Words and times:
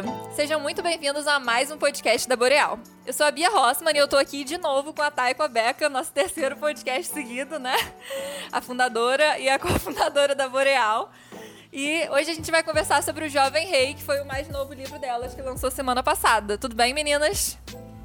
galera! 0.00 0.30
Sejam 0.34 0.60
muito 0.60 0.82
bem-vindos 0.82 1.26
a 1.26 1.38
mais 1.38 1.70
um 1.70 1.78
podcast 1.78 2.28
da 2.28 2.36
Boreal. 2.36 2.78
Eu 3.06 3.12
sou 3.12 3.26
a 3.26 3.30
Bia 3.30 3.50
Rossman 3.50 3.92
e 3.94 3.98
eu 3.98 4.08
tô 4.08 4.16
aqui 4.16 4.44
de 4.44 4.58
novo 4.58 4.92
com 4.92 5.02
a 5.02 5.10
Thay 5.10 5.32
e 5.32 5.34
com 5.34 5.42
a 5.42 5.48
Beca, 5.48 5.88
nosso 5.88 6.12
terceiro 6.12 6.56
podcast 6.56 7.12
seguido, 7.12 7.58
né? 7.58 7.76
A 8.50 8.60
fundadora 8.60 9.38
e 9.38 9.48
a 9.48 9.58
cofundadora 9.60 10.34
da 10.34 10.48
Boreal. 10.48 11.10
E 11.72 12.08
hoje 12.10 12.30
a 12.30 12.34
gente 12.34 12.50
vai 12.50 12.62
conversar 12.62 13.02
sobre 13.02 13.26
o 13.26 13.28
Jovem 13.28 13.66
Rei, 13.68 13.94
que 13.94 14.02
foi 14.02 14.20
o 14.20 14.26
mais 14.26 14.48
novo 14.48 14.72
livro 14.74 14.98
delas, 14.98 15.34
que 15.34 15.42
lançou 15.42 15.70
semana 15.70 16.02
passada. 16.02 16.58
Tudo 16.58 16.74
bem, 16.74 16.92
meninas? 16.92 17.56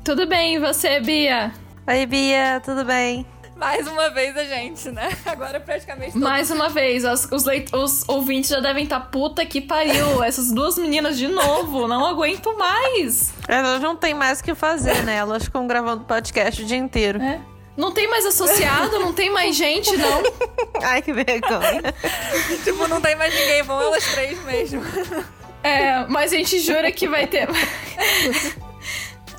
Tudo 0.03 0.27
bem, 0.27 0.55
e 0.55 0.59
você, 0.59 0.99
Bia? 0.99 1.51
Oi, 1.87 2.05
Bia, 2.05 2.61
tudo 2.63 2.85
bem? 2.85 3.25
Mais 3.55 3.87
uma 3.87 4.09
vez 4.09 4.35
a 4.35 4.43
gente, 4.43 4.91
né? 4.91 5.09
Agora 5.25 5.59
praticamente. 5.59 6.11
Todos... 6.11 6.27
Mais 6.27 6.51
uma 6.51 6.69
vez. 6.69 7.05
Os, 7.05 7.25
os, 7.31 7.45
leit... 7.45 7.73
os 7.73 8.07
ouvintes 8.07 8.49
já 8.49 8.59
devem 8.59 8.83
estar 8.83 8.99
tá, 8.99 9.05
puta 9.05 9.45
que 9.45 9.61
pariu. 9.61 10.21
Essas 10.23 10.51
duas 10.51 10.77
meninas 10.77 11.17
de 11.17 11.27
novo. 11.27 11.87
Não 11.87 12.05
aguento 12.05 12.55
mais. 12.57 13.33
Elas 13.47 13.81
não 13.81 13.95
tem 13.95 14.13
mais 14.13 14.41
o 14.41 14.43
que 14.43 14.53
fazer, 14.53 15.03
né? 15.03 15.15
Elas 15.15 15.45
ficam 15.45 15.65
gravando 15.65 16.03
podcast 16.03 16.61
o 16.61 16.65
dia 16.65 16.77
inteiro. 16.77 17.21
É. 17.21 17.39
Não 17.77 17.91
tem 17.91 18.09
mais 18.09 18.25
associado, 18.25 18.99
não 18.99 19.11
tem 19.11 19.29
mais 19.29 19.53
gente, 19.55 19.95
não. 19.97 20.23
Ai, 20.81 21.01
que 21.01 21.11
vergonha. 21.11 21.93
tipo, 22.63 22.87
não 22.87 23.01
tem 23.01 23.17
mais 23.17 23.33
ninguém, 23.33 23.63
vão 23.63 23.81
elas 23.81 24.05
três 24.13 24.41
mesmo. 24.45 24.81
É, 25.61 26.05
mas 26.07 26.31
a 26.31 26.37
gente 26.37 26.59
jura 26.59 26.89
que 26.89 27.05
vai 27.05 27.27
ter. 27.27 27.49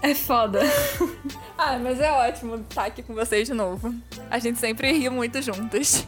É 0.02 0.14
foda. 0.14 0.60
Ah, 1.58 1.78
mas 1.78 1.98
é 2.00 2.10
ótimo 2.12 2.56
estar 2.56 2.84
aqui 2.84 3.02
com 3.02 3.14
vocês 3.14 3.48
de 3.48 3.54
novo. 3.54 3.94
A 4.30 4.38
gente 4.38 4.58
sempre 4.58 4.92
ri 4.92 5.08
muito 5.08 5.40
juntas. 5.40 6.06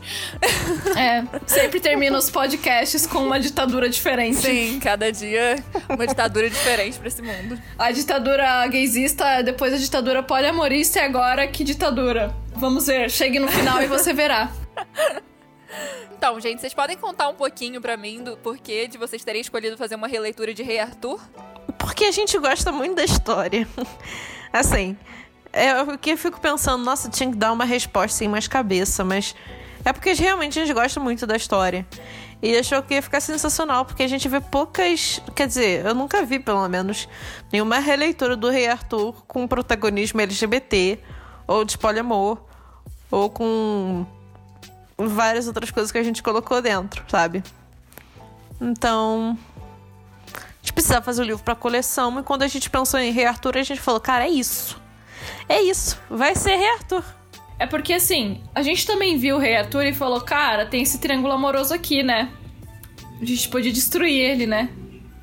É, 0.95 1.25
sempre 1.47 1.81
termina 1.81 2.19
os 2.19 2.29
podcasts 2.29 3.07
com 3.07 3.21
uma 3.21 3.41
ditadura 3.41 3.89
diferente. 3.89 4.37
Sim, 4.37 4.79
cada 4.79 5.11
dia 5.11 5.57
uma 5.89 6.07
ditadura 6.07 6.51
diferente 6.51 6.99
pra 6.99 7.09
esse 7.09 7.23
mundo. 7.23 7.59
A 7.79 7.91
ditadura 7.91 8.67
gaysista, 8.67 9.43
depois 9.43 9.73
a 9.73 9.79
ditadura 9.79 10.23
poliamorista 10.23 10.99
e 10.99 11.03
agora 11.03 11.47
que 11.49 11.65
ditadura? 11.65 12.35
Vamos 12.55 12.87
ver, 12.87 13.11
chegue 13.11 13.39
no 13.39 13.49
final 13.49 13.83
e 13.83 13.87
você 13.87 14.13
verá. 14.13 14.53
Então, 16.17 16.39
gente, 16.41 16.61
vocês 16.61 16.75
podem 16.75 16.97
contar 16.97 17.29
um 17.29 17.35
pouquinho 17.35 17.81
para 17.81 17.97
mim 17.97 18.23
do 18.23 18.37
porquê 18.37 18.87
de 18.87 18.99
vocês 18.99 19.25
terem 19.25 19.41
escolhido 19.41 19.77
fazer 19.77 19.95
uma 19.95 20.09
releitura 20.09 20.53
de 20.53 20.63
Rei 20.63 20.79
Arthur? 20.79 21.21
Porque 21.89 22.05
a 22.05 22.13
gente 22.13 22.39
gosta 22.39 22.71
muito 22.71 22.97
da 22.97 23.05
história. 23.05 23.67
assim, 24.53 24.95
é 25.51 25.81
o 25.81 25.97
que 25.97 26.11
eu 26.11 26.19
fico 26.19 26.39
pensando, 26.39 26.85
nossa, 26.85 27.09
tinha 27.09 27.31
que 27.31 27.37
dar 27.37 27.51
uma 27.51 27.65
resposta 27.65 28.19
sem 28.19 28.29
mais 28.29 28.47
cabeça, 28.47 29.03
mas 29.03 29.35
é 29.83 29.91
porque 29.91 30.13
realmente 30.13 30.59
a 30.59 30.67
gente 30.67 30.75
gosta 30.75 31.01
muito 31.01 31.27
da 31.27 31.35
história. 31.35 31.87
E 32.43 32.55
achou 32.59 32.83
que 32.83 32.93
ia 32.93 33.01
ficar 33.01 33.21
sensacional, 33.21 33.87
porque 33.87 34.03
a 34.03 34.07
gente 34.07 34.29
vê 34.29 34.39
poucas. 34.39 35.23
Quer 35.35 35.47
dizer, 35.47 35.87
eu 35.87 35.95
nunca 35.95 36.23
vi, 36.27 36.39
pelo 36.39 36.69
menos, 36.69 37.09
nenhuma 37.51 37.79
releitura 37.79 38.37
do 38.37 38.51
Rei 38.51 38.69
Arthur 38.69 39.15
com 39.27 39.49
protagonismo 39.49 40.21
LGBT, 40.21 41.01
ou 41.47 41.65
de 41.65 41.79
poliamor, 41.79 42.37
ou 43.11 43.31
com 43.31 44.05
várias 44.99 45.47
outras 45.47 45.71
coisas 45.71 45.91
que 45.91 45.97
a 45.97 46.03
gente 46.03 46.23
colocou 46.23 46.61
dentro, 46.61 47.03
sabe? 47.09 47.43
Então. 48.61 49.39
A 50.59 50.67
gente 50.67 50.73
precisava 50.73 51.05
fazer 51.05 51.23
o 51.23 51.25
livro 51.25 51.43
pra 51.43 51.55
coleção, 51.55 52.19
e 52.19 52.23
quando 52.23 52.43
a 52.43 52.49
gente 52.49 52.69
pensou 52.69 52.99
em 52.99 53.13
Rei 53.13 53.27
Arthur, 53.27 53.57
a 53.57 53.63
gente 53.63 53.81
falou, 53.81 54.01
cara, 54.01 54.27
é 54.27 54.31
isso. 54.31 54.81
É 55.49 55.61
isso, 55.63 55.99
vai 56.11 56.35
ser 56.35 56.57
Rei 56.57 56.71
Arthur. 56.73 57.05
É 57.59 57.67
porque 57.67 57.93
assim, 57.93 58.41
a 58.55 58.63
gente 58.63 58.87
também 58.87 59.19
viu 59.19 59.37
o 59.37 59.39
Rei 59.39 59.57
Arthur 59.57 59.85
e 59.85 59.93
falou, 59.93 60.21
cara, 60.21 60.65
tem 60.67 60.83
esse 60.83 60.99
triângulo 60.99 61.33
amoroso 61.33 61.75
aqui, 61.75 62.03
né? 62.03 62.31
A 63.21 63.25
gente 63.25 63.49
podia 63.49 63.73
destruir 63.73 64.15
ele, 64.15 64.47
né? 64.47 64.71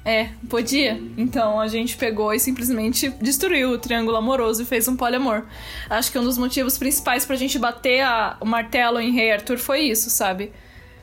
É, 0.03 0.29
podia. 0.49 1.01
Então 1.17 1.59
a 1.59 1.67
gente 1.67 1.95
pegou 1.95 2.33
e 2.33 2.39
simplesmente 2.39 3.09
destruiu 3.21 3.71
o 3.71 3.77
triângulo 3.77 4.17
amoroso 4.17 4.61
e 4.61 4.65
fez 4.65 4.87
um 4.87 4.95
poliamor. 4.95 5.45
Acho 5.89 6.11
que 6.11 6.19
um 6.19 6.23
dos 6.23 6.37
motivos 6.37 6.77
principais 6.77 7.25
pra 7.25 7.35
gente 7.35 7.57
bater 7.57 8.01
a, 8.01 8.37
o 8.39 8.45
martelo 8.45 8.99
em 8.99 9.11
Rei 9.13 9.31
Arthur 9.31 9.57
foi 9.57 9.81
isso, 9.81 10.09
sabe? 10.09 10.51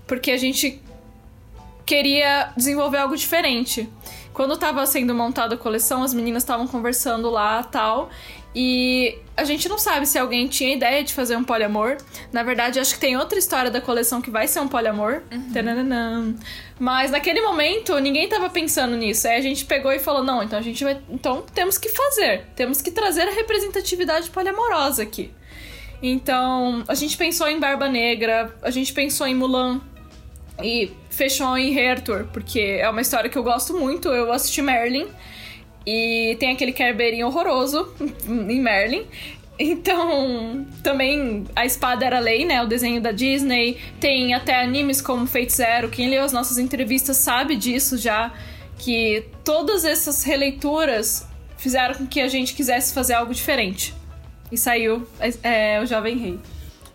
Porque 0.07 0.31
a 0.31 0.37
gente 0.37 0.81
queria 1.85 2.53
desenvolver 2.57 2.99
algo 2.99 3.17
diferente. 3.17 3.89
Quando 4.33 4.57
tava 4.57 4.85
sendo 4.87 5.15
montada 5.15 5.55
a 5.55 5.59
coleção, 5.59 6.03
as 6.03 6.15
meninas 6.15 6.43
estavam 6.43 6.67
conversando 6.67 7.29
lá 7.31 7.63
tal. 7.63 8.11
E 8.55 9.19
a 9.35 9.45
gente 9.45 9.69
não 9.69 9.79
sabe 9.79 10.07
se 10.07 10.19
alguém 10.19 10.47
tinha 10.47 10.75
ideia 10.75 11.03
de 11.03 11.15
fazer 11.15 11.37
um 11.37 11.45
poliamor. 11.45 11.97
Na 12.31 12.43
verdade, 12.43 12.79
acho 12.79 12.95
que 12.95 13.01
tem 13.01 13.17
outra 13.17 13.39
história 13.39 13.71
da 13.71 13.81
coleção 13.81 14.21
que 14.21 14.31
vai 14.31 14.47
ser 14.47 14.61
um 14.61 14.69
poliamor. 14.69 15.23
Uhum. 15.33 16.37
Mas 16.79 17.11
naquele 17.11 17.41
momento, 17.41 17.99
ninguém 17.99 18.29
tava 18.29 18.51
pensando 18.51 18.95
nisso. 18.97 19.27
Aí 19.27 19.37
a 19.37 19.41
gente 19.41 19.65
pegou 19.65 19.93
e 19.93 19.99
falou: 19.99 20.23
não, 20.23 20.43
então 20.43 20.59
a 20.59 20.63
gente 20.63 20.85
vai. 20.85 21.01
Então 21.09 21.43
temos 21.55 21.79
que 21.79 21.89
fazer. 21.89 22.47
Temos 22.55 22.83
que 22.83 22.91
trazer 22.91 23.23
a 23.23 23.33
representatividade 23.33 24.31
poliamorosa 24.31 25.03
aqui. 25.03 25.31
Então, 26.03 26.83
a 26.89 26.95
gente 26.95 27.17
pensou 27.17 27.49
em 27.49 27.61
Barba 27.61 27.89
Negra, 27.89 28.53
a 28.61 28.71
gente 28.71 28.93
pensou 28.93 29.27
em 29.27 29.35
Mulan. 29.35 29.81
E 30.63 30.91
fechou 31.11 31.57
em 31.57 31.73
Rei 31.73 31.89
Arthur, 31.89 32.27
porque 32.33 32.61
é 32.61 32.89
uma 32.89 33.01
história 33.01 33.31
que 33.31 33.39
eu 33.39 33.43
gosto 33.43 33.75
muito. 33.75 34.09
Eu 34.09 34.33
assisti 34.33 34.61
Merlin. 34.61 35.07
E 35.87 36.37
tem 36.39 36.53
aquele 36.53 36.73
Kerbeirinho 36.73 37.27
horroroso 37.27 37.93
em 38.29 38.61
Merlin. 38.61 39.05
Então, 39.59 40.67
também 40.83 41.45
a 41.55 41.65
espada 41.65 42.05
era 42.05 42.19
lei, 42.19 42.45
né? 42.45 42.63
O 42.63 42.67
desenho 42.67 43.01
da 43.01 43.13
Disney. 43.13 43.79
Tem 44.01 44.35
até 44.35 44.61
animes 44.61 45.01
como 45.01 45.27
Fate 45.27 45.53
Zero. 45.53 45.89
Quem 45.89 46.09
leu 46.09 46.25
as 46.25 46.33
nossas 46.33 46.59
entrevistas 46.59 47.17
sabe 47.17 47.57
disso 47.57 47.99
já. 47.99 48.33
Que 48.79 49.25
todas 49.45 49.85
essas 49.85 50.25
releituras 50.25 51.27
fizeram 51.57 51.95
com 51.95 52.07
que 52.07 52.21
a 52.21 52.29
gente 52.29 52.55
quisesse 52.55 52.93
fazer 52.93 53.15
algo 53.15 53.33
diferente. 53.33 53.95
E 54.51 54.59
saiu 54.59 55.07
é, 55.43 55.81
o 55.81 55.87
Jovem 55.87 56.17
Rei. 56.19 56.39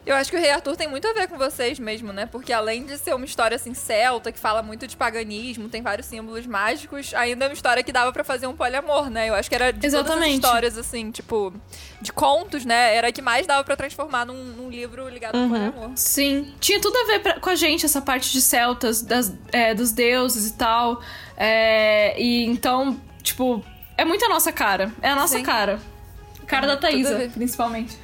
Eu 0.07 0.15
acho 0.15 0.31
que 0.31 0.37
o 0.37 0.39
Rei 0.39 0.49
Arthur 0.49 0.77
tem 0.77 0.87
muito 0.87 1.05
a 1.05 1.11
ver 1.11 1.27
com 1.27 1.37
vocês 1.37 1.77
mesmo, 1.77 2.13
né? 2.13 2.25
Porque 2.25 2.53
além 2.53 2.85
de 2.85 2.97
ser 2.97 3.13
uma 3.13 3.25
história 3.25 3.55
assim 3.55 3.73
celta, 3.73 4.31
que 4.31 4.39
fala 4.39 4.63
muito 4.63 4.87
de 4.87 4.95
paganismo, 4.95 5.67
tem 5.67 5.81
vários 5.81 6.07
símbolos 6.07 6.47
mágicos, 6.47 7.13
ainda 7.13 7.43
é 7.43 7.47
uma 7.49 7.53
história 7.53 7.83
que 7.83 7.91
dava 7.91 8.13
para 8.13 8.23
fazer 8.23 8.47
um 8.47 8.55
poliamor, 8.55 9.09
né? 9.09 9.27
Eu 9.27 9.35
acho 9.35 9.49
que 9.49 9.55
era 9.55 9.73
de 9.73 9.85
Exatamente. 9.85 10.15
todas 10.15 10.29
as 10.29 10.33
histórias 10.33 10.77
assim, 10.77 11.11
tipo, 11.11 11.53
de 12.01 12.13
contos, 12.13 12.63
né? 12.63 12.95
Era 12.95 13.09
a 13.09 13.11
que 13.11 13.21
mais 13.21 13.45
dava 13.45 13.65
para 13.65 13.75
transformar 13.75 14.25
num, 14.25 14.45
num, 14.45 14.69
livro 14.69 15.09
ligado 15.09 15.35
uhum. 15.35 15.43
ao 15.43 15.49
poliamor. 15.49 15.91
Sim, 15.97 16.53
tinha 16.57 16.79
tudo 16.79 16.95
a 16.95 17.05
ver 17.07 17.19
pra, 17.19 17.39
com 17.41 17.49
a 17.49 17.55
gente 17.55 17.85
essa 17.85 17.99
parte 17.99 18.31
de 18.31 18.39
celtas, 18.39 19.01
das, 19.01 19.33
é, 19.51 19.73
dos 19.73 19.91
deuses 19.91 20.51
e 20.51 20.53
tal. 20.53 21.01
É, 21.35 22.17
e 22.17 22.45
então, 22.45 22.97
tipo, 23.21 23.61
é 23.97 24.05
muito 24.05 24.23
a 24.23 24.29
nossa 24.29 24.53
cara. 24.53 24.89
É 25.01 25.09
a 25.09 25.15
nossa 25.15 25.37
Sim. 25.37 25.43
cara. 25.43 25.81
Cara 26.45 26.65
é, 26.65 26.69
da 26.69 26.77
Thaisa, 26.77 27.29
principalmente. 27.33 27.97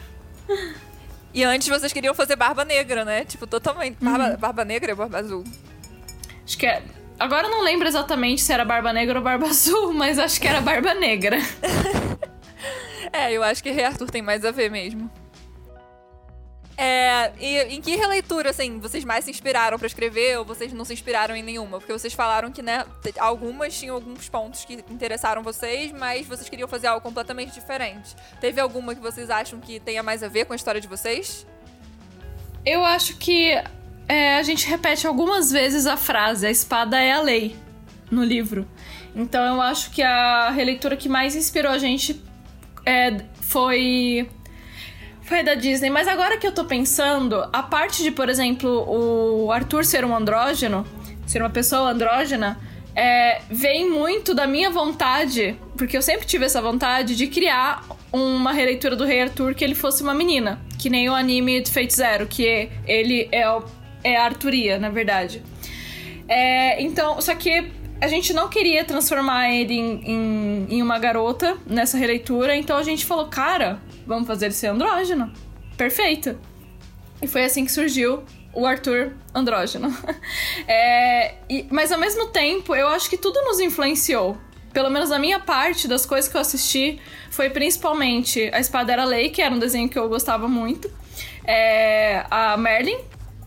E 1.34 1.44
antes 1.44 1.68
vocês 1.68 1.92
queriam 1.92 2.14
fazer 2.14 2.36
Barba 2.36 2.64
Negra, 2.64 3.04
né? 3.04 3.26
Tipo, 3.26 3.48
totalmente. 3.48 3.98
Barba, 4.00 4.30
uhum. 4.30 4.38
barba 4.38 4.66
Negra 4.66 4.92
e 4.92 4.96
Barba 4.96 5.18
Azul. 5.18 5.44
Acho 6.46 6.58
que 6.58 6.66
é. 6.66 6.84
Agora 7.20 7.48
eu 7.48 7.52
não 7.52 7.64
lembro 7.64 7.88
exatamente 7.88 8.42
se 8.42 8.52
era 8.52 8.66
Barba 8.66 8.94
Negra 8.94 9.18
ou 9.18 9.24
Barba 9.24 9.48
Azul, 9.50 9.94
mas 9.94 10.20
acho 10.20 10.40
que 10.40 10.48
era 10.48 10.62
Barba 10.62 10.94
Negra. 10.94 11.38
é, 13.12 13.32
eu 13.32 13.44
acho 13.44 13.64
que 13.64 13.72
Rei 13.72 13.86
Arthur 13.86 14.10
tem 14.10 14.22
mais 14.22 14.46
a 14.46 14.52
ver 14.52 14.70
mesmo. 14.70 15.10
É, 16.76 17.32
e 17.40 17.76
em 17.76 17.82
que 17.82 17.96
releitura, 17.96 18.50
assim, 18.50 18.80
vocês 18.80 19.04
mais 19.04 19.26
se 19.26 19.32
inspiraram 19.32 19.78
para 19.78 19.86
escrever 19.86 20.40
ou 20.40 20.46
vocês 20.46 20.74
não 20.74 20.84
se 20.84 20.94
inspiraram 20.94 21.36
em 21.36 21.44
nenhuma? 21.44 21.78
Porque 21.78 21.94
vocês 21.94 22.14
falaram 22.14 22.52
que, 22.52 22.62
né, 22.62 22.86
algumas 23.20 23.78
tinham 23.78 23.96
alguns 23.96 24.28
pontos 24.28 24.66
que 24.66 24.84
interessaram 24.90 25.44
vocês, 25.44 25.92
mas 25.92 26.26
vocês 26.26 26.50
queriam 26.50 26.68
fazer 26.68 26.88
algo 26.88 27.02
completamente 27.02 27.54
diferente. 27.54 28.16
Teve 28.42 28.60
alguma 28.60 28.96
que 28.96 29.02
vocês 29.02 29.30
acham 29.30 29.60
que 29.60 29.80
tenha 29.80 30.02
mais 30.02 30.24
a 30.24 30.28
ver 30.28 30.46
com 30.46 30.54
a 30.54 30.56
história 30.56 30.82
de 30.82 30.88
vocês? 30.88 31.46
Eu 32.66 32.84
acho 32.84 33.18
que 33.18 33.52
é, 34.08 34.38
a 34.38 34.44
gente 34.44 34.68
repete 34.68 35.06
algumas 35.06 35.52
vezes 35.52 35.86
a 35.86 35.96
frase: 35.96 36.48
a 36.48 36.52
espada 36.52 37.00
é 37.00 37.12
a 37.12 37.22
lei, 37.22 37.56
no 38.10 38.24
livro. 38.24 38.68
Então 39.16 39.44
eu 39.56 39.62
acho 39.62 39.92
que 39.92 40.02
a 40.02 40.50
releitura 40.50 40.98
que 40.98 41.08
mais 41.08 41.36
inspirou 41.36 41.72
a 41.72 41.78
gente 41.78 42.20
é, 42.86 43.18
foi 43.42 44.28
da 45.42 45.56
Disney, 45.56 45.90
mas 45.90 46.08
agora 46.08 46.38
que 46.38 46.46
eu 46.46 46.52
tô 46.52 46.66
pensando, 46.66 47.48
a 47.52 47.64
parte 47.64 48.04
de, 48.04 48.12
por 48.12 48.30
exemplo, 48.30 48.70
o 48.88 49.52
Arthur 49.52 49.86
ser 49.86 50.04
um 50.04 50.14
andrógeno, 50.16 50.86
ser 51.26 51.42
uma 51.42 51.50
pessoa 51.50 51.92
andrógena, 51.92 52.60
é, 52.96 53.42
vem 53.50 53.90
muito 53.90 54.36
da 54.36 54.46
minha 54.46 54.70
vontade, 54.70 55.58
porque 55.78 55.98
eu 55.98 56.02
sempre 56.02 56.28
tive 56.28 56.46
essa 56.46 56.62
vontade 56.62 57.16
de 57.16 57.28
criar 57.28 57.84
uma 58.12 58.52
releitura 58.52 58.96
do 58.96 59.06
Rei 59.06 59.22
Arthur 59.22 59.56
que 59.56 59.64
ele 59.64 59.74
fosse 59.74 60.04
uma 60.04 60.14
menina, 60.14 60.62
que 60.78 60.90
nem 60.90 61.10
o 61.10 61.16
anime 61.16 61.62
de 61.62 61.72
Fate 61.72 61.96
Zero, 61.96 62.28
que 62.28 62.70
ele 62.86 63.28
é, 63.32 63.44
é 64.04 64.18
a 64.18 64.26
Arturia, 64.26 64.78
na 64.78 64.90
verdade. 64.90 65.42
É, 66.28 66.82
então, 66.82 67.20
só 67.20 67.34
que 67.34 67.72
a 68.00 68.08
gente 68.08 68.34
não 68.34 68.50
queria 68.50 68.84
transformar 68.84 69.50
ele 69.50 69.74
em, 69.74 70.02
em, 70.06 70.68
em, 70.70 70.82
uma 70.82 71.00
garota 71.00 71.58
nessa 71.66 71.98
releitura, 71.98 72.56
então 72.56 72.78
a 72.78 72.84
gente 72.84 73.06
falou, 73.06 73.28
cara, 73.28 73.80
vamos 74.06 74.28
fazer 74.28 74.46
ele 74.46 74.54
ser 74.54 74.68
andrógeno. 74.68 75.32
Perfeito. 75.78 76.38
E 77.22 77.28
foi 77.28 77.44
assim 77.44 77.66
que 77.66 77.72
surgiu 77.72 78.24
o 78.54 78.66
Arthur 78.66 79.14
andrógeno. 79.34 79.96
é, 80.68 81.36
e, 81.50 81.66
mas 81.72 81.92
ao 81.92 82.00
mesmo 82.00 82.28
tempo, 82.28 82.76
eu 82.76 82.88
acho 82.88 83.10
que 83.10 83.18
tudo 83.18 83.42
nos 83.44 83.60
influenciou. 83.60 84.38
pelo 84.72 84.90
menos 84.90 85.10
na 85.10 85.20
minha 85.20 85.40
parte 85.40 85.88
das 85.88 86.06
coisas 86.06 86.30
que 86.30 86.36
eu 86.36 86.42
assisti, 86.42 87.00
foi 87.30 87.50
principalmente 87.50 88.50
A 88.52 88.60
Espada 88.60 88.92
Era 88.92 89.06
Lei, 89.06 89.30
que 89.30 89.42
era 89.42 89.54
um 89.54 89.60
desenho 89.60 89.88
que 89.88 89.98
eu 89.98 90.10
gostava 90.10 90.48
muito. 90.48 90.90
É, 91.46 92.26
a 92.30 92.58
Merlin, 92.58 92.98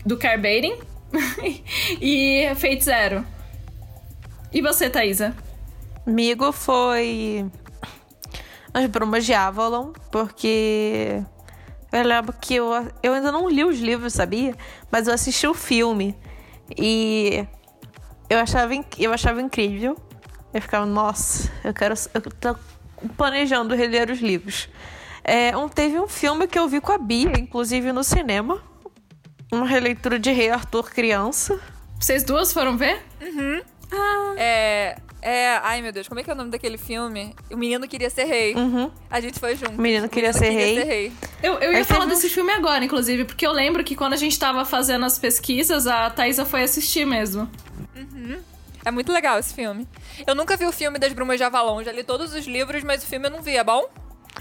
do 0.05 0.17
Care 0.17 0.37
Bating. 0.37 0.77
e 2.01 2.49
Fate 2.55 2.83
Zero. 2.83 3.25
E 4.53 4.61
você, 4.61 4.89
Thaisa? 4.89 5.35
Amigo 6.05 6.51
foi 6.53 7.45
As 8.77 8.85
Brumas 8.85 9.25
de 9.25 9.33
Avalon, 9.33 9.91
porque 10.11 11.23
eu 11.91 12.03
lembro 12.03 12.31
que 12.39 12.53
eu, 12.53 12.69
eu 13.01 13.15
ainda 13.15 13.31
não 13.31 13.49
li 13.49 13.63
os 13.63 13.79
livros, 13.79 14.13
sabia? 14.13 14.55
Mas 14.91 15.07
eu 15.07 15.15
assisti 15.15 15.47
o 15.47 15.53
filme 15.55 16.15
e 16.77 17.43
eu 18.29 18.37
achava, 18.37 18.71
eu 18.99 19.11
achava 19.11 19.41
incrível. 19.41 19.97
Eu 20.53 20.61
ficava, 20.61 20.85
nossa, 20.85 21.51
eu 21.63 21.73
quero. 21.73 21.95
Eu 22.13 22.21
tô 22.21 22.55
planejando 23.17 23.73
reler 23.73 24.11
os 24.11 24.19
livros. 24.19 24.69
É, 25.23 25.57
um, 25.57 25.67
teve 25.67 25.99
um 25.99 26.07
filme 26.07 26.45
que 26.45 26.59
eu 26.59 26.67
vi 26.67 26.79
com 26.79 26.91
a 26.91 26.99
Bia, 26.99 27.33
inclusive 27.35 27.91
no 27.91 28.03
cinema. 28.03 28.61
Uma 29.51 29.65
releitura 29.65 30.19
de 30.19 30.31
Rei 30.31 30.51
Arthur 30.51 30.91
criança. 30.91 31.59
Vocês 31.99 32.23
duas 32.23 32.53
foram 32.53 32.77
ver? 32.77 33.03
Uhum. 33.19 33.59
Ah. 33.91 34.35
É. 34.37 34.97
É, 35.21 35.57
ai 35.63 35.81
meu 35.81 35.91
Deus, 35.91 36.07
como 36.07 36.19
é 36.19 36.23
que 36.23 36.29
é 36.29 36.33
o 36.33 36.35
nome 36.35 36.51
daquele 36.51 36.77
filme? 36.77 37.35
O 37.51 37.57
menino 37.57 37.87
queria 37.87 38.09
ser 38.09 38.25
rei. 38.25 38.53
Uhum. 38.55 38.91
A 39.09 39.19
gente 39.19 39.39
foi 39.39 39.55
junto. 39.55 39.73
O 39.73 39.81
menino 39.81 40.07
queria, 40.07 40.31
o 40.31 40.33
menino 40.39 40.45
ser, 40.45 40.51
queria 40.51 40.65
rei. 40.65 40.75
ser, 40.75 40.87
rei. 40.87 41.13
Eu, 41.41 41.53
eu 41.59 41.73
ia 41.73 41.85
falar 41.85 42.05
desse 42.05 42.29
filme 42.29 42.51
agora, 42.51 42.83
inclusive, 42.85 43.25
porque 43.25 43.45
eu 43.45 43.51
lembro 43.51 43.83
que 43.83 43.95
quando 43.95 44.13
a 44.13 44.17
gente 44.17 44.37
tava 44.37 44.63
fazendo 44.63 45.05
as 45.05 45.17
pesquisas, 45.17 45.87
a 45.87 46.09
Thaisa 46.09 46.45
foi 46.45 46.63
assistir 46.63 47.05
mesmo. 47.05 47.49
Uhum. 47.95 48.37
É 48.85 48.91
muito 48.91 49.11
legal 49.11 49.37
esse 49.37 49.53
filme. 49.53 49.87
Eu 50.25 50.33
nunca 50.33 50.55
vi 50.55 50.65
o 50.65 50.71
filme 50.71 50.97
das 50.97 51.11
Brumas 51.11 51.37
de 51.37 51.43
Avalon, 51.43 51.83
já 51.83 51.91
li 51.91 52.03
todos 52.03 52.33
os 52.33 52.45
livros, 52.45 52.83
mas 52.83 53.03
o 53.03 53.07
filme 53.07 53.27
eu 53.27 53.31
não 53.31 53.41
vi. 53.41 53.57
É 53.57 53.63
bom? 53.63 53.85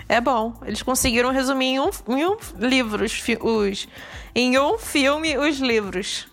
É 0.08 0.20
bom. 0.20 0.54
Eles 0.64 0.82
conseguiram 0.82 1.30
resumir 1.30 1.66
em 1.66 1.80
um, 1.80 1.90
em 2.08 2.26
um 2.26 2.36
livro 2.58 3.04
os, 3.04 3.22
os, 3.40 3.88
em 4.34 4.58
um 4.58 4.78
filme 4.78 5.36
os 5.38 5.58
livros. 5.58 6.28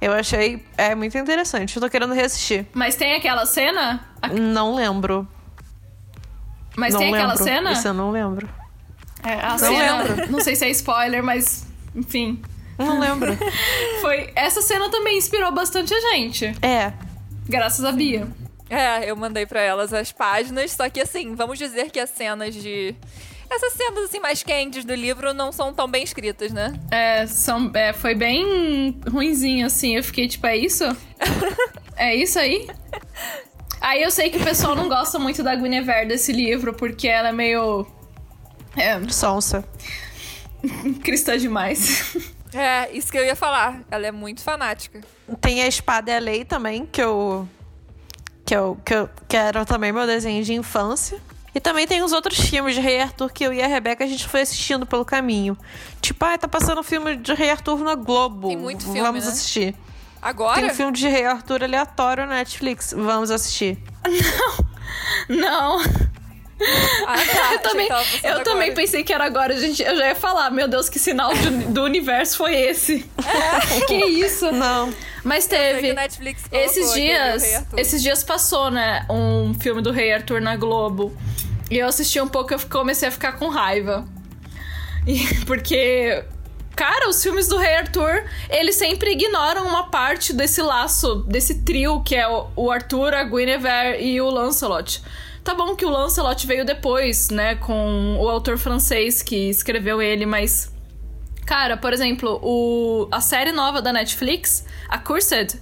Eu 0.00 0.12
achei 0.12 0.64
é 0.76 0.94
muito 0.94 1.16
interessante. 1.16 1.76
Eu 1.76 1.82
tô 1.82 1.88
querendo 1.88 2.12
reassistir. 2.12 2.66
Mas 2.74 2.94
tem 2.94 3.14
aquela 3.14 3.46
cena? 3.46 4.06
Não 4.38 4.74
lembro. 4.74 5.26
Mas 6.76 6.92
não 6.92 7.00
tem 7.00 7.12
lembro. 7.12 7.30
aquela 7.30 7.42
cena? 7.42 7.72
Isso 7.72 7.88
eu 7.88 7.94
não 7.94 8.10
lembro. 8.10 8.48
É, 9.24 9.34
a 9.34 9.50
não 9.50 9.58
cena, 9.58 10.02
lembro. 10.02 10.32
Não 10.32 10.40
sei 10.40 10.54
se 10.54 10.64
é 10.66 10.70
spoiler, 10.70 11.22
mas 11.22 11.66
enfim. 11.94 12.42
Não 12.78 13.00
lembro. 13.00 13.36
Foi 14.02 14.30
essa 14.34 14.60
cena 14.60 14.90
também 14.90 15.16
inspirou 15.16 15.50
bastante 15.52 15.94
a 15.94 16.00
gente. 16.12 16.54
É. 16.60 16.92
Graças 17.48 17.84
a 17.84 17.92
Bia. 17.92 18.28
É, 18.68 19.10
eu 19.10 19.16
mandei 19.16 19.46
para 19.46 19.60
elas 19.60 19.92
as 19.94 20.12
páginas, 20.12 20.72
só 20.72 20.90
que 20.90 21.00
assim, 21.00 21.34
vamos 21.34 21.58
dizer 21.58 21.90
que 21.90 22.00
as 22.00 22.10
cenas 22.10 22.54
de 22.54 22.94
essas 23.50 23.72
cenas 23.72 24.04
assim 24.04 24.20
mais 24.20 24.42
quentes 24.42 24.84
do 24.84 24.94
livro 24.94 25.32
não 25.32 25.52
são 25.52 25.72
tão 25.72 25.88
bem 25.88 26.02
escritas, 26.02 26.52
né? 26.52 26.78
É, 26.90 27.26
são, 27.26 27.70
é, 27.74 27.92
foi 27.92 28.14
bem 28.14 28.98
ruinzinho, 29.10 29.66
assim. 29.66 29.96
Eu 29.96 30.02
fiquei 30.02 30.28
tipo, 30.28 30.46
é 30.46 30.56
isso? 30.56 30.84
é 31.96 32.14
isso 32.14 32.38
aí? 32.38 32.68
Aí 33.80 34.02
eu 34.02 34.10
sei 34.10 34.30
que 34.30 34.38
o 34.38 34.44
pessoal 34.44 34.74
não 34.74 34.88
gosta 34.88 35.18
muito 35.18 35.42
da 35.42 35.54
Guinevere 35.54 36.08
desse 36.08 36.32
livro, 36.32 36.74
porque 36.74 37.08
ela 37.08 37.28
é 37.28 37.32
meio. 37.32 37.86
É. 38.76 39.00
Sonsa. 39.08 39.64
Cristã 41.04 41.38
demais. 41.38 42.16
É, 42.54 42.90
isso 42.92 43.10
que 43.12 43.18
eu 43.18 43.24
ia 43.24 43.36
falar. 43.36 43.82
Ela 43.90 44.06
é 44.06 44.12
muito 44.12 44.42
fanática. 44.42 45.00
Tem 45.40 45.62
a 45.62 45.66
Espada 45.66 46.10
e 46.10 46.16
a 46.16 46.18
Lei 46.18 46.44
também, 46.44 46.86
que 46.86 47.02
eu. 47.02 47.48
Que 48.44 48.56
eu, 48.56 48.78
que 48.84 48.94
eu 48.94 49.10
que 49.28 49.36
era 49.36 49.64
também 49.64 49.92
meu 49.92 50.06
desenho 50.06 50.42
de 50.42 50.54
infância. 50.54 51.20
E 51.56 51.60
também 51.60 51.86
tem 51.86 52.02
os 52.02 52.12
outros 52.12 52.38
filmes 52.38 52.74
de 52.74 52.82
Rei 52.82 53.00
Arthur 53.00 53.32
que 53.32 53.42
eu 53.42 53.50
e 53.50 53.62
a 53.62 53.66
Rebeca 53.66 54.04
a 54.04 54.06
gente 54.06 54.28
foi 54.28 54.42
assistindo 54.42 54.84
pelo 54.84 55.06
caminho. 55.06 55.56
Tipo, 56.02 56.22
ah, 56.26 56.36
tá 56.36 56.46
passando 56.46 56.82
filme 56.82 57.16
de 57.16 57.32
Rei 57.32 57.48
Arthur 57.48 57.78
na 57.78 57.94
Globo. 57.94 58.48
Tem 58.48 58.58
muito 58.58 58.84
filme, 58.84 59.00
Vamos 59.00 59.24
né? 59.24 59.30
assistir. 59.30 59.74
Agora? 60.20 60.60
Tem 60.60 60.66
um 60.66 60.74
filme 60.74 60.92
de 60.92 61.08
Rei 61.08 61.24
Arthur 61.24 61.64
aleatório 61.64 62.26
na 62.26 62.34
Netflix. 62.34 62.92
Vamos 62.94 63.30
assistir. 63.30 63.78
Não. 65.28 65.78
Não. 65.78 65.80
Ah, 67.06 67.16
tá. 67.16 67.52
eu 67.56 67.58
também, 67.60 67.88
eu 68.22 68.44
também 68.44 68.74
pensei 68.74 69.02
que 69.02 69.10
era 69.10 69.24
agora, 69.24 69.58
gente. 69.58 69.82
Eu 69.82 69.96
já 69.96 70.08
ia 70.08 70.14
falar, 70.14 70.50
meu 70.50 70.68
Deus, 70.68 70.90
que 70.90 70.98
sinal 70.98 71.32
de, 71.32 71.48
do 71.48 71.84
universo 71.84 72.36
foi 72.36 72.54
esse? 72.54 73.08
É. 73.18 73.80
que 73.88 73.94
isso? 73.94 74.52
Não. 74.52 74.92
Mas 75.24 75.46
teve. 75.46 75.94
esses 76.52 76.92
dias. 76.92 77.64
Esses 77.78 78.02
dias 78.02 78.22
passou, 78.22 78.70
né? 78.70 79.06
Um 79.08 79.54
filme 79.54 79.80
do 79.80 79.90
Rei 79.90 80.12
Arthur 80.12 80.42
na 80.42 80.54
Globo. 80.54 81.16
E 81.70 81.78
eu 81.78 81.86
assisti 81.86 82.20
um 82.20 82.28
pouco 82.28 82.52
e 82.52 82.54
eu 82.54 82.60
comecei 82.68 83.08
a 83.08 83.10
ficar 83.12 83.32
com 83.32 83.48
raiva. 83.48 84.06
E, 85.06 85.22
porque. 85.46 86.24
Cara, 86.74 87.08
os 87.08 87.22
filmes 87.22 87.48
do 87.48 87.56
Rei 87.56 87.74
Arthur, 87.76 88.24
eles 88.50 88.74
sempre 88.74 89.12
ignoram 89.12 89.66
uma 89.66 89.84
parte 89.84 90.34
desse 90.34 90.60
laço, 90.60 91.24
desse 91.26 91.62
trio 91.62 92.02
que 92.02 92.14
é 92.14 92.28
o 92.28 92.70
Arthur, 92.70 93.14
a 93.14 93.24
Guinevere 93.24 94.04
e 94.04 94.20
o 94.20 94.28
Lancelot. 94.28 95.02
Tá 95.42 95.54
bom 95.54 95.74
que 95.74 95.86
o 95.86 95.88
Lancelot 95.88 96.46
veio 96.46 96.66
depois, 96.66 97.30
né, 97.30 97.54
com 97.54 98.18
o 98.20 98.28
autor 98.28 98.58
francês 98.58 99.22
que 99.22 99.48
escreveu 99.48 100.02
ele, 100.02 100.26
mas 100.26 100.70
cara, 101.46 101.76
por 101.76 101.92
exemplo, 101.94 102.40
o 102.42 103.08
a 103.10 103.20
série 103.20 103.52
nova 103.52 103.80
da 103.80 103.92
Netflix, 103.92 104.66
a 104.88 104.98
Cursed, 104.98 105.58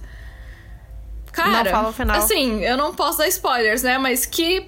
cara, 1.31 1.65
não 1.65 1.71
fala 1.71 1.89
o 1.89 1.93
final. 1.93 2.17
assim, 2.17 2.61
eu 2.61 2.75
não 2.75 2.93
posso 2.95 3.19
dar 3.19 3.27
spoilers, 3.27 3.83
né, 3.83 3.97
mas 3.99 4.25
que 4.25 4.67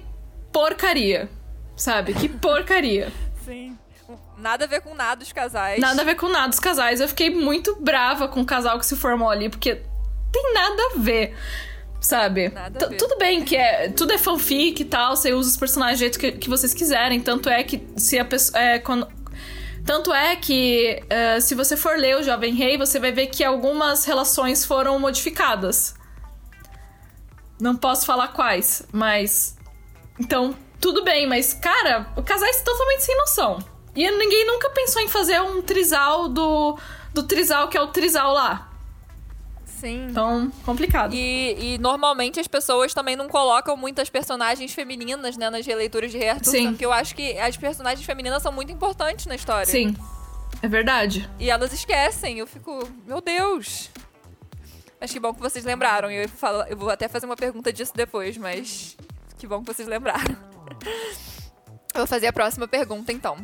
porcaria, 0.52 1.28
sabe? 1.76 2.14
Que 2.14 2.28
porcaria. 2.28 3.12
Sim. 3.44 3.76
Nada 4.36 4.64
a 4.64 4.68
ver 4.68 4.80
com 4.80 4.94
nada 4.94 5.22
os 5.22 5.32
casais. 5.32 5.80
Nada 5.80 6.02
a 6.02 6.04
ver 6.04 6.14
com 6.14 6.28
nada 6.28 6.50
os 6.50 6.60
casais. 6.60 7.00
Eu 7.00 7.08
fiquei 7.08 7.28
muito 7.28 7.76
brava 7.80 8.28
com 8.28 8.40
o 8.40 8.46
casal 8.46 8.78
que 8.78 8.86
se 8.86 8.96
formou 8.96 9.28
ali, 9.28 9.48
porque 9.48 9.82
tem 10.32 10.52
nada 10.54 10.82
a 10.94 10.98
ver 10.98 11.36
sabe? 12.00 12.52
Tudo 12.96 13.18
bem 13.18 13.44
que 13.44 13.56
é, 13.56 13.88
tudo 13.88 14.12
é 14.12 14.18
fanfic 14.18 14.80
e 14.80 14.84
tal, 14.84 15.16
você 15.16 15.32
usa 15.32 15.50
os 15.50 15.56
personagens 15.56 15.98
do 15.98 16.00
jeito 16.00 16.18
que, 16.18 16.32
que 16.32 16.48
vocês 16.48 16.72
quiserem, 16.72 17.20
tanto 17.20 17.48
é 17.48 17.62
que 17.64 17.86
se 17.96 18.16
a 18.18 18.24
pessoa 18.24 18.56
é, 18.56 18.78
quando, 18.78 19.08
tanto 19.84 20.12
é 20.12 20.36
que 20.36 21.02
uh, 21.04 21.40
se 21.40 21.54
você 21.54 21.76
for 21.76 21.96
ler 21.96 22.16
o 22.18 22.22
Jovem 22.22 22.54
Rei, 22.54 22.76
você 22.76 23.00
vai 23.00 23.10
ver 23.10 23.28
que 23.28 23.42
algumas 23.42 24.04
relações 24.04 24.64
foram 24.64 24.98
modificadas. 24.98 25.94
Não 27.60 27.74
posso 27.74 28.06
falar 28.06 28.28
quais, 28.28 28.86
mas 28.92 29.56
então 30.18 30.54
tudo 30.80 31.02
bem, 31.04 31.26
mas 31.26 31.54
cara, 31.54 32.12
o 32.16 32.22
casais 32.22 32.62
totalmente 32.62 33.04
sem 33.04 33.16
noção. 33.16 33.58
E 33.94 34.08
ninguém 34.10 34.46
nunca 34.46 34.70
pensou 34.70 35.02
em 35.02 35.08
fazer 35.08 35.40
um 35.40 35.60
trisal 35.62 36.28
do 36.28 36.78
do 37.12 37.22
trisal 37.22 37.68
que 37.68 37.76
é 37.76 37.80
o 37.80 37.88
trisal 37.88 38.32
lá. 38.32 38.68
Sim. 39.64 40.08
Então, 40.10 40.50
complicado. 40.64 41.14
E, 41.14 41.74
e, 41.74 41.78
normalmente 41.78 42.40
as 42.40 42.48
pessoas 42.48 42.92
também 42.92 43.14
não 43.14 43.28
colocam 43.28 43.76
muitas 43.76 44.10
personagens 44.10 44.72
femininas, 44.72 45.36
né, 45.36 45.48
nas 45.50 45.64
releituras 45.64 46.10
de 46.10 46.18
Rei 46.18 46.30
Arthur. 46.30 46.50
Sim. 46.50 46.68
Porque 46.70 46.84
eu 46.84 46.92
acho 46.92 47.14
que 47.14 47.38
as 47.38 47.56
personagens 47.56 48.04
femininas 48.04 48.42
são 48.42 48.50
muito 48.50 48.72
importantes 48.72 49.26
na 49.26 49.36
história. 49.36 49.66
Sim. 49.66 49.96
É 50.60 50.66
verdade. 50.66 51.30
E 51.38 51.48
elas 51.48 51.72
esquecem. 51.72 52.38
Eu 52.38 52.46
fico, 52.46 52.88
meu 53.06 53.20
Deus. 53.20 53.88
Mas 55.00 55.12
que 55.12 55.20
bom 55.20 55.32
que 55.32 55.40
vocês 55.40 55.64
lembraram. 55.64 56.10
Eu, 56.10 56.28
falo, 56.28 56.62
eu 56.64 56.76
vou 56.76 56.90
até 56.90 57.06
fazer 57.06 57.26
uma 57.26 57.36
pergunta 57.36 57.72
disso 57.72 57.92
depois, 57.94 58.36
mas 58.36 58.96
que 59.38 59.46
bom 59.46 59.60
que 59.60 59.72
vocês 59.72 59.88
lembraram. 59.88 60.36
Eu 61.94 62.00
vou 62.00 62.06
fazer 62.06 62.26
a 62.26 62.32
próxima 62.32 62.68
pergunta, 62.68 63.12
então 63.12 63.38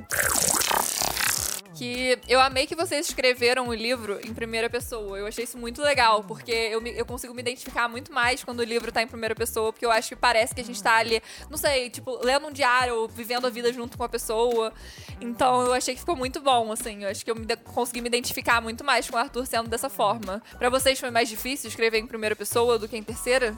que 1.74 2.18
eu 2.28 2.40
amei 2.40 2.66
que 2.66 2.74
vocês 2.74 3.08
escreveram 3.08 3.68
o 3.68 3.74
livro 3.74 4.18
em 4.24 4.32
primeira 4.32 4.70
pessoa. 4.70 5.18
Eu 5.18 5.26
achei 5.26 5.44
isso 5.44 5.58
muito 5.58 5.82
legal, 5.82 6.22
porque 6.24 6.52
eu, 6.52 6.80
me, 6.80 6.96
eu 6.96 7.04
consigo 7.04 7.34
me 7.34 7.42
identificar 7.42 7.88
muito 7.88 8.12
mais 8.12 8.42
quando 8.44 8.60
o 8.60 8.64
livro 8.64 8.92
tá 8.92 9.02
em 9.02 9.06
primeira 9.06 9.34
pessoa, 9.34 9.72
porque 9.72 9.84
eu 9.84 9.90
acho 9.90 10.10
que 10.10 10.16
parece 10.16 10.54
que 10.54 10.60
a 10.60 10.64
gente 10.64 10.82
tá 10.82 10.96
ali, 10.96 11.20
não 11.50 11.56
sei, 11.56 11.90
tipo, 11.90 12.24
lendo 12.24 12.46
um 12.46 12.52
diário 12.52 12.94
ou 12.94 13.08
vivendo 13.08 13.46
a 13.46 13.50
vida 13.50 13.72
junto 13.72 13.98
com 13.98 14.04
a 14.04 14.08
pessoa. 14.08 14.72
Então 15.20 15.62
eu 15.62 15.72
achei 15.72 15.94
que 15.94 16.00
ficou 16.00 16.16
muito 16.16 16.40
bom, 16.40 16.72
assim. 16.72 17.02
Eu 17.02 17.10
acho 17.10 17.24
que 17.24 17.30
eu 17.30 17.34
me, 17.34 17.44
consegui 17.56 18.00
me 18.00 18.08
identificar 18.08 18.60
muito 18.60 18.84
mais 18.84 19.10
com 19.10 19.16
o 19.16 19.18
Arthur 19.18 19.46
sendo 19.46 19.68
dessa 19.68 19.88
forma. 19.88 20.42
Para 20.58 20.70
vocês 20.70 20.98
foi 20.98 21.10
mais 21.10 21.28
difícil 21.28 21.68
escrever 21.68 21.98
em 21.98 22.06
primeira 22.06 22.36
pessoa 22.36 22.78
do 22.78 22.88
que 22.88 22.96
em 22.96 23.02
terceira? 23.02 23.56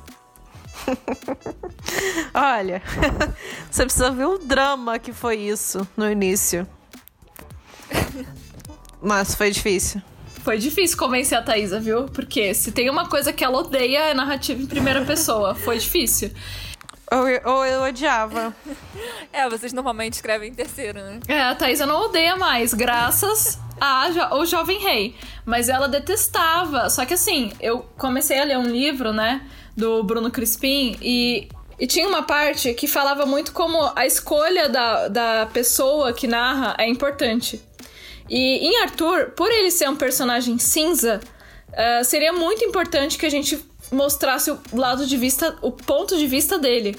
Olha, 2.35 2.83
você 3.71 3.85
precisa 3.85 4.11
ver 4.11 4.26
o 4.26 4.38
drama 4.38 4.99
que 4.99 5.12
foi 5.12 5.37
isso 5.37 5.87
no 5.97 6.11
início. 6.11 6.66
Mas 9.00 9.35
foi 9.35 9.50
difícil. 9.50 10.02
Foi 10.42 10.59
difícil 10.59 10.97
convencer 10.97 11.37
a 11.37 11.42
Thaisa, 11.42 11.80
viu? 11.80 12.04
Porque 12.04 12.54
se 12.54 12.71
tem 12.71 12.88
uma 12.88 13.09
coisa 13.09 13.33
que 13.33 13.45
ela 13.45 13.59
odeia 13.59 14.11
é 14.11 14.14
narrativa 14.14 14.62
em 14.62 14.66
primeira 14.66 15.04
pessoa. 15.04 15.54
Foi 15.54 15.78
difícil. 15.78 16.30
Ou 17.11 17.28
eu, 17.28 17.40
ou 17.45 17.64
eu 17.64 17.83
odiava. 17.83 18.54
É, 19.33 19.49
vocês 19.49 19.73
normalmente 19.73 20.14
escrevem 20.14 20.50
em 20.50 20.54
terceiro, 20.54 21.00
né? 21.00 21.21
É, 21.28 21.40
a 21.40 21.54
Thaisa 21.54 21.87
não 21.87 22.06
odeia 22.06 22.37
mais, 22.37 22.75
graças 22.75 23.59
a 23.80 24.37
O 24.37 24.45
Jovem 24.45 24.78
Rei. 24.78 25.16
Mas 25.45 25.68
ela 25.68 25.88
detestava. 25.88 26.88
Só 26.90 27.04
que 27.04 27.14
assim, 27.14 27.52
eu 27.61 27.87
comecei 27.97 28.40
a 28.40 28.45
ler 28.45 28.59
um 28.59 28.66
livro, 28.66 29.12
né? 29.12 29.47
Do 29.76 30.02
Bruno 30.02 30.30
Crispim 30.30 30.97
e 31.02 31.49
E 31.78 31.87
tinha 31.87 32.09
uma 32.09 32.23
parte 32.23 32.73
que 32.73 32.87
falava 32.87 33.26
muito 33.26 33.52
como 33.52 33.92
a 33.95 34.06
escolha 34.06 34.68
da, 34.68 35.09
da 35.09 35.47
pessoa 35.52 36.12
que 36.12 36.26
narra 36.26 36.75
é 36.78 36.88
importante. 36.88 37.61
E 38.28 38.66
em 38.66 38.83
Arthur, 38.83 39.33
por 39.37 39.50
ele 39.50 39.71
ser 39.71 39.88
um 39.88 39.97
personagem 39.97 40.59
cinza, 40.59 41.21
uh, 41.68 42.04
seria 42.04 42.33
muito 42.33 42.64
importante 42.64 43.18
que 43.18 43.26
a 43.26 43.30
gente 43.30 43.62
mostrasse 43.92 44.50
o 44.50 44.59
lado 44.73 45.06
de 45.06 45.16
vista, 45.16 45.56
o 45.61 45.71
ponto 45.71 46.16
de 46.16 46.26
vista 46.26 46.59
dele. 46.59 46.99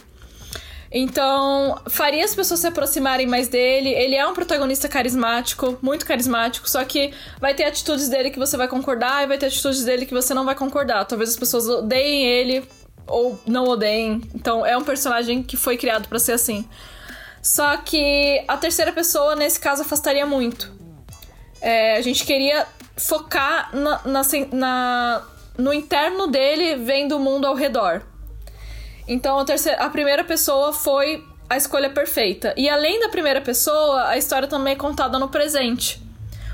Então, 0.91 1.79
faria 1.89 2.23
as 2.23 2.33
pessoas 2.33 2.61
se 2.61 2.67
aproximarem 2.67 3.27
mais 3.27 3.47
dele. 3.47 3.89
Ele 3.89 4.15
é 4.15 4.25
um 4.25 4.33
protagonista 4.33 4.87
carismático, 4.87 5.77
muito 5.81 6.05
carismático, 6.05 6.69
só 6.69 6.83
que 6.83 7.13
vai 7.39 7.53
ter 7.53 7.65
atitudes 7.65 8.07
dele 8.07 8.29
que 8.29 8.39
você 8.39 8.55
vai 8.55 8.67
concordar 8.67 9.23
e 9.23 9.27
vai 9.27 9.37
ter 9.37 9.47
atitudes 9.47 9.83
dele 9.83 10.05
que 10.05 10.13
você 10.13 10.33
não 10.33 10.45
vai 10.45 10.55
concordar. 10.55 11.05
Talvez 11.05 11.31
as 11.31 11.35
pessoas 11.35 11.67
odeiem 11.67 12.25
ele 12.25 12.63
ou 13.05 13.39
não 13.45 13.65
odeiem. 13.65 14.21
Então, 14.33 14.65
é 14.65 14.77
um 14.77 14.83
personagem 14.83 15.43
que 15.43 15.57
foi 15.57 15.77
criado 15.77 16.07
para 16.07 16.19
ser 16.19 16.33
assim. 16.33 16.67
Só 17.41 17.77
que 17.77 18.43
a 18.47 18.57
terceira 18.57 18.91
pessoa, 18.91 19.35
nesse 19.35 19.59
caso, 19.59 19.81
afastaria 19.81 20.25
muito. 20.25 20.71
É, 21.61 21.97
a 21.97 22.01
gente 22.01 22.25
queria 22.25 22.65
focar 22.95 23.75
na, 23.75 24.01
na, 24.05 24.21
na, 24.51 25.27
no 25.57 25.73
interno 25.73 26.27
dele, 26.27 26.75
vendo 26.75 27.15
o 27.15 27.19
mundo 27.19 27.45
ao 27.45 27.55
redor. 27.55 28.03
Então 29.07 29.39
a, 29.39 29.45
terceira, 29.45 29.83
a 29.83 29.89
primeira 29.89 30.23
pessoa 30.23 30.73
foi 30.73 31.23
a 31.49 31.55
escolha 31.55 31.89
perfeita. 31.89 32.53
E 32.57 32.67
além 32.69 32.99
da 32.99 33.09
primeira 33.09 33.41
pessoa, 33.41 34.07
a 34.07 34.17
história 34.17 34.47
também 34.47 34.73
é 34.73 34.75
contada 34.75 35.17
no 35.17 35.29
presente. 35.29 36.01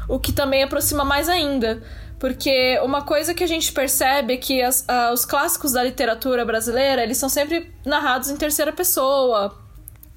O 0.07 0.19
que 0.19 0.31
também 0.31 0.63
aproxima 0.63 1.03
mais 1.03 1.29
ainda. 1.29 1.81
Porque 2.19 2.79
uma 2.83 3.01
coisa 3.01 3.33
que 3.33 3.43
a 3.43 3.47
gente 3.47 3.71
percebe 3.71 4.35
é 4.35 4.37
que 4.37 4.61
as, 4.61 4.81
uh, 4.81 5.11
os 5.13 5.25
clássicos 5.25 5.73
da 5.73 5.83
literatura 5.83 6.45
brasileira, 6.45 7.03
eles 7.03 7.17
são 7.17 7.27
sempre 7.27 7.73
narrados 7.85 8.29
em 8.29 8.37
terceira 8.37 8.71
pessoa, 8.71 9.57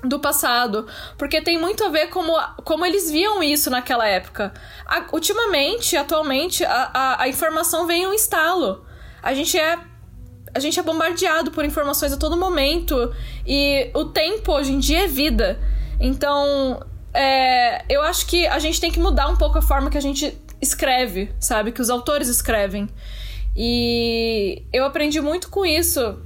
do 0.04 0.20
passado, 0.20 0.86
porque 1.16 1.40
tem 1.40 1.58
muito 1.58 1.82
a 1.84 1.88
ver 1.88 2.08
como, 2.08 2.32
como 2.64 2.84
eles 2.84 3.10
viam 3.10 3.42
isso 3.42 3.70
naquela 3.70 4.06
época. 4.06 4.52
A, 4.86 5.06
ultimamente, 5.12 5.96
atualmente, 5.96 6.64
a, 6.64 6.90
a, 6.92 7.22
a 7.22 7.28
informação 7.28 7.86
vem 7.86 8.02
em 8.02 8.06
um 8.06 8.12
estalo. 8.12 8.84
A 9.22 9.34
gente 9.34 9.58
é 9.58 9.78
a 10.56 10.58
gente 10.58 10.80
é 10.80 10.82
bombardeado 10.82 11.50
por 11.50 11.64
informações 11.64 12.12
a 12.14 12.16
todo 12.16 12.34
momento 12.34 13.12
e 13.46 13.90
o 13.92 14.06
tempo 14.06 14.52
hoje 14.52 14.72
em 14.72 14.78
dia 14.78 15.04
é 15.04 15.06
vida. 15.06 15.60
Então, 16.00 16.82
é, 17.12 17.84
eu 17.92 18.00
acho 18.02 18.26
que 18.26 18.46
a 18.46 18.58
gente 18.58 18.80
tem 18.80 18.90
que 18.90 18.98
mudar 18.98 19.28
um 19.28 19.36
pouco 19.36 19.58
a 19.58 19.62
forma 19.62 19.90
que 19.90 19.98
a 19.98 20.00
gente 20.00 20.36
escreve, 20.60 21.30
sabe? 21.38 21.72
Que 21.72 21.82
os 21.82 21.90
autores 21.90 22.28
escrevem. 22.28 22.88
E 23.54 24.62
eu 24.72 24.86
aprendi 24.86 25.20
muito 25.20 25.50
com 25.50 25.66
isso 25.66 26.18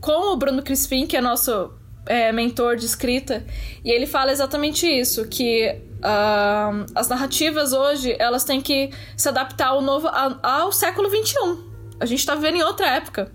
com 0.00 0.32
o 0.32 0.36
Bruno 0.36 0.62
Crispim, 0.62 1.06
que 1.06 1.16
é 1.16 1.20
nosso 1.20 1.72
é, 2.06 2.32
mentor 2.32 2.74
de 2.74 2.86
escrita, 2.86 3.44
e 3.84 3.90
ele 3.90 4.06
fala 4.06 4.32
exatamente 4.32 4.86
isso, 4.86 5.26
que 5.28 5.76
uh, 5.98 6.86
as 6.94 7.08
narrativas 7.08 7.72
hoje 7.72 8.16
elas 8.18 8.44
têm 8.44 8.60
que 8.60 8.90
se 9.16 9.28
adaptar 9.28 9.68
ao 9.68 9.80
novo 9.80 10.08
ao, 10.08 10.38
ao 10.42 10.72
século 10.72 11.08
XXI. 11.08 11.69
A 12.00 12.06
gente 12.06 12.24
tá 12.24 12.34
vivendo 12.34 12.56
em 12.56 12.62
outra 12.62 12.88
época. 12.96 13.30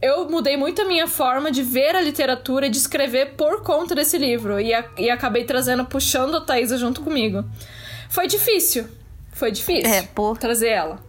Eu 0.00 0.28
mudei 0.28 0.56
muito 0.56 0.82
a 0.82 0.84
minha 0.84 1.08
forma 1.08 1.50
de 1.50 1.62
ver 1.62 1.96
a 1.96 2.00
literatura 2.00 2.66
e 2.66 2.70
de 2.70 2.76
escrever 2.76 3.34
por 3.34 3.62
conta 3.62 3.94
desse 3.94 4.16
livro. 4.16 4.60
E, 4.60 4.72
a, 4.72 4.84
e 4.96 5.10
acabei 5.10 5.44
trazendo, 5.44 5.84
puxando 5.84 6.36
a 6.36 6.40
Thaisa 6.40 6.76
junto 6.76 7.00
comigo. 7.00 7.44
Foi 8.08 8.26
difícil. 8.26 8.86
Foi 9.32 9.50
difícil 9.50 9.92
é, 9.92 10.02
por... 10.02 10.38
trazer 10.38 10.68
ela. 10.68 11.02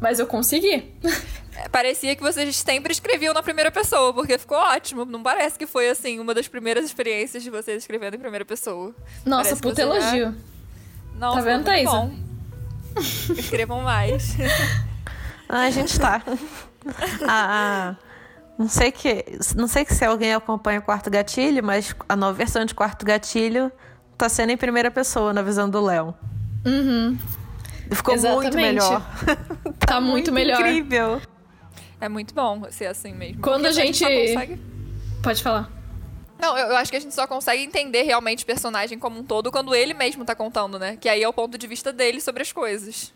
Mas 0.00 0.18
eu 0.18 0.26
consegui. 0.26 0.92
É, 1.54 1.68
parecia 1.68 2.16
que 2.16 2.22
vocês 2.22 2.56
sempre 2.56 2.92
escreviam 2.92 3.34
na 3.34 3.42
primeira 3.42 3.70
pessoa, 3.70 4.14
porque 4.14 4.38
ficou 4.38 4.56
ótimo. 4.56 5.04
Não 5.04 5.22
parece 5.22 5.58
que 5.58 5.66
foi, 5.66 5.88
assim, 5.88 6.18
uma 6.18 6.32
das 6.32 6.48
primeiras 6.48 6.84
experiências 6.84 7.42
de 7.42 7.50
vocês 7.50 7.82
escrevendo 7.82 8.14
em 8.14 8.18
primeira 8.18 8.44
pessoa. 8.44 8.94
Nossa, 9.24 9.50
parece 9.50 9.62
puta 9.62 9.82
elogio. 9.82 10.28
É... 10.28 11.18
Não, 11.18 11.34
tá 11.34 11.40
vendo, 11.40 11.64
Thaisa? 11.64 12.10
Escrevam 13.36 13.82
mais. 13.82 14.36
Ah, 15.52 15.64
a 15.64 15.70
gente 15.70 16.00
tá. 16.00 16.22
ah, 17.28 17.94
não 18.58 18.66
sei 18.70 18.90
que, 18.90 19.22
não 19.54 19.68
sei 19.68 19.84
que 19.84 19.94
se 19.94 20.02
alguém 20.02 20.32
acompanha 20.32 20.78
o 20.80 20.82
Quarto 20.82 21.10
Gatilho, 21.10 21.62
mas 21.62 21.94
a 22.08 22.16
nova 22.16 22.32
versão 22.32 22.64
de 22.64 22.74
Quarto 22.74 23.04
Gatilho 23.04 23.70
tá 24.16 24.30
sendo 24.30 24.48
em 24.48 24.56
primeira 24.56 24.90
pessoa 24.90 25.34
na 25.34 25.42
visão 25.42 25.68
do 25.68 25.78
Léo. 25.82 26.14
Uhum. 26.64 27.18
Ficou 27.92 28.14
Exatamente. 28.14 28.42
muito 28.44 28.56
melhor. 28.56 29.02
tá, 29.26 29.36
tá 29.86 30.00
muito, 30.00 30.12
muito 30.12 30.32
melhor. 30.32 30.60
Incrível. 30.60 31.20
É 32.00 32.08
muito 32.08 32.32
bom 32.32 32.62
ser 32.70 32.86
assim 32.86 33.12
mesmo. 33.12 33.42
Quando 33.42 33.66
a 33.66 33.72
gente. 33.72 34.02
A 34.06 34.08
gente 34.08 34.32
consegue... 34.32 34.60
Pode 35.22 35.42
falar. 35.42 35.70
Não, 36.40 36.56
eu, 36.56 36.68
eu, 36.68 36.76
acho 36.76 36.90
que 36.90 36.96
a 36.96 37.00
gente 37.00 37.14
só 37.14 37.26
consegue 37.26 37.62
entender 37.62 38.04
realmente 38.04 38.42
o 38.42 38.46
personagem 38.46 38.98
como 38.98 39.20
um 39.20 39.22
todo 39.22 39.52
quando 39.52 39.74
ele 39.74 39.92
mesmo 39.92 40.24
tá 40.24 40.34
contando, 40.34 40.78
né? 40.78 40.96
Que 40.96 41.10
aí 41.10 41.22
é 41.22 41.28
o 41.28 41.32
ponto 41.32 41.58
de 41.58 41.66
vista 41.66 41.92
dele 41.92 42.22
sobre 42.22 42.40
as 42.40 42.50
coisas. 42.50 43.12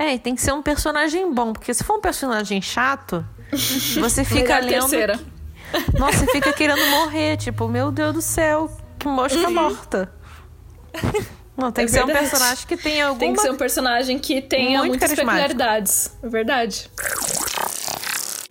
É, 0.00 0.16
tem 0.16 0.34
que 0.34 0.40
ser 0.40 0.52
um 0.52 0.62
personagem 0.62 1.30
bom, 1.30 1.52
porque 1.52 1.74
se 1.74 1.84
for 1.84 1.98
um 1.98 2.00
personagem 2.00 2.62
chato, 2.62 3.22
você 4.00 4.24
fica 4.24 4.58
lendo. 4.58 4.88
Terceira. 4.88 5.18
Que... 5.18 5.98
Nossa, 5.98 6.24
você 6.24 6.32
fica 6.32 6.54
querendo 6.54 6.82
morrer, 6.86 7.36
tipo, 7.36 7.68
meu 7.68 7.92
Deus 7.92 8.14
do 8.14 8.22
céu, 8.22 8.74
que 8.98 9.06
mosca 9.06 9.46
uhum. 9.46 9.52
morta. 9.52 10.10
Não, 11.54 11.70
tem 11.70 11.84
é 11.84 11.86
que 11.86 11.92
verdade. 11.92 11.92
ser 11.92 12.02
um 12.02 12.30
personagem 12.30 12.66
que 12.66 12.76
tenha 12.78 13.06
alguma... 13.08 13.20
Tem 13.20 13.34
que 13.34 13.42
ser 13.42 13.50
um 13.50 13.56
personagem 13.56 14.18
que 14.18 14.40
tenha 14.40 14.82
muitas 14.82 15.12
peculiaridades. 15.12 16.16
É 16.22 16.28
verdade. 16.28 16.90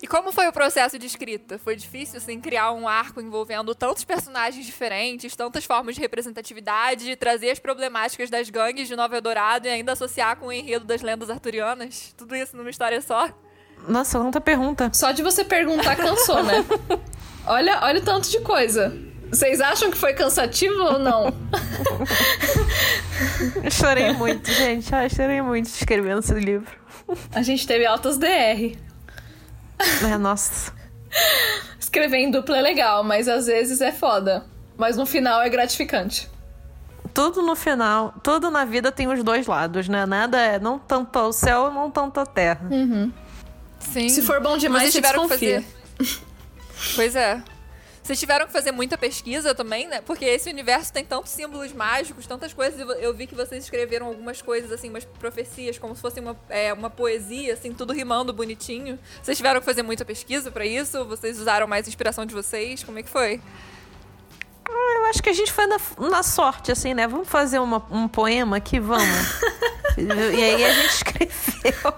E 0.09 0.11
como 0.11 0.31
foi 0.31 0.47
o 0.47 0.51
processo 0.51 0.97
de 0.97 1.05
escrita? 1.05 1.59
Foi 1.59 1.75
difícil, 1.75 2.17
assim, 2.17 2.41
criar 2.41 2.71
um 2.71 2.87
arco 2.87 3.21
envolvendo 3.21 3.75
tantos 3.75 4.03
personagens 4.03 4.65
diferentes, 4.65 5.35
tantas 5.35 5.65
formas 5.65 5.93
de 5.93 6.01
representatividade, 6.01 7.15
trazer 7.15 7.51
as 7.51 7.59
problemáticas 7.59 8.27
das 8.27 8.49
gangues 8.49 8.87
de 8.87 8.95
Nova 8.95 9.15
Eldorado 9.15 9.67
e 9.67 9.69
ainda 9.69 9.91
associar 9.91 10.35
com 10.37 10.47
o 10.47 10.51
enredo 10.51 10.83
das 10.83 11.03
lendas 11.03 11.29
arturianas? 11.29 12.11
Tudo 12.17 12.35
isso 12.35 12.57
numa 12.57 12.71
história 12.71 12.99
só? 13.03 13.29
Nossa, 13.87 14.17
quanta 14.17 14.41
pergunta. 14.41 14.89
Só 14.95 15.11
de 15.11 15.21
você 15.21 15.43
perguntar 15.43 15.95
cansou, 15.95 16.41
né? 16.43 16.65
olha, 17.45 17.79
olha 17.83 18.01
o 18.01 18.03
tanto 18.03 18.31
de 18.31 18.39
coisa. 18.39 18.91
Vocês 19.29 19.61
acham 19.61 19.91
que 19.91 19.97
foi 19.97 20.13
cansativo 20.13 20.81
ou 20.85 20.97
não? 20.97 21.31
chorei 23.69 24.11
muito, 24.13 24.51
gente. 24.51 24.93
Ai, 24.95 25.07
chorei 25.07 25.39
muito 25.43 25.67
escrevendo 25.67 26.17
esse 26.17 26.33
livro. 26.33 26.67
A 27.31 27.43
gente 27.43 27.67
teve 27.67 27.85
altas 27.85 28.17
DR. 28.17 28.88
É, 30.11 30.17
nossa. 30.17 30.73
Escrever 31.79 32.17
em 32.17 32.31
dupla 32.31 32.57
é 32.57 32.61
legal, 32.61 33.03
mas 33.03 33.27
às 33.27 33.47
vezes 33.47 33.81
é 33.81 33.91
foda. 33.91 34.45
Mas 34.77 34.95
no 34.95 35.05
final 35.05 35.41
é 35.41 35.49
gratificante. 35.49 36.29
Tudo 37.13 37.41
no 37.41 37.55
final, 37.55 38.13
tudo 38.23 38.51
na 38.51 38.63
vida 38.65 38.91
tem 38.91 39.07
os 39.07 39.23
dois 39.23 39.47
lados, 39.47 39.89
né? 39.89 40.05
Nada 40.05 40.37
é 40.39 40.59
não 40.59 40.77
tanto 40.77 41.17
ao 41.17 41.33
céu, 41.33 41.71
não 41.71 41.89
tanto 41.89 42.19
à 42.19 42.25
terra. 42.25 42.67
Uhum. 42.69 43.11
Sim. 43.79 44.09
Se 44.09 44.21
for 44.21 44.39
bom 44.39 44.57
demais, 44.57 44.91
você 44.91 45.01
tiveram 45.01 45.23
que 45.23 45.29
fazer. 45.29 45.65
Pois 46.95 47.15
é. 47.15 47.41
Vocês 48.09 48.19
tiveram 48.19 48.47
que 48.47 48.51
fazer 48.51 48.71
muita 48.71 48.97
pesquisa 48.97 49.53
também, 49.53 49.87
né? 49.87 50.01
Porque 50.01 50.25
esse 50.25 50.49
universo 50.49 50.91
tem 50.91 51.05
tantos 51.05 51.31
símbolos 51.31 51.71
mágicos, 51.71 52.25
tantas 52.25 52.51
coisas. 52.51 52.79
Eu 52.99 53.13
vi 53.13 53.27
que 53.27 53.35
vocês 53.35 53.63
escreveram 53.63 54.07
algumas 54.07 54.41
coisas, 54.41 54.71
assim, 54.71 54.89
umas 54.89 55.05
profecias, 55.05 55.77
como 55.77 55.95
se 55.95 56.01
fosse 56.01 56.19
uma, 56.19 56.35
é, 56.49 56.73
uma 56.73 56.89
poesia, 56.89 57.53
assim, 57.53 57.71
tudo 57.71 57.93
rimando 57.93 58.33
bonitinho. 58.33 58.97
Vocês 59.21 59.37
tiveram 59.37 59.59
que 59.59 59.65
fazer 59.67 59.83
muita 59.83 60.03
pesquisa 60.03 60.49
para 60.49 60.65
isso? 60.65 61.05
Vocês 61.05 61.39
usaram 61.39 61.67
mais 61.67 61.87
inspiração 61.87 62.25
de 62.25 62.33
vocês? 62.33 62.83
Como 62.83 62.97
é 62.97 63.03
que 63.03 63.09
foi? 63.09 63.39
Ah, 64.67 64.95
eu 65.01 65.05
acho 65.05 65.21
que 65.21 65.29
a 65.29 65.33
gente 65.33 65.53
foi 65.53 65.67
na, 65.67 65.77
na 65.99 66.23
sorte, 66.23 66.71
assim, 66.71 66.95
né? 66.95 67.07
Vamos 67.07 67.29
fazer 67.29 67.59
uma, 67.59 67.85
um 67.91 68.07
poema 68.07 68.57
aqui, 68.57 68.79
vamos. 68.79 69.05
e 70.35 70.43
aí 70.43 70.65
a 70.65 70.73
gente 70.73 70.93
escreveu. 70.95 71.93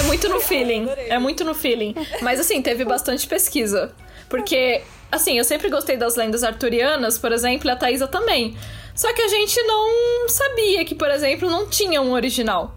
É 0.00 0.02
muito 0.02 0.28
no 0.28 0.40
feeling. 0.40 0.88
É 0.88 1.18
muito 1.20 1.44
no 1.44 1.54
feeling. 1.54 1.94
Mas 2.20 2.40
assim, 2.40 2.60
teve 2.60 2.84
bastante 2.84 3.28
pesquisa. 3.28 3.94
Porque, 4.32 4.80
assim, 5.10 5.36
eu 5.36 5.44
sempre 5.44 5.68
gostei 5.68 5.94
das 5.94 6.16
lendas 6.16 6.42
arturianas, 6.42 7.18
por 7.18 7.32
exemplo, 7.32 7.68
e 7.68 7.70
a 7.70 7.76
Thaisa 7.76 8.08
também. 8.08 8.56
Só 8.94 9.12
que 9.12 9.20
a 9.20 9.28
gente 9.28 9.62
não 9.64 10.26
sabia 10.26 10.86
que, 10.86 10.94
por 10.94 11.10
exemplo, 11.10 11.50
não 11.50 11.68
tinha 11.68 12.00
um 12.00 12.12
original. 12.12 12.74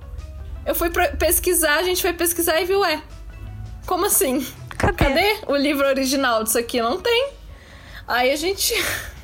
Eu 0.65 0.75
fui 0.75 0.89
pesquisar, 1.17 1.77
a 1.77 1.83
gente 1.83 2.01
foi 2.01 2.11
pesquisar 2.11 2.59
e 2.59 2.65
viu, 2.65 2.83
é. 2.83 3.01
Como 3.85 4.05
assim? 4.05 4.45
Cadê? 4.77 4.97
Cadê 4.97 5.37
o 5.47 5.55
livro 5.55 5.87
original 5.87 6.43
disso 6.43 6.59
aqui? 6.59 6.81
Não 6.81 6.99
tem. 6.99 7.29
Aí 8.05 8.33
a 8.33 8.35
gente. 8.35 8.73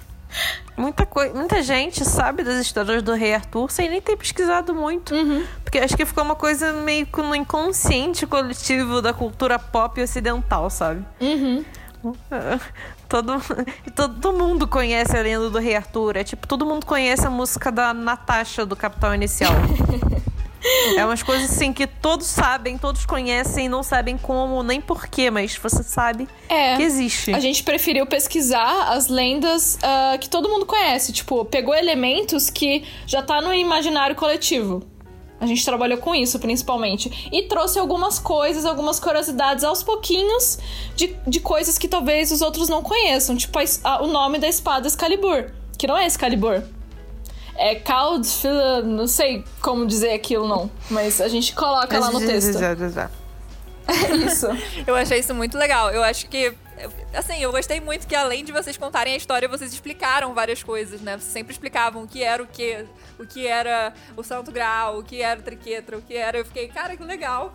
Muita, 0.78 1.06
coi 1.06 1.32
muita 1.34 1.62
gente 1.62 2.06
sabe 2.06 2.44
das 2.44 2.56
histórias 2.56 3.04
do 3.04 3.14
Rei 3.14 3.36
Arthur 3.36 3.70
sem 3.70 3.90
nem 3.90 4.02
ter 4.02 4.16
pesquisado 4.16 4.74
muito. 4.74 5.14
Uhum. 5.14 5.46
Porque 5.64 5.78
acho 5.78 5.98
que 5.98 6.06
ficou 6.06 6.24
uma 6.24 6.36
coisa 6.36 6.72
meio 6.72 7.06
que 7.06 7.22
no 7.22 7.36
inconsciente 7.36 8.26
coletivo 8.26 9.02
da 9.02 9.14
cultura 9.14 9.60
pop 9.60 10.02
ocidental, 10.02 10.70
sabe? 10.70 11.06
Uhum. 11.20 11.64
Todo, 13.08 13.34
todo 13.94 14.32
mundo 14.34 14.68
conhece 14.68 15.18
a 15.18 15.22
lenda 15.22 15.50
do 15.50 15.60
Rei 15.60 15.76
Arthur. 15.76 16.16
É 16.16 16.24
tipo, 16.24 16.48
todo 16.48 16.66
mundo 16.66 16.86
conhece 16.86 17.28
a 17.28 17.30
música 17.30 17.70
da 17.72 17.94
Natasha 17.94 18.66
do 18.66 18.76
Capital 18.76 19.14
Inicial. 19.16 19.52
É 20.96 21.04
umas 21.04 21.24
coisas 21.24 21.50
assim 21.50 21.74
que 21.74 21.88
todos 21.88 22.28
sabem, 22.28 22.78
todos 22.78 23.04
conhecem, 23.04 23.68
não 23.68 23.82
sabem 23.82 24.16
como 24.16 24.62
nem 24.62 24.80
porquê, 24.80 25.32
mas 25.32 25.56
você 25.56 25.82
sabe 25.82 26.28
É. 26.48 26.78
que 26.78 26.84
existe. 26.84 27.34
A 27.34 27.40
gente 27.40 27.64
preferiu 27.64 28.06
pesquisar 28.06 28.90
as 28.94 29.08
lendas 29.08 29.80
ah, 29.82 30.18
que 30.20 30.30
todo 30.30 30.48
mundo 30.48 30.66
conhece. 30.68 31.12
Tipo, 31.12 31.44
pegou 31.46 31.74
elementos 31.74 32.52
que 32.52 32.84
já 33.08 33.24
tá 33.24 33.42
no 33.42 33.52
imaginário 33.52 34.16
coletivo. 34.16 34.84
A 35.42 35.48
gente 35.48 35.66
trabalhou 35.66 35.98
com 35.98 36.14
isso, 36.14 36.38
principalmente. 36.38 37.28
E 37.32 37.42
trouxe 37.48 37.80
algumas 37.80 38.20
coisas, 38.20 38.64
algumas 38.64 39.00
curiosidades 39.00 39.64
aos 39.64 39.82
pouquinhos 39.82 40.60
de, 40.96 41.16
de 41.28 41.40
coisas 41.40 41.78
que 41.80 41.88
talvez 41.88 42.32
os 42.32 42.42
outros 42.44 42.70
não 42.70 42.84
conheçam. 42.84 43.36
Tipo, 43.36 43.58
a 43.58 43.64
a- 43.84 44.04
o 44.04 44.08
nome 44.08 44.38
da 44.38 44.48
espada 44.48 44.88
Excalibur. 44.88 45.50
Que 45.80 45.88
não 45.88 45.98
é 45.98 46.06
Excalibur. 46.06 46.62
É 47.56 47.74
Cald, 47.76 48.28
não 48.86 49.08
sei 49.08 49.44
como 49.62 49.86
dizer 49.88 50.14
aquilo, 50.14 50.48
não. 50.48 50.70
Mas 50.92 51.20
a 51.20 51.28
gente 51.28 51.54
coloca 51.56 51.98
lá 52.00 52.12
no 52.12 52.20
texto. 52.28 52.52
Isso. 54.26 54.48
Eu 54.86 54.96
achei 54.96 55.20
isso 55.20 55.34
muito 55.34 55.58
legal. 55.58 55.90
Eu 55.90 56.04
acho 56.04 56.28
que. 56.30 56.54
Assim, 57.14 57.42
eu 57.42 57.52
gostei 57.52 57.80
muito 57.80 58.08
que 58.08 58.16
além 58.16 58.44
de 58.44 58.52
vocês 58.52 58.78
contarem 58.78 59.14
a 59.14 59.18
história, 59.18 59.48
vocês 59.48 59.74
explicaram 59.74 60.34
várias 60.34 60.64
coisas, 60.64 61.02
né? 61.02 61.18
Vocês 61.18 61.32
sempre 61.32 61.52
explicavam 61.54 62.04
o 62.04 62.08
que 62.08 62.24
era 62.24 62.42
o 62.42 62.48
que, 62.48 62.86
o 63.20 63.26
que 63.26 63.48
era 63.48 63.94
o 64.16 64.24
Santo 64.24 64.52
Graal, 64.52 65.00
o 65.00 65.04
que 65.04 65.22
era 65.22 65.40
o 65.40 65.44
Triquetra, 65.44 65.98
o 65.98 66.02
que 66.02 66.16
era. 66.16 66.38
Eu 66.38 66.46
fiquei, 66.46 66.68
cara, 66.68 66.96
que 66.96 67.04
legal. 67.04 67.54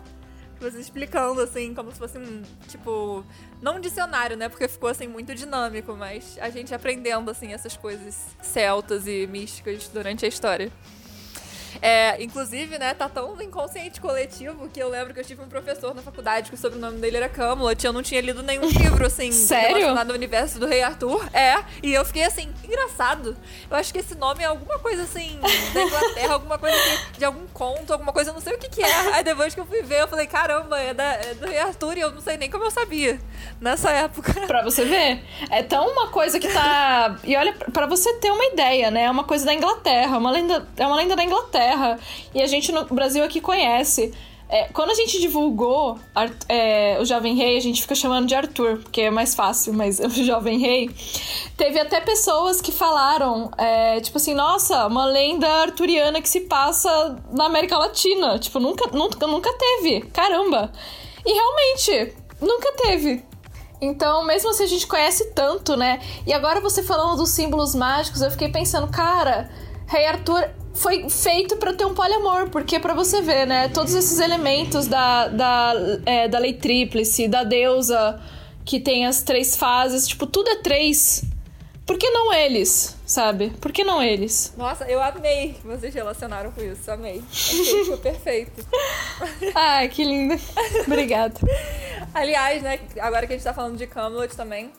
Vocês 0.59 0.85
explicando, 0.85 1.39
assim, 1.39 1.75
como 1.75 1.91
se 1.91 1.99
fosse 1.99 2.17
um, 2.17 2.41
tipo, 2.67 3.23
não 3.61 3.75
um 3.75 3.79
dicionário, 3.79 4.35
né? 4.35 4.49
Porque 4.49 4.67
ficou, 4.67 4.89
assim, 4.89 5.07
muito 5.07 5.35
dinâmico, 5.35 5.95
mas 5.95 6.35
a 6.41 6.49
gente 6.49 6.73
aprendendo, 6.73 7.29
assim, 7.29 7.53
essas 7.53 7.77
coisas 7.77 8.25
celtas 8.41 9.05
e 9.05 9.27
místicas 9.27 9.87
durante 9.87 10.25
a 10.25 10.27
história. 10.27 10.71
É, 11.81 12.21
inclusive, 12.21 12.77
né, 12.77 12.93
tá 12.93 13.07
tão 13.09 13.35
no 13.35 13.43
inconsciente 13.43 13.99
coletivo 14.01 14.67
que 14.69 14.79
eu 14.79 14.89
lembro 14.89 15.13
que 15.13 15.19
eu 15.19 15.25
tive 15.25 15.41
um 15.41 15.47
professor 15.47 15.93
na 15.93 16.01
faculdade 16.01 16.49
que 16.49 16.55
o 16.55 16.57
sobrenome 16.57 16.99
dele 16.99 17.17
era 17.17 17.29
Camelot. 17.29 17.85
Eu 17.85 17.93
não 17.93 18.01
tinha 18.03 18.21
lido 18.21 18.41
nenhum 18.43 18.65
livro, 18.67 19.05
assim, 19.05 19.31
Sério? 19.33 19.87
ao 19.97 20.07
universo 20.07 20.59
do 20.59 20.65
Rei 20.65 20.81
Arthur. 20.81 21.27
É, 21.33 21.57
e 21.83 21.93
eu 21.93 22.03
fiquei 22.05 22.23
assim, 22.23 22.51
engraçado. 22.63 23.35
Eu 23.69 23.77
acho 23.77 23.91
que 23.93 23.99
esse 23.99 24.15
nome 24.15 24.43
é 24.43 24.47
alguma 24.47 24.79
coisa 24.79 25.03
assim, 25.03 25.39
da 25.73 25.81
Inglaterra, 25.83 26.33
alguma 26.35 26.57
coisa 26.57 26.77
que- 27.11 27.19
de 27.19 27.25
algum 27.25 27.45
conto, 27.47 27.91
alguma 27.93 28.13
coisa, 28.13 28.29
eu 28.29 28.33
não 28.33 28.41
sei 28.41 28.53
o 28.53 28.57
que 28.57 28.69
que 28.69 28.81
é. 28.83 29.13
Aí 29.15 29.23
depois 29.23 29.53
que 29.53 29.59
eu 29.59 29.65
fui 29.65 29.81
ver, 29.83 30.01
eu 30.01 30.07
falei, 30.07 30.27
caramba, 30.27 30.79
é, 30.79 30.93
da, 30.93 31.03
é 31.03 31.33
do 31.33 31.47
Rei 31.47 31.59
Arthur 31.59 31.97
e 31.97 32.01
eu 32.01 32.11
não 32.11 32.21
sei 32.21 32.37
nem 32.37 32.49
como 32.49 32.63
eu 32.63 32.71
sabia 32.71 33.19
nessa 33.59 33.91
época. 33.91 34.33
Pra 34.47 34.63
você 34.63 34.85
ver. 34.85 35.23
É 35.49 35.63
tão 35.63 35.87
uma 35.91 36.07
coisa 36.09 36.39
que 36.39 36.47
tá. 36.47 37.17
E 37.23 37.35
olha, 37.35 37.53
pra 37.53 37.85
você 37.85 38.13
ter 38.15 38.31
uma 38.31 38.45
ideia, 38.45 38.89
né? 38.91 39.03
É 39.03 39.11
uma 39.11 39.23
coisa 39.23 39.45
da 39.45 39.53
Inglaterra. 39.53 40.17
Uma 40.17 40.31
lenda... 40.31 40.67
É 40.77 40.85
uma 40.85 40.95
lenda 40.95 41.15
da 41.15 41.23
Inglaterra. 41.23 41.66
E 42.33 42.41
a 42.41 42.47
gente 42.47 42.71
no 42.71 42.85
Brasil 42.85 43.23
aqui 43.23 43.41
conhece. 43.41 44.13
É, 44.49 44.69
quando 44.69 44.91
a 44.91 44.93
gente 44.93 45.19
divulgou 45.19 45.99
é, 46.47 46.97
o 47.01 47.05
Jovem 47.05 47.35
Rei, 47.35 47.57
a 47.57 47.59
gente 47.59 47.81
fica 47.81 47.93
chamando 47.93 48.27
de 48.27 48.35
Arthur, 48.35 48.77
porque 48.77 49.01
é 49.01 49.09
mais 49.09 49.35
fácil, 49.35 49.73
mas 49.73 49.99
o 49.99 50.09
Jovem 50.09 50.57
Rei. 50.57 50.89
Teve 51.57 51.79
até 51.79 51.99
pessoas 51.99 52.61
que 52.61 52.71
falaram, 52.71 53.51
é, 53.57 53.99
tipo 53.99 54.17
assim, 54.17 54.33
nossa, 54.33 54.87
uma 54.87 55.05
lenda 55.05 55.47
arturiana 55.47 56.21
que 56.21 56.29
se 56.29 56.41
passa 56.41 57.17
na 57.31 57.45
América 57.45 57.77
Latina. 57.77 58.39
Tipo, 58.39 58.59
nunca, 58.59 58.89
nunca, 58.95 59.27
nunca 59.27 59.53
teve. 59.53 60.01
Caramba! 60.13 60.71
E 61.25 61.33
realmente, 61.33 62.15
nunca 62.39 62.71
teve. 62.73 63.25
Então, 63.81 64.23
mesmo 64.23 64.53
se 64.53 64.63
a 64.63 64.67
gente 64.67 64.87
conhece 64.87 65.31
tanto, 65.33 65.75
né? 65.75 65.99
E 66.25 66.33
agora 66.33 66.61
você 66.61 66.81
falando 66.81 67.17
dos 67.17 67.29
símbolos 67.29 67.75
mágicos, 67.75 68.21
eu 68.21 68.31
fiquei 68.31 68.49
pensando, 68.49 68.87
cara, 68.87 69.49
Rei 69.87 70.05
Arthur 70.05 70.49
foi 70.77 71.09
feito 71.09 71.57
pra 71.57 71.73
ter 71.73 71.85
um 71.85 71.93
poliamor, 71.93 72.49
porque 72.49 72.79
pra 72.79 72.93
você 72.93 73.21
ver, 73.21 73.45
né? 73.45 73.67
Todos 73.69 73.93
esses 73.93 74.19
elementos 74.19 74.87
da, 74.87 75.27
da, 75.27 75.73
é, 76.05 76.27
da 76.27 76.39
lei 76.39 76.53
tríplice, 76.53 77.27
da 77.27 77.43
deusa 77.43 78.19
que 78.63 78.79
tem 78.79 79.05
as 79.05 79.21
três 79.21 79.55
fases, 79.55 80.07
tipo, 80.07 80.27
tudo 80.27 80.49
é 80.49 80.55
três. 80.57 81.23
Por 81.85 81.97
que 81.97 82.09
não 82.09 82.33
eles, 82.33 82.97
sabe? 83.05 83.49
Por 83.61 83.71
que 83.71 83.81
não 83.81 84.03
eles? 84.03 84.53
Nossa, 84.57 84.83
eu 84.89 85.01
amei 85.01 85.53
que 85.53 85.65
vocês 85.65 85.93
relacionaram 85.93 86.51
com 86.51 86.61
isso, 86.61 86.91
amei. 86.91 87.23
Achei 87.31 87.83
ficou 87.85 87.97
perfeito. 87.97 88.65
Ai, 89.55 89.87
que 89.87 90.03
linda. 90.03 90.37
Obrigada. 90.85 91.39
Aliás, 92.13 92.61
né, 92.61 92.79
agora 92.99 93.25
que 93.25 93.33
a 93.33 93.37
gente 93.37 93.45
tá 93.45 93.53
falando 93.53 93.77
de 93.77 93.87
Camelot 93.87 94.35
também, 94.35 94.69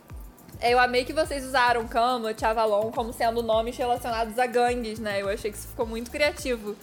eu 0.60 0.78
amei 0.78 1.04
que 1.04 1.12
vocês 1.12 1.44
usaram 1.44 1.86
Camelot, 1.86 2.44
Avalon 2.44 2.90
como 2.90 3.12
sendo 3.12 3.42
nomes 3.42 3.76
relacionados 3.76 4.38
a 4.38 4.46
gangues, 4.46 4.98
né? 4.98 5.22
Eu 5.22 5.28
achei 5.28 5.50
que 5.50 5.56
isso 5.56 5.68
ficou 5.68 5.86
muito 5.86 6.10
criativo. 6.10 6.76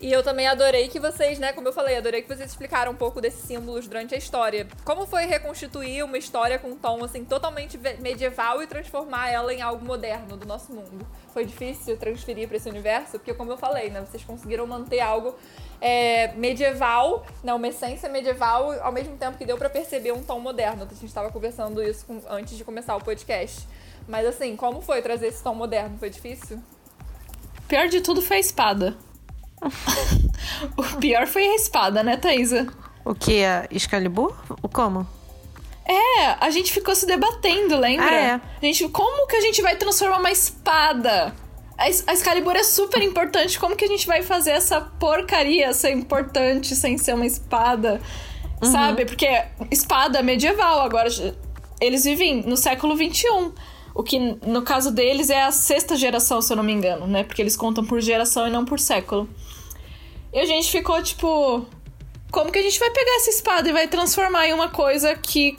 E 0.00 0.10
eu 0.10 0.22
também 0.22 0.46
adorei 0.46 0.88
que 0.88 0.98
vocês, 0.98 1.38
né, 1.38 1.52
como 1.52 1.68
eu 1.68 1.74
falei, 1.74 1.94
adorei 1.94 2.22
que 2.22 2.28
vocês 2.28 2.48
explicaram 2.48 2.92
um 2.92 2.94
pouco 2.94 3.20
desses 3.20 3.40
símbolos 3.40 3.86
durante 3.86 4.14
a 4.14 4.18
história. 4.18 4.66
Como 4.82 5.06
foi 5.06 5.26
reconstituir 5.26 6.02
uma 6.02 6.16
história 6.16 6.58
com 6.58 6.68
um 6.68 6.76
tom, 6.76 7.04
assim, 7.04 7.22
totalmente 7.22 7.76
medieval 7.98 8.62
e 8.62 8.66
transformar 8.66 9.28
ela 9.28 9.52
em 9.52 9.60
algo 9.60 9.84
moderno 9.84 10.38
do 10.38 10.46
nosso 10.46 10.72
mundo? 10.72 11.06
Foi 11.34 11.44
difícil 11.44 11.98
transferir 11.98 12.48
para 12.48 12.56
esse 12.56 12.70
universo? 12.70 13.18
Porque, 13.18 13.34
como 13.34 13.52
eu 13.52 13.58
falei, 13.58 13.90
né, 13.90 14.00
vocês 14.00 14.24
conseguiram 14.24 14.66
manter 14.66 15.00
algo 15.00 15.34
é, 15.80 16.32
medieval, 16.34 17.24
né, 17.42 17.52
uma 17.54 17.68
essência 17.68 18.08
medieval, 18.08 18.72
ao 18.82 18.92
mesmo 18.92 19.16
tempo 19.16 19.38
que 19.38 19.44
deu 19.46 19.56
pra 19.56 19.70
perceber 19.70 20.12
um 20.12 20.22
tom 20.22 20.38
moderno. 20.40 20.82
A 20.84 20.94
gente 20.94 21.06
estava 21.06 21.30
conversando 21.30 21.82
isso 21.82 22.04
com- 22.06 22.20
antes 22.28 22.56
de 22.56 22.64
começar 22.64 22.96
o 22.96 23.00
podcast. 23.00 23.66
Mas, 24.08 24.26
assim, 24.26 24.56
como 24.56 24.80
foi 24.80 25.00
trazer 25.02 25.28
esse 25.28 25.42
tom 25.42 25.54
moderno? 25.54 25.96
Foi 25.98 26.10
difícil? 26.10 26.60
Pior 27.68 27.88
de 27.88 28.00
tudo 28.00 28.20
foi 28.20 28.38
a 28.38 28.40
espada. 28.40 28.96
o 30.76 30.82
pior 30.98 31.26
foi 31.26 31.46
a 31.46 31.54
espada, 31.54 32.02
né, 32.02 32.16
Thaisa? 32.16 32.66
O 33.04 33.14
que? 33.14 33.44
A 33.44 33.66
Excalibur? 33.70 34.34
O 34.62 34.68
como? 34.68 35.06
É, 35.86 36.26
a 36.40 36.50
gente 36.50 36.72
ficou 36.72 36.94
se 36.94 37.06
debatendo, 37.06 37.76
lembra? 37.76 38.06
Ah, 38.06 38.14
é. 38.14 38.32
A 38.34 38.40
gente, 38.60 38.88
como 38.88 39.26
que 39.26 39.36
a 39.36 39.40
gente 39.40 39.60
vai 39.62 39.76
transformar 39.76 40.18
uma 40.18 40.30
espada? 40.30 41.34
A, 41.80 41.88
Excalibur 41.88 42.54
é 42.54 42.62
super 42.62 43.02
importante. 43.02 43.58
Como 43.58 43.74
que 43.74 43.86
a 43.86 43.88
gente 43.88 44.06
vai 44.06 44.22
fazer 44.22 44.50
essa 44.50 44.82
porcaria 44.82 45.72
ser 45.72 45.92
importante 45.92 46.76
sem 46.76 46.98
ser 46.98 47.14
uma 47.14 47.26
espada? 47.26 48.00
Sabe? 48.62 49.06
Porque 49.06 49.26
espada 49.70 50.22
medieval, 50.22 50.82
agora 50.82 51.08
eles 51.80 52.04
vivem 52.04 52.42
no 52.42 52.58
século 52.58 52.94
XXI. 52.94 53.52
O 53.94 54.02
que, 54.02 54.18
no 54.18 54.62
caso 54.62 54.92
deles, 54.92 55.30
é 55.30 55.42
a 55.42 55.50
sexta 55.50 55.96
geração, 55.96 56.42
se 56.42 56.52
eu 56.52 56.56
não 56.58 56.62
me 56.62 56.72
engano, 56.72 57.06
né? 57.06 57.24
Porque 57.24 57.40
eles 57.40 57.56
contam 57.56 57.84
por 57.84 58.00
geração 58.00 58.46
e 58.46 58.50
não 58.50 58.66
por 58.66 58.78
século. 58.78 59.26
E 60.32 60.38
a 60.38 60.44
gente 60.44 60.70
ficou 60.70 61.02
tipo. 61.02 61.66
Como 62.30 62.52
que 62.52 62.58
a 62.58 62.62
gente 62.62 62.78
vai 62.78 62.90
pegar 62.90 63.16
essa 63.16 63.30
espada 63.30 63.68
e 63.68 63.72
vai 63.72 63.88
transformar 63.88 64.46
em 64.46 64.52
uma 64.52 64.68
coisa 64.68 65.14
que. 65.16 65.58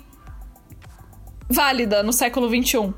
válida 1.49 2.03
no 2.03 2.13
século 2.13 2.47
XXI? 2.47 2.93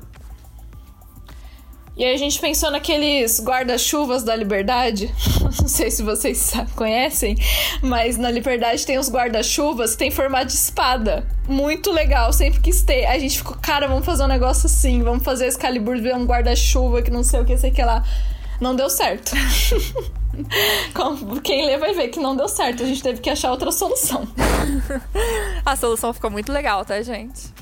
E 1.96 2.04
aí 2.04 2.12
a 2.12 2.18
gente 2.18 2.40
pensou 2.40 2.72
naqueles 2.72 3.40
guarda-chuvas 3.40 4.24
da 4.24 4.34
Liberdade. 4.34 5.14
Não 5.60 5.68
sei 5.68 5.92
se 5.92 6.02
vocês 6.02 6.52
conhecem, 6.74 7.36
mas 7.80 8.16
na 8.16 8.30
Liberdade 8.30 8.84
tem 8.84 8.98
os 8.98 9.08
guarda-chuvas 9.08 9.92
que 9.92 9.98
tem 9.98 10.10
formato 10.10 10.46
de 10.46 10.54
espada. 10.54 11.24
Muito 11.46 11.92
legal, 11.92 12.32
sempre 12.32 12.60
quis 12.60 12.82
ter. 12.82 13.06
A 13.06 13.16
gente 13.16 13.38
ficou, 13.38 13.56
cara, 13.62 13.86
vamos 13.86 14.04
fazer 14.04 14.24
um 14.24 14.28
negócio 14.28 14.66
assim, 14.66 15.04
vamos 15.04 15.22
fazer 15.22 15.46
Excalibur 15.46 16.00
ver 16.00 16.16
um 16.16 16.24
guarda-chuva 16.24 17.00
que 17.00 17.12
não 17.12 17.22
sei 17.22 17.40
o 17.40 17.44
que, 17.44 17.56
sei 17.56 17.70
o 17.70 17.74
que 17.74 17.82
lá. 17.82 18.02
Não 18.60 18.74
deu 18.74 18.90
certo. 18.90 19.32
Quem 21.44 21.64
lê 21.64 21.78
vai 21.78 21.94
ver 21.94 22.08
que 22.08 22.18
não 22.18 22.34
deu 22.34 22.48
certo. 22.48 22.82
A 22.82 22.86
gente 22.86 23.02
teve 23.02 23.20
que 23.20 23.30
achar 23.30 23.52
outra 23.52 23.70
solução. 23.70 24.26
A 25.64 25.76
solução 25.76 26.12
ficou 26.12 26.30
muito 26.30 26.52
legal, 26.52 26.84
tá, 26.84 27.00
gente? 27.02 27.54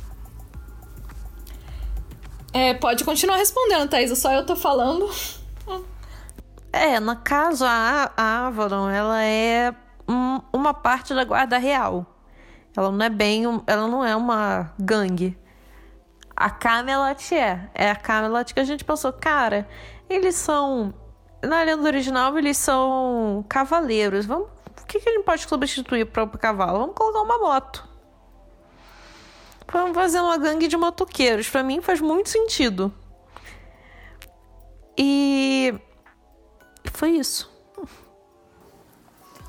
É, 2.52 2.74
pode 2.74 3.04
continuar 3.04 3.36
respondendo, 3.36 3.88
Thaisa, 3.88 4.14
só 4.14 4.32
eu 4.32 4.44
tô 4.44 4.54
falando. 4.54 5.08
É, 6.72 6.98
no 7.00 7.16
caso, 7.16 7.64
a, 7.66 8.10
Avalon, 8.16 8.88
ela 8.88 9.22
é 9.22 9.74
um- 10.08 10.40
uma 10.52 10.72
parte 10.74 11.14
da 11.14 11.24
guarda 11.24 11.58
real. 11.58 12.06
Ela 12.76 12.90
não 12.90 13.04
é 13.04 13.10
bem, 13.10 13.44
ela 13.66 13.86
não 13.86 14.04
é 14.04 14.16
uma 14.16 14.72
gangue. 14.78 15.38
A 16.34 16.48
Camelot 16.50 17.34
é. 17.34 17.70
É 17.74 17.90
a 17.90 17.96
Camelot 17.96 18.52
que 18.54 18.60
a 18.60 18.64
gente 18.64 18.84
pensou, 18.84 19.12
cara, 19.12 19.68
eles 20.08 20.34
são. 20.34 20.94
Na 21.44 21.62
lenda 21.62 21.82
original, 21.82 22.36
eles 22.38 22.56
são 22.56 23.44
cavaleiros. 23.48 24.24
Vamos, 24.24 24.48
o 24.80 24.86
que, 24.86 24.98
que 25.00 25.08
a 25.08 25.12
gente 25.12 25.24
pode 25.24 25.42
substituir 25.42 26.06
para 26.06 26.22
o 26.24 26.38
cavalo? 26.38 26.78
Vamos 26.78 26.94
colocar 26.94 27.20
uma 27.20 27.38
moto. 27.38 27.86
Vamos 29.72 29.94
fazer 29.94 30.20
uma 30.20 30.36
gangue 30.36 30.68
de 30.68 30.76
motoqueiros. 30.76 31.48
Pra 31.48 31.62
mim 31.62 31.80
faz 31.80 32.00
muito 32.00 32.28
sentido. 32.28 32.92
E 34.96 35.74
foi 36.92 37.12
isso. 37.12 37.50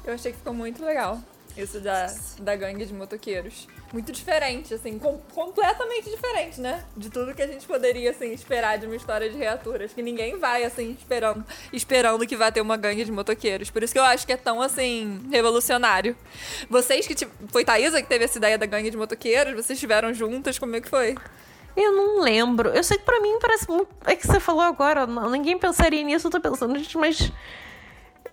Eu 0.05 0.13
achei 0.13 0.31
que 0.31 0.38
ficou 0.38 0.53
muito 0.53 0.83
legal. 0.83 1.19
Isso 1.55 1.79
da, 1.79 2.07
da 2.39 2.55
gangue 2.55 2.85
de 2.85 2.93
motoqueiros. 2.93 3.67
Muito 3.91 4.11
diferente, 4.11 4.73
assim, 4.73 4.97
com, 4.97 5.19
completamente 5.33 6.09
diferente, 6.09 6.59
né? 6.59 6.83
De 6.97 7.11
tudo 7.11 7.35
que 7.35 7.41
a 7.43 7.47
gente 7.47 7.65
poderia, 7.67 8.09
assim, 8.09 8.31
esperar 8.33 8.79
de 8.79 8.87
uma 8.87 8.95
história 8.95 9.29
de 9.29 9.37
reatura. 9.37 9.85
Acho 9.85 9.93
que 9.93 10.01
ninguém 10.01 10.37
vai, 10.39 10.63
assim, 10.63 10.97
esperando, 10.99 11.45
esperando 11.71 12.25
que 12.25 12.35
vai 12.35 12.51
ter 12.51 12.61
uma 12.61 12.75
gangue 12.75 13.05
de 13.05 13.11
motoqueiros. 13.11 13.69
Por 13.69 13.83
isso 13.83 13.93
que 13.93 13.99
eu 13.99 14.03
acho 14.03 14.25
que 14.25 14.33
é 14.33 14.37
tão, 14.37 14.61
assim, 14.61 15.21
revolucionário. 15.31 16.17
Vocês 16.69 17.05
que... 17.05 17.13
Foi 17.49 17.63
Thaisa 17.63 18.01
que 18.01 18.09
teve 18.09 18.25
essa 18.25 18.37
ideia 18.39 18.57
da 18.57 18.65
gangue 18.65 18.89
de 18.89 18.97
motoqueiros? 18.97 19.53
Vocês 19.53 19.77
estiveram 19.77 20.11
juntas? 20.11 20.57
Como 20.57 20.75
é 20.75 20.81
que 20.81 20.89
foi? 20.89 21.15
Eu 21.75 21.91
não 21.91 22.19
lembro. 22.21 22.69
Eu 22.69 22.83
sei 22.83 22.97
que 22.97 23.03
pra 23.03 23.19
mim 23.19 23.37
parece. 23.39 23.65
É 24.05 24.15
que 24.15 24.25
você 24.27 24.39
falou 24.39 24.61
agora, 24.61 25.07
ninguém 25.07 25.57
pensaria 25.57 26.03
nisso, 26.03 26.27
eu 26.27 26.31
tô 26.31 26.39
pensando, 26.39 26.77
gente, 26.77 26.97
mas. 26.97 27.31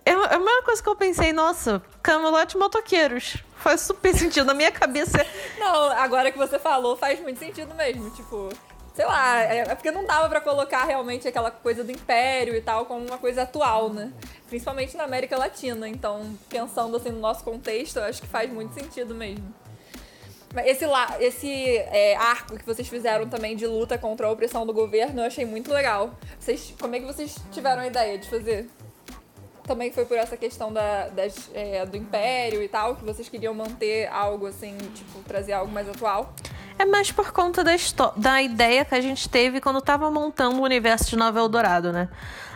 É, 0.05 0.11
é 0.11 0.13
a 0.13 0.39
mesma 0.39 0.63
coisa 0.63 0.81
que 0.81 0.89
eu 0.89 0.95
pensei, 0.95 1.31
nossa, 1.31 1.81
Camelot 2.01 2.57
motoqueiros. 2.57 3.37
Faz 3.57 3.81
super 3.81 4.13
sentido. 4.15 4.45
Na 4.45 4.53
minha 4.53 4.71
cabeça. 4.71 5.25
Não, 5.59 5.91
agora 5.91 6.31
que 6.31 6.37
você 6.37 6.57
falou, 6.57 6.97
faz 6.97 7.19
muito 7.19 7.39
sentido 7.39 7.73
mesmo. 7.75 8.09
Tipo, 8.11 8.49
sei 8.95 9.05
lá, 9.05 9.41
é, 9.41 9.59
é 9.59 9.75
porque 9.75 9.91
não 9.91 10.05
dava 10.05 10.27
para 10.27 10.41
colocar 10.41 10.83
realmente 10.85 11.27
aquela 11.27 11.51
coisa 11.51 11.83
do 11.83 11.91
império 11.91 12.55
e 12.55 12.61
tal 12.61 12.85
como 12.85 13.05
uma 13.05 13.17
coisa 13.17 13.43
atual, 13.43 13.89
né? 13.89 14.11
Principalmente 14.49 14.97
na 14.97 15.03
América 15.03 15.37
Latina. 15.37 15.87
Então, 15.87 16.35
pensando 16.49 16.97
assim 16.97 17.09
no 17.09 17.19
nosso 17.19 17.43
contexto, 17.43 17.97
eu 17.97 18.03
acho 18.03 18.21
que 18.21 18.27
faz 18.27 18.51
muito 18.51 18.73
sentido 18.73 19.13
mesmo. 19.13 19.53
Esse, 20.65 20.85
esse 21.21 21.77
é, 21.77 22.15
arco 22.17 22.57
que 22.57 22.65
vocês 22.65 22.85
fizeram 22.87 23.29
também 23.29 23.55
de 23.55 23.65
luta 23.65 23.97
contra 23.97 24.27
a 24.27 24.31
opressão 24.31 24.65
do 24.65 24.73
governo, 24.73 25.21
eu 25.21 25.25
achei 25.25 25.45
muito 25.45 25.71
legal. 25.71 26.11
Vocês, 26.37 26.73
como 26.77 26.93
é 26.93 26.99
que 26.99 27.05
vocês 27.05 27.37
tiveram 27.51 27.83
a 27.83 27.87
ideia 27.87 28.17
de 28.17 28.29
fazer? 28.29 28.67
Também 29.63 29.91
foi 29.91 30.05
por 30.05 30.17
essa 30.17 30.35
questão 30.35 30.71
da, 30.71 31.07
das, 31.09 31.49
é, 31.53 31.85
do 31.85 31.95
império 31.95 32.61
e 32.61 32.67
tal, 32.67 32.95
que 32.95 33.03
vocês 33.05 33.29
queriam 33.29 33.53
manter 33.53 34.07
algo 34.07 34.47
assim, 34.47 34.77
tipo, 34.93 35.19
trazer 35.27 35.53
algo 35.53 35.71
mais 35.71 35.87
atual? 35.87 36.33
É 36.79 36.85
mais 36.85 37.11
por 37.11 37.31
conta 37.31 37.63
da, 37.63 37.71
da 38.17 38.41
ideia 38.41 38.83
que 38.83 38.95
a 38.95 39.01
gente 39.01 39.29
teve 39.29 39.61
quando 39.61 39.79
tava 39.81 40.09
montando 40.09 40.59
o 40.59 40.63
universo 40.63 41.09
de 41.09 41.15
Nova 41.15 41.39
Eldorado, 41.39 41.91
né? 41.91 42.09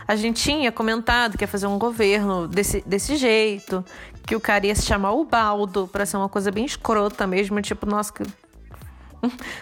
A 0.08 0.14
gente 0.14 0.42
tinha 0.42 0.70
comentado 0.70 1.36
que 1.36 1.44
ia 1.44 1.48
fazer 1.48 1.66
um 1.66 1.78
governo 1.78 2.46
desse, 2.46 2.82
desse 2.86 3.16
jeito, 3.16 3.84
que 4.26 4.36
o 4.36 4.40
cara 4.40 4.66
ia 4.66 4.74
se 4.74 4.82
chamar 4.82 5.12
Ubaldo, 5.12 5.88
pra 5.88 6.06
ser 6.06 6.16
uma 6.16 6.28
coisa 6.28 6.50
bem 6.50 6.64
escrota 6.64 7.26
mesmo, 7.26 7.60
tipo, 7.60 7.86
nossa, 7.86 8.12
que. 8.12 8.22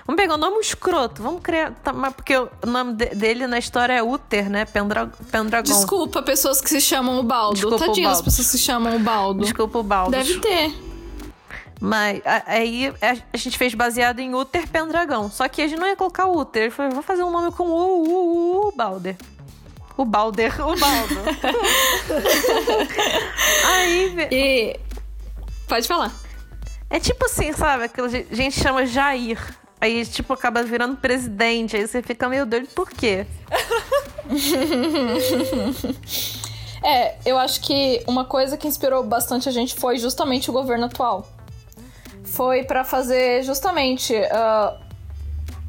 Vamos 0.06 0.20
pegar 0.20 0.34
o 0.34 0.38
nome 0.38 0.60
escroto, 0.60 1.22
vamos 1.22 1.42
criar. 1.42 1.72
Tá, 1.82 1.92
porque 2.10 2.36
o 2.36 2.48
nome 2.66 2.94
dele 2.94 3.46
na 3.46 3.58
história 3.58 3.92
é 3.92 4.02
Uther, 4.02 4.48
né? 4.48 4.64
Pendra, 4.64 5.06
Pendragon. 5.30 5.64
Desculpa, 5.64 6.22
pessoas 6.22 6.60
que 6.60 6.68
se 6.68 6.80
chamam 6.80 7.20
Ubaldo. 7.20 7.54
Desculpa, 7.54 7.86
Tadinho, 7.86 8.08
as 8.08 8.22
pessoas 8.22 8.50
que 8.50 8.58
se 8.58 8.62
chamam 8.62 8.96
Ubaldo. 8.96 9.40
Desculpa, 9.40 9.78
Ubaldo. 9.78 10.12
Deve 10.12 10.38
ter. 10.40 10.74
Mas 11.80 12.22
aí 12.46 12.92
a, 13.32 13.36
gente 13.36 13.58
fez 13.58 13.74
baseado 13.74 14.20
em 14.20 14.34
Uther 14.34 14.68
Pendragão. 14.68 15.30
Só 15.30 15.46
que 15.48 15.60
a 15.60 15.68
gente 15.68 15.78
não 15.78 15.86
ia 15.86 15.96
colocar 15.96 16.26
Uther. 16.26 16.62
Ele 16.62 16.70
falou, 16.70 16.92
vou 16.92 17.02
fazer 17.02 17.22
um 17.22 17.30
nome 17.30 17.52
com 17.52 17.64
U, 17.64 18.68
U, 18.68 18.72
Balder. 18.74 19.16
O 19.96 20.04
Balder, 20.04 20.52
o 20.66 20.76
Baldo. 20.76 21.14
Aí. 23.66 24.16
E. 24.30 24.80
Pode 25.68 25.86
falar. 25.86 26.23
É 26.94 27.00
tipo 27.00 27.24
assim, 27.24 27.52
sabe? 27.52 27.86
Aquela 27.86 28.08
gente 28.08 28.52
chama 28.52 28.86
Jair. 28.86 29.36
Aí, 29.80 30.06
tipo, 30.06 30.32
acaba 30.32 30.62
virando 30.62 30.96
presidente. 30.96 31.76
Aí 31.76 31.88
você 31.88 32.00
fica, 32.00 32.28
meu 32.28 32.46
Deus, 32.46 32.68
por 32.68 32.88
quê? 32.88 33.26
é, 36.84 37.16
eu 37.26 37.36
acho 37.36 37.60
que 37.62 38.00
uma 38.06 38.24
coisa 38.24 38.56
que 38.56 38.68
inspirou 38.68 39.02
bastante 39.02 39.48
a 39.48 39.52
gente 39.52 39.74
foi 39.74 39.98
justamente 39.98 40.50
o 40.50 40.52
governo 40.52 40.84
atual. 40.84 41.26
Foi 42.22 42.62
para 42.62 42.84
fazer 42.84 43.42
justamente 43.42 44.14
uh, 44.14 44.80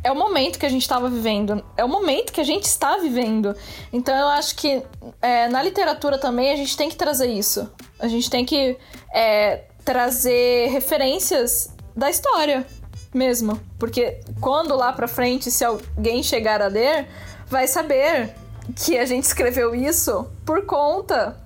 é 0.03 0.11
o 0.11 0.15
momento 0.15 0.59
que 0.59 0.65
a 0.67 0.69
gente 0.69 0.83
estava 0.83 1.09
vivendo, 1.09 1.65
é 1.75 1.83
o 1.83 1.89
momento 1.89 2.31
que 2.31 2.39
a 2.39 2.43
gente 2.43 2.65
está 2.65 2.97
vivendo. 2.97 3.55
Então 3.91 4.15
eu 4.15 4.27
acho 4.27 4.55
que 4.55 4.83
é, 5.19 5.47
na 5.47 5.63
literatura 5.63 6.19
também 6.19 6.51
a 6.51 6.55
gente 6.55 6.77
tem 6.77 6.87
que 6.87 6.95
trazer 6.95 7.25
isso. 7.25 7.67
A 7.97 8.07
gente 8.07 8.29
tem 8.29 8.45
que 8.45 8.77
é, 9.11 9.63
trazer 9.85 10.69
referências 10.71 11.73
da 11.95 12.09
história 12.09 12.65
mesmo. 13.13 13.59
Porque 13.79 14.19
quando 14.41 14.75
lá 14.75 14.91
pra 14.91 15.07
frente, 15.07 15.49
se 15.51 15.63
alguém 15.63 16.21
chegar 16.21 16.61
a 16.61 16.67
ler, 16.67 17.07
vai 17.47 17.67
saber 17.67 18.35
que 18.75 18.97
a 18.97 19.05
gente 19.05 19.23
escreveu 19.23 19.75
isso 19.75 20.29
por 20.43 20.65
conta 20.65 21.39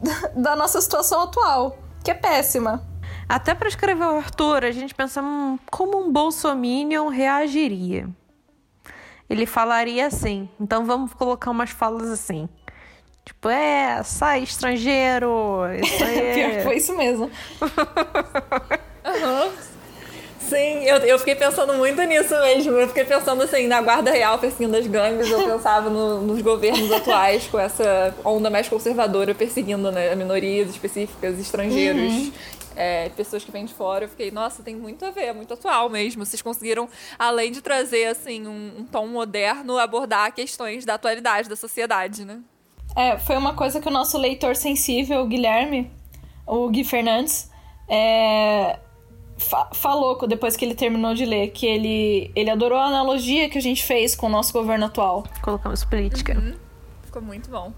da 0.36 0.54
nossa 0.54 0.80
situação 0.80 1.22
atual, 1.22 1.78
que 2.04 2.10
é 2.10 2.14
péssima. 2.14 2.86
Até 3.28 3.54
para 3.54 3.68
escrever 3.68 4.04
o 4.04 4.18
Arthur, 4.18 4.64
a 4.64 4.70
gente 4.70 4.94
pensa 4.94 5.22
hum, 5.22 5.58
como 5.70 5.98
um 5.98 6.12
bolsominion 6.12 7.08
reagiria. 7.08 8.08
Ele 9.30 9.46
falaria 9.46 10.06
assim. 10.06 10.48
Então 10.60 10.84
vamos 10.84 11.14
colocar 11.14 11.50
umas 11.50 11.70
falas 11.70 12.10
assim. 12.10 12.46
Tipo, 13.24 13.48
é, 13.48 14.02
sai 14.02 14.42
estrangeiro. 14.42 15.60
Isso 15.82 16.04
aí. 16.04 16.34
Pior 16.34 16.50
que 16.50 16.62
foi 16.62 16.76
isso 16.76 16.96
mesmo. 16.96 17.30
uhum. 19.04 19.52
Sim, 20.40 20.84
eu, 20.84 20.98
eu 20.98 21.18
fiquei 21.18 21.34
pensando 21.34 21.72
muito 21.74 22.02
nisso 22.02 22.34
mesmo. 22.40 22.72
Eu 22.72 22.88
fiquei 22.88 23.04
pensando 23.04 23.42
assim, 23.42 23.66
na 23.66 23.80
Guarda 23.80 24.10
Real 24.10 24.38
perseguindo 24.38 24.76
as 24.76 24.86
gangues, 24.86 25.30
eu 25.30 25.42
pensava 25.44 25.88
no, 25.88 26.20
nos 26.20 26.42
governos 26.42 26.90
atuais 26.92 27.46
com 27.46 27.58
essa 27.58 28.14
onda 28.24 28.50
mais 28.50 28.68
conservadora 28.68 29.34
perseguindo 29.34 29.90
né, 29.90 30.14
minorias 30.14 30.68
específicas, 30.68 31.38
estrangeiros. 31.38 32.12
Uhum 32.12 32.32
é, 32.76 33.08
pessoas 33.10 33.44
que 33.44 33.50
vêm 33.50 33.64
de 33.64 33.74
fora, 33.74 34.04
eu 34.04 34.08
fiquei, 34.08 34.30
nossa, 34.30 34.62
tem 34.62 34.74
muito 34.74 35.04
a 35.04 35.10
ver, 35.10 35.26
é 35.26 35.32
muito 35.32 35.54
atual 35.54 35.88
mesmo. 35.88 36.24
Vocês 36.24 36.42
conseguiram, 36.42 36.88
além 37.18 37.52
de 37.52 37.60
trazer, 37.60 38.06
assim, 38.06 38.46
um, 38.46 38.80
um 38.80 38.84
tom 38.84 39.06
moderno, 39.06 39.78
abordar 39.78 40.32
questões 40.32 40.84
da 40.84 40.94
atualidade 40.94 41.48
da 41.48 41.56
sociedade, 41.56 42.24
né? 42.24 42.40
É, 42.94 43.18
foi 43.18 43.36
uma 43.36 43.54
coisa 43.54 43.80
que 43.80 43.88
o 43.88 43.90
nosso 43.90 44.18
leitor 44.18 44.54
sensível, 44.54 45.22
o 45.22 45.26
Guilherme, 45.26 45.90
o 46.46 46.68
Gui 46.68 46.84
Fernandes, 46.84 47.50
é, 47.88 48.78
fa 49.38 49.68
falou 49.72 50.26
depois 50.26 50.56
que 50.56 50.64
ele 50.64 50.74
terminou 50.74 51.14
de 51.14 51.24
ler, 51.24 51.48
que 51.50 51.66
ele, 51.66 52.30
ele 52.34 52.50
adorou 52.50 52.78
a 52.78 52.86
analogia 52.86 53.48
que 53.48 53.58
a 53.58 53.62
gente 53.62 53.82
fez 53.82 54.14
com 54.14 54.26
o 54.26 54.30
nosso 54.30 54.52
governo 54.52 54.86
atual. 54.86 55.24
Colocamos 55.42 55.84
política. 55.84 56.38
Uhum. 56.38 56.54
Ficou 57.02 57.22
muito 57.22 57.50
bom. 57.50 57.72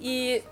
E 0.00 0.42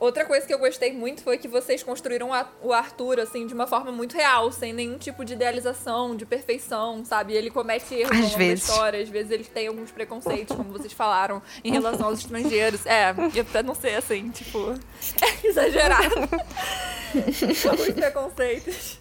Outra 0.00 0.24
coisa 0.24 0.46
que 0.46 0.54
eu 0.54 0.58
gostei 0.60 0.92
muito 0.92 1.22
foi 1.24 1.38
que 1.38 1.48
vocês 1.48 1.82
construíram 1.82 2.30
o 2.62 2.72
Arthur, 2.72 3.18
assim, 3.18 3.46
de 3.46 3.54
uma 3.54 3.66
forma 3.66 3.90
muito 3.90 4.16
real, 4.16 4.52
sem 4.52 4.72
nenhum 4.72 4.96
tipo 4.96 5.24
de 5.24 5.32
idealização, 5.32 6.14
de 6.14 6.24
perfeição, 6.24 7.04
sabe? 7.04 7.34
Ele 7.34 7.50
comete 7.50 7.94
erros 7.94 8.16
às 8.16 8.34
vezes. 8.34 8.68
história, 8.68 9.02
às 9.02 9.08
vezes 9.08 9.32
ele 9.32 9.44
tem 9.44 9.66
alguns 9.66 9.90
preconceitos, 9.90 10.56
como 10.56 10.70
vocês 10.70 10.92
falaram, 10.92 11.42
em 11.64 11.72
relação 11.72 12.06
aos 12.06 12.20
estrangeiros. 12.20 12.86
É, 12.86 13.12
e 13.34 13.40
até 13.40 13.60
não 13.62 13.74
ser 13.74 13.96
assim, 13.96 14.30
tipo, 14.30 14.70
é 15.20 15.46
exagerado. 15.46 16.14
alguns 17.68 17.90
preconceitos. 17.90 19.00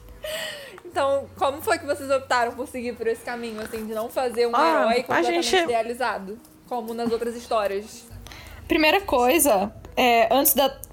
Então, 0.84 1.30
como 1.38 1.62
foi 1.62 1.78
que 1.78 1.86
vocês 1.86 2.10
optaram 2.10 2.54
por 2.54 2.68
seguir 2.68 2.96
por 2.96 3.06
esse 3.06 3.24
caminho, 3.24 3.62
assim, 3.62 3.86
de 3.86 3.94
não 3.94 4.10
fazer 4.10 4.48
um 4.48 4.56
ah, 4.56 4.68
herói 4.68 5.04
completamente 5.04 5.48
gente... 5.48 5.64
idealizado, 5.66 6.40
como 6.68 6.92
nas 6.96 7.12
outras 7.12 7.36
histórias? 7.36 8.06
Primeira 8.68 9.00
coisa, 9.02 9.72
é, 9.96 10.28
antes 10.34 10.56
da 10.56 10.87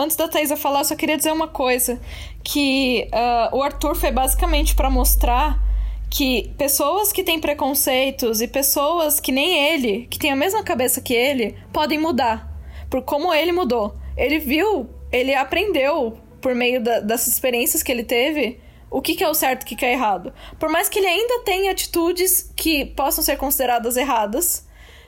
antes 0.00 0.16
da 0.16 0.28
Thaisa 0.28 0.56
falar, 0.56 0.84
só 0.84 0.96
queria 0.96 1.16
dizer 1.16 1.32
uma 1.32 1.48
coisa. 1.48 2.00
Que 2.42 3.08
uh, 3.12 3.56
o 3.56 3.62
Arthur 3.62 3.94
foi 3.94 4.10
basicamente 4.10 4.74
para 4.74 4.88
mostrar 4.88 5.62
que 6.10 6.52
pessoas 6.58 7.12
que 7.12 7.22
têm 7.22 7.38
preconceitos 7.38 8.40
e 8.40 8.48
pessoas 8.48 9.20
que 9.20 9.30
nem 9.30 9.72
ele, 9.72 10.06
que 10.10 10.18
têm 10.18 10.32
a 10.32 10.36
mesma 10.36 10.62
cabeça 10.62 11.00
que 11.00 11.14
ele, 11.14 11.56
podem 11.72 11.98
mudar. 11.98 12.50
Por 12.88 13.02
como 13.02 13.32
ele 13.32 13.52
mudou. 13.52 13.94
Ele 14.16 14.38
viu, 14.38 14.88
ele 15.12 15.34
aprendeu 15.34 16.18
por 16.40 16.54
meio 16.54 16.82
da, 16.82 17.00
das 17.00 17.28
experiências 17.28 17.82
que 17.82 17.92
ele 17.92 18.02
teve 18.02 18.58
o 18.90 19.00
que, 19.00 19.14
que 19.14 19.22
é 19.22 19.28
o 19.28 19.34
certo 19.34 19.62
e 19.62 19.64
o 19.64 19.66
que, 19.68 19.76
que 19.76 19.86
é 19.86 19.92
errado. 19.92 20.32
Por 20.58 20.68
mais 20.68 20.88
que 20.88 20.98
ele 20.98 21.06
ainda 21.06 21.44
tenha 21.44 21.70
atitudes 21.70 22.52
que 22.56 22.84
possam 22.84 23.22
ser 23.22 23.36
consideradas 23.36 23.96
erradas, 23.96 24.66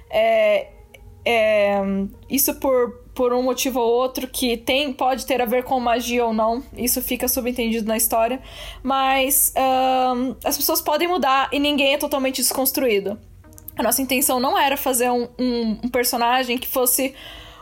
é, 0.09 0.68
é, 1.24 1.81
isso 2.31 2.55
por 2.61 3.01
por 3.14 3.33
um 3.33 3.42
motivo 3.42 3.81
ou 3.81 3.92
outro 3.92 4.27
que 4.27 4.57
tem 4.57 4.92
pode 4.92 5.27
ter 5.27 5.40
a 5.42 5.44
ver 5.44 5.64
com 5.64 5.79
magia 5.79 6.25
ou 6.25 6.33
não. 6.33 6.62
Isso 6.77 7.03
fica 7.03 7.29
subentendido 7.29 7.87
na 7.87 7.96
história. 7.96 8.40
Mas 8.83 9.53
um, 10.16 10.35
as 10.44 10.57
pessoas 10.57 10.81
podem 10.81 11.09
mudar 11.09 11.48
e 11.53 11.59
ninguém 11.59 11.94
é 11.94 11.98
totalmente 11.98 12.37
desconstruído. 12.37 13.18
A 13.77 13.83
nossa 13.83 14.03
intenção 14.03 14.38
não 14.38 14.59
era 14.59 14.77
fazer 14.77 15.11
um, 15.11 15.29
um, 15.38 15.79
um 15.85 15.88
personagem 15.88 16.59
que 16.59 16.68
fosse 16.68 17.14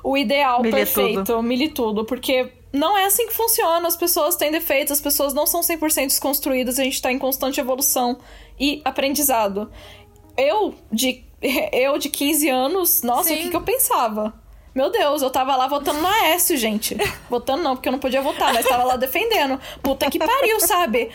o 0.02 0.16
ideal 0.16 0.62
perfeito, 0.62 1.24
perfeito, 1.24 1.74
tudo 1.74 2.04
porque 2.04 2.50
não 2.72 2.96
é 2.96 3.04
assim 3.04 3.26
que 3.26 3.34
funciona. 3.34 3.86
As 3.86 3.96
pessoas 3.96 4.36
têm 4.36 4.50
defeitos, 4.50 4.92
as 4.92 5.00
pessoas 5.00 5.34
não 5.34 5.46
são 5.46 5.60
100% 5.60 6.06
desconstruídas, 6.06 6.78
a 6.78 6.84
gente 6.84 6.94
está 6.94 7.12
em 7.12 7.18
constante 7.18 7.60
evolução 7.60 8.18
e 8.58 8.80
aprendizado. 8.84 9.70
Eu, 10.36 10.74
de, 10.92 11.24
eu, 11.72 11.98
de 11.98 12.08
15 12.08 12.48
anos, 12.48 13.02
nossa, 13.02 13.28
Sim. 13.28 13.34
o 13.34 13.38
que, 13.38 13.50
que 13.50 13.56
eu 13.56 13.62
pensava? 13.62 14.39
Meu 14.74 14.90
Deus, 14.90 15.20
eu 15.22 15.30
tava 15.30 15.56
lá 15.56 15.66
votando 15.66 16.00
no 16.00 16.06
Aécio, 16.08 16.56
gente. 16.56 16.96
Votando 17.28 17.62
não, 17.62 17.74
porque 17.74 17.88
eu 17.88 17.92
não 17.92 17.98
podia 17.98 18.22
votar, 18.22 18.52
mas 18.54 18.66
tava 18.66 18.84
lá 18.84 18.96
defendendo. 18.96 19.60
Puta 19.82 20.08
que 20.10 20.18
pariu, 20.18 20.60
sabe? 20.60 21.10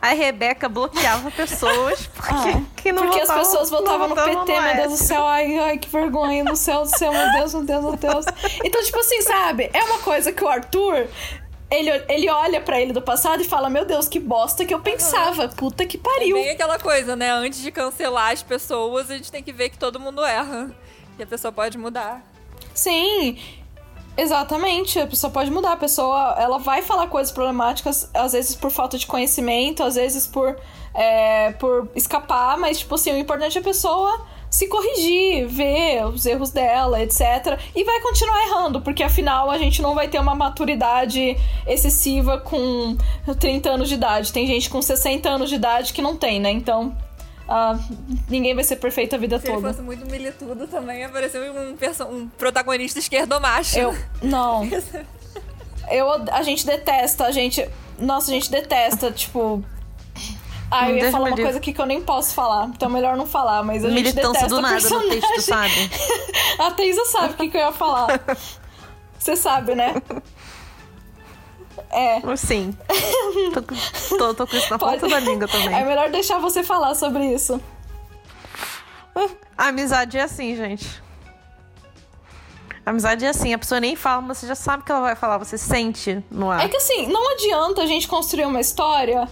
A 0.00 0.08
Rebeca 0.08 0.68
bloqueava 0.68 1.30
pessoas 1.30 2.06
porque, 2.06 2.32
Ah, 2.32 2.62
que 2.76 2.92
não 2.92 3.02
porque 3.02 3.20
votavam, 3.20 3.42
as 3.42 3.48
pessoas 3.48 3.70
votavam 3.70 4.08
não 4.08 4.16
no 4.16 4.22
PT, 4.22 4.60
meu 4.60 4.74
Deus 4.76 4.92
do 4.92 4.96
céu. 5.04 5.26
Ai, 5.26 5.58
ai, 5.58 5.78
que 5.78 5.88
vergonha, 5.88 6.44
no 6.44 6.54
céu 6.56 6.82
do 6.82 6.96
céu, 6.96 7.12
meu 7.12 7.32
Deus, 7.32 7.54
meu 7.54 7.64
Deus, 7.64 7.82
meu 7.84 7.96
Deus. 7.96 8.24
Então, 8.64 8.82
tipo 8.84 8.98
assim, 9.00 9.22
sabe? 9.22 9.70
É 9.72 9.82
uma 9.84 9.98
coisa 9.98 10.32
que 10.32 10.42
o 10.42 10.48
Arthur. 10.48 11.06
Ele, 11.70 11.90
ele 12.08 12.30
olha 12.30 12.62
pra 12.62 12.80
ele 12.80 12.92
do 12.94 13.02
passado 13.02 13.42
e 13.42 13.44
fala: 13.44 13.68
Meu 13.68 13.84
Deus, 13.84 14.08
que 14.08 14.18
bosta 14.18 14.64
que 14.64 14.72
eu 14.72 14.80
pensava. 14.80 15.48
Puta 15.48 15.84
que 15.84 15.98
É 15.98 16.00
pariu. 16.00 16.36
bem 16.36 16.50
aquela 16.50 16.78
coisa, 16.78 17.14
né? 17.14 17.30
Antes 17.30 17.60
de 17.60 17.70
cancelar 17.70 18.32
as 18.32 18.42
pessoas, 18.42 19.10
a 19.10 19.16
gente 19.16 19.30
tem 19.30 19.42
que 19.42 19.52
ver 19.52 19.68
que 19.68 19.76
todo 19.78 20.00
mundo 20.00 20.24
erra. 20.24 20.70
E 21.18 21.22
a 21.22 21.26
pessoa 21.26 21.50
pode 21.50 21.76
mudar. 21.76 22.22
Sim, 22.72 23.38
exatamente. 24.16 25.00
A 25.00 25.06
pessoa 25.06 25.32
pode 25.32 25.50
mudar. 25.50 25.72
A 25.72 25.76
pessoa 25.76 26.36
ela 26.38 26.58
vai 26.58 26.82
falar 26.82 27.08
coisas 27.08 27.32
problemáticas, 27.32 28.08
às 28.14 28.32
vezes 28.32 28.54
por 28.54 28.70
falta 28.70 28.96
de 28.96 29.06
conhecimento, 29.06 29.82
às 29.82 29.96
vezes 29.96 30.26
por, 30.26 30.56
é, 30.94 31.52
por 31.52 31.88
escapar, 31.96 32.56
mas, 32.56 32.78
tipo 32.78 32.94
assim, 32.94 33.12
o 33.12 33.18
importante 33.18 33.58
é 33.58 33.60
a 33.60 33.64
pessoa 33.64 34.26
se 34.50 34.66
corrigir, 34.66 35.46
ver 35.46 36.06
os 36.06 36.24
erros 36.24 36.50
dela, 36.50 37.02
etc. 37.02 37.58
E 37.74 37.84
vai 37.84 38.00
continuar 38.00 38.42
errando, 38.46 38.80
porque 38.80 39.02
afinal 39.02 39.50
a 39.50 39.58
gente 39.58 39.82
não 39.82 39.94
vai 39.94 40.08
ter 40.08 40.18
uma 40.18 40.34
maturidade 40.34 41.36
excessiva 41.66 42.38
com 42.38 42.96
30 43.38 43.70
anos 43.70 43.88
de 43.88 43.94
idade. 43.96 44.32
Tem 44.32 44.46
gente 44.46 44.70
com 44.70 44.80
60 44.80 45.28
anos 45.28 45.50
de 45.50 45.56
idade 45.56 45.92
que 45.92 46.00
não 46.00 46.16
tem, 46.16 46.40
né? 46.40 46.50
Então. 46.50 46.96
Ah, 47.48 47.78
ninguém 48.28 48.54
vai 48.54 48.62
ser 48.62 48.76
perfeito 48.76 49.14
a 49.14 49.18
vida 49.18 49.38
Se 49.40 49.46
toda. 49.46 49.68
fosse 49.68 49.80
muito 49.80 50.04
militudo 50.06 50.66
também, 50.66 51.02
apareceu 51.02 51.42
um, 51.50 51.76
um 52.14 52.28
protagonista 52.28 52.98
esquerdomacho. 52.98 53.78
Eu. 53.78 53.96
Não. 54.22 54.68
Eu, 55.90 56.06
a 56.30 56.42
gente 56.42 56.66
detesta, 56.66 57.24
a 57.24 57.30
gente. 57.30 57.66
Nossa, 57.98 58.30
a 58.30 58.34
gente 58.34 58.50
detesta, 58.50 59.10
tipo. 59.10 59.64
Ah, 60.70 60.90
eu 60.90 60.98
ia 60.98 61.10
falar 61.10 61.24
uma 61.24 61.28
livre. 61.30 61.44
coisa 61.44 61.58
aqui 61.58 61.72
que 61.72 61.80
eu 61.80 61.86
nem 61.86 62.02
posso 62.02 62.34
falar, 62.34 62.66
então 62.66 62.90
melhor 62.90 63.16
não 63.16 63.24
falar, 63.26 63.62
mas 63.62 63.82
a 63.82 63.88
gente 63.88 64.02
Militância 64.02 64.32
detesta 64.32 64.48
do 64.54 64.60
nada 64.60 64.74
no 64.74 64.80
personagem. 64.82 65.20
texto, 65.20 65.40
sabe? 65.40 65.90
A 66.60 66.70
Teisa 66.72 67.02
sabe 67.06 67.32
o 67.32 67.36
que, 67.38 67.48
que 67.48 67.56
eu 67.56 67.60
ia 67.62 67.72
falar. 67.72 68.20
Você 69.18 69.34
sabe, 69.34 69.74
né? 69.74 69.94
É. 71.90 72.36
Sim. 72.36 72.76
Tô, 73.54 73.62
com- 73.62 74.16
tô, 74.18 74.34
tô 74.34 74.46
com 74.46 74.56
isso 74.56 74.70
na 74.70 74.78
Pode- 74.78 75.00
ponta 75.00 75.08
da 75.08 75.20
língua 75.20 75.48
também. 75.48 75.74
É 75.74 75.84
melhor 75.84 76.10
deixar 76.10 76.38
você 76.38 76.62
falar 76.62 76.94
sobre 76.94 77.24
isso. 77.32 77.60
A 79.56 79.68
amizade 79.68 80.18
é 80.18 80.22
assim, 80.22 80.54
gente. 80.54 81.02
A 82.84 82.90
amizade 82.90 83.24
é 83.24 83.28
assim, 83.28 83.52
a 83.52 83.58
pessoa 83.58 83.80
nem 83.80 83.96
fala, 83.96 84.22
mas 84.22 84.38
você 84.38 84.46
já 84.46 84.54
sabe 84.54 84.82
que 84.84 84.90
ela 84.92 85.00
vai 85.00 85.14
falar, 85.14 85.38
você 85.38 85.58
sente 85.58 86.22
no 86.30 86.50
ar. 86.50 86.64
É 86.64 86.68
que 86.68 86.76
assim, 86.76 87.06
não 87.08 87.32
adianta 87.32 87.82
a 87.82 87.86
gente 87.86 88.06
construir 88.08 88.46
uma 88.46 88.60
história 88.60 89.28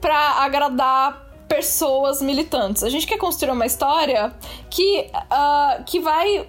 pra 0.00 0.16
agradar 0.42 1.26
pessoas 1.48 2.22
militantes. 2.22 2.82
A 2.84 2.88
gente 2.88 3.06
quer 3.06 3.18
construir 3.18 3.50
uma 3.52 3.66
história 3.66 4.32
que, 4.68 5.10
ah, 5.30 5.80
que 5.84 5.98
vai 6.00 6.48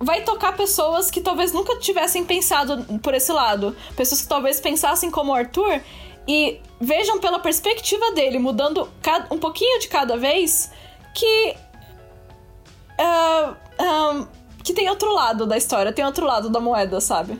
vai 0.00 0.22
tocar 0.22 0.56
pessoas 0.56 1.10
que 1.10 1.20
talvez 1.20 1.52
nunca 1.52 1.78
tivessem 1.78 2.24
pensado 2.24 2.82
por 3.00 3.12
esse 3.12 3.30
lado. 3.30 3.76
Pessoas 3.94 4.22
que 4.22 4.28
talvez 4.28 4.58
pensassem 4.58 5.10
como 5.10 5.30
o 5.30 5.34
Arthur 5.34 5.80
e 6.26 6.58
vejam 6.80 7.20
pela 7.20 7.38
perspectiva 7.38 8.12
dele, 8.12 8.38
mudando 8.38 8.88
um 9.30 9.38
pouquinho 9.38 9.78
de 9.78 9.88
cada 9.88 10.16
vez, 10.16 10.72
que. 11.14 11.54
ah, 12.98 13.54
ah, 13.78 14.26
que 14.64 14.72
tem 14.72 14.88
outro 14.88 15.12
lado 15.12 15.46
da 15.46 15.56
história, 15.56 15.92
tem 15.92 16.04
outro 16.04 16.26
lado 16.26 16.48
da 16.50 16.60
moeda, 16.60 17.00
sabe? 17.00 17.38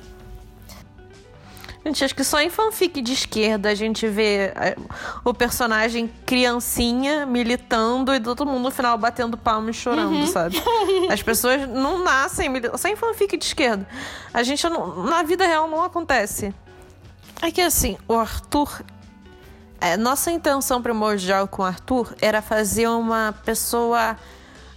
Gente, 1.90 2.05
acho 2.05 2.14
que 2.14 2.22
só 2.22 2.40
em 2.40 2.48
fanfic 2.48 3.03
de 3.03 3.12
esquerda 3.12 3.68
a 3.68 3.74
gente 3.74 4.07
vê 4.07 4.53
é, 4.55 4.76
o 5.24 5.35
personagem 5.35 6.07
criancinha 6.24 7.26
militando 7.26 8.14
e 8.14 8.20
todo 8.20 8.46
mundo 8.46 8.62
no 8.62 8.70
final 8.70 8.96
batendo 8.96 9.37
palma 9.37 9.70
e 9.70 9.74
chorando, 9.74 10.12
Uhum. 10.14 10.26
sabe? 10.29 10.57
As 11.11 11.20
pessoas 11.20 11.68
não 11.68 12.05
nascem 12.05 12.48
militando. 12.48 12.79
Só 12.79 12.87
em 12.87 12.94
fanfic 12.94 13.37
de 13.37 13.44
esquerda. 13.44 13.88
A 14.33 14.44
gente 14.44 14.68
não- 14.68 15.03
na 15.03 15.24
vida 15.24 15.44
real 15.44 15.66
não 15.68 15.83
acontece. 15.83 16.55
É 17.42 17.50
que 17.50 17.61
assim, 17.61 17.98
o 18.07 18.14
Arthur. 18.14 18.83
é, 19.81 19.96
nossa 19.96 20.31
intenção 20.31 20.81
primordial 20.81 21.48
com 21.48 21.62
o 21.62 21.64
Arthur 21.64 22.14
era 22.20 22.40
fazer 22.40 22.87
uma 22.87 23.35
pessoa 23.44 24.16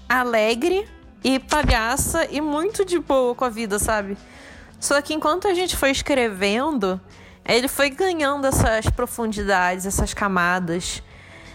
alegre 0.09 0.87
e 1.23 1.37
palhaça 1.37 2.25
e 2.31 2.41
muito 2.41 2.83
de 2.83 2.97
boa 2.97 3.35
com 3.35 3.45
a 3.45 3.49
vida, 3.49 3.77
sabe? 3.77 4.17
Só 4.83 5.01
que 5.01 5.13
enquanto 5.13 5.47
a 5.47 5.53
gente 5.53 5.77
foi 5.77 5.91
escrevendo, 5.91 6.99
ele 7.45 7.69
foi 7.69 7.89
ganhando 7.89 8.45
essas 8.45 8.85
profundidades, 8.89 9.85
essas 9.85 10.13
camadas. 10.13 11.01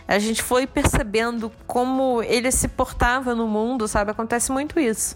A 0.08 0.18
gente 0.18 0.42
foi 0.42 0.66
percebendo 0.66 1.52
como 1.66 2.22
ele 2.22 2.50
se 2.50 2.66
portava 2.68 3.34
no 3.34 3.46
mundo, 3.46 3.86
sabe? 3.86 4.12
Acontece 4.12 4.50
muito 4.50 4.80
isso. 4.80 5.14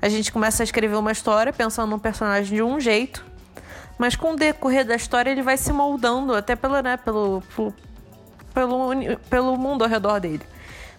A 0.00 0.08
gente 0.08 0.30
começa 0.30 0.62
a 0.62 0.64
escrever 0.64 0.94
uma 0.94 1.10
história 1.10 1.52
pensando 1.52 1.90
num 1.90 1.98
personagem 1.98 2.58
de 2.58 2.62
um 2.62 2.78
jeito, 2.78 3.26
mas 3.98 4.14
com 4.14 4.34
o 4.34 4.36
decorrer 4.36 4.86
da 4.86 4.94
história 4.94 5.28
ele 5.28 5.42
vai 5.42 5.56
se 5.56 5.72
moldando 5.72 6.36
até 6.36 6.54
pela, 6.54 6.80
né, 6.80 6.96
pelo, 6.96 7.42
pelo, 7.56 7.74
pelo, 8.54 9.18
pelo 9.28 9.56
mundo 9.56 9.82
ao 9.82 9.90
redor 9.90 10.20
dele. 10.20 10.42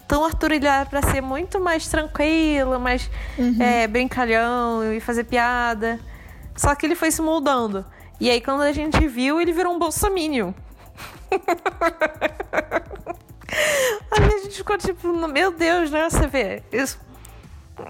Então 0.04 0.20
o 0.20 0.24
Arthur 0.26 0.52
ele 0.52 0.66
era 0.66 0.84
pra 0.84 1.00
ser 1.00 1.22
muito 1.22 1.58
mais 1.58 1.88
tranquilo, 1.88 2.78
mais 2.78 3.10
é, 3.58 3.86
brincalhão 3.86 4.92
e 4.92 5.00
fazer 5.00 5.24
piada. 5.24 5.98
Só 6.56 6.74
que 6.74 6.86
ele 6.86 6.94
foi 6.94 7.10
se 7.10 7.22
moldando. 7.22 7.84
E 8.20 8.30
aí 8.30 8.40
quando 8.40 8.62
a 8.62 8.72
gente 8.72 9.06
viu, 9.08 9.40
ele 9.40 9.52
virou 9.52 9.74
um 9.74 9.78
bolsominion. 9.78 10.52
aí 14.10 14.24
a 14.24 14.38
gente 14.42 14.56
ficou 14.56 14.76
tipo, 14.76 15.08
meu 15.28 15.52
Deus, 15.52 15.90
né? 15.90 16.08
Você 16.08 16.26
vê, 16.26 16.62
isso, 16.72 16.98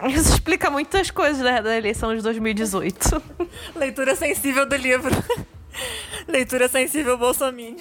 isso 0.09 0.35
explica 0.35 0.71
muitas 0.71 1.11
coisas 1.11 1.43
da, 1.43 1.61
da 1.61 1.77
eleição 1.77 2.15
de 2.15 2.23
2018. 2.23 3.23
Leitura 3.75 4.15
sensível 4.15 4.67
do 4.67 4.77
livro. 4.77 5.11
Leitura 6.29 6.69
sensível 6.69 7.19
Bolsonaro. 7.19 7.77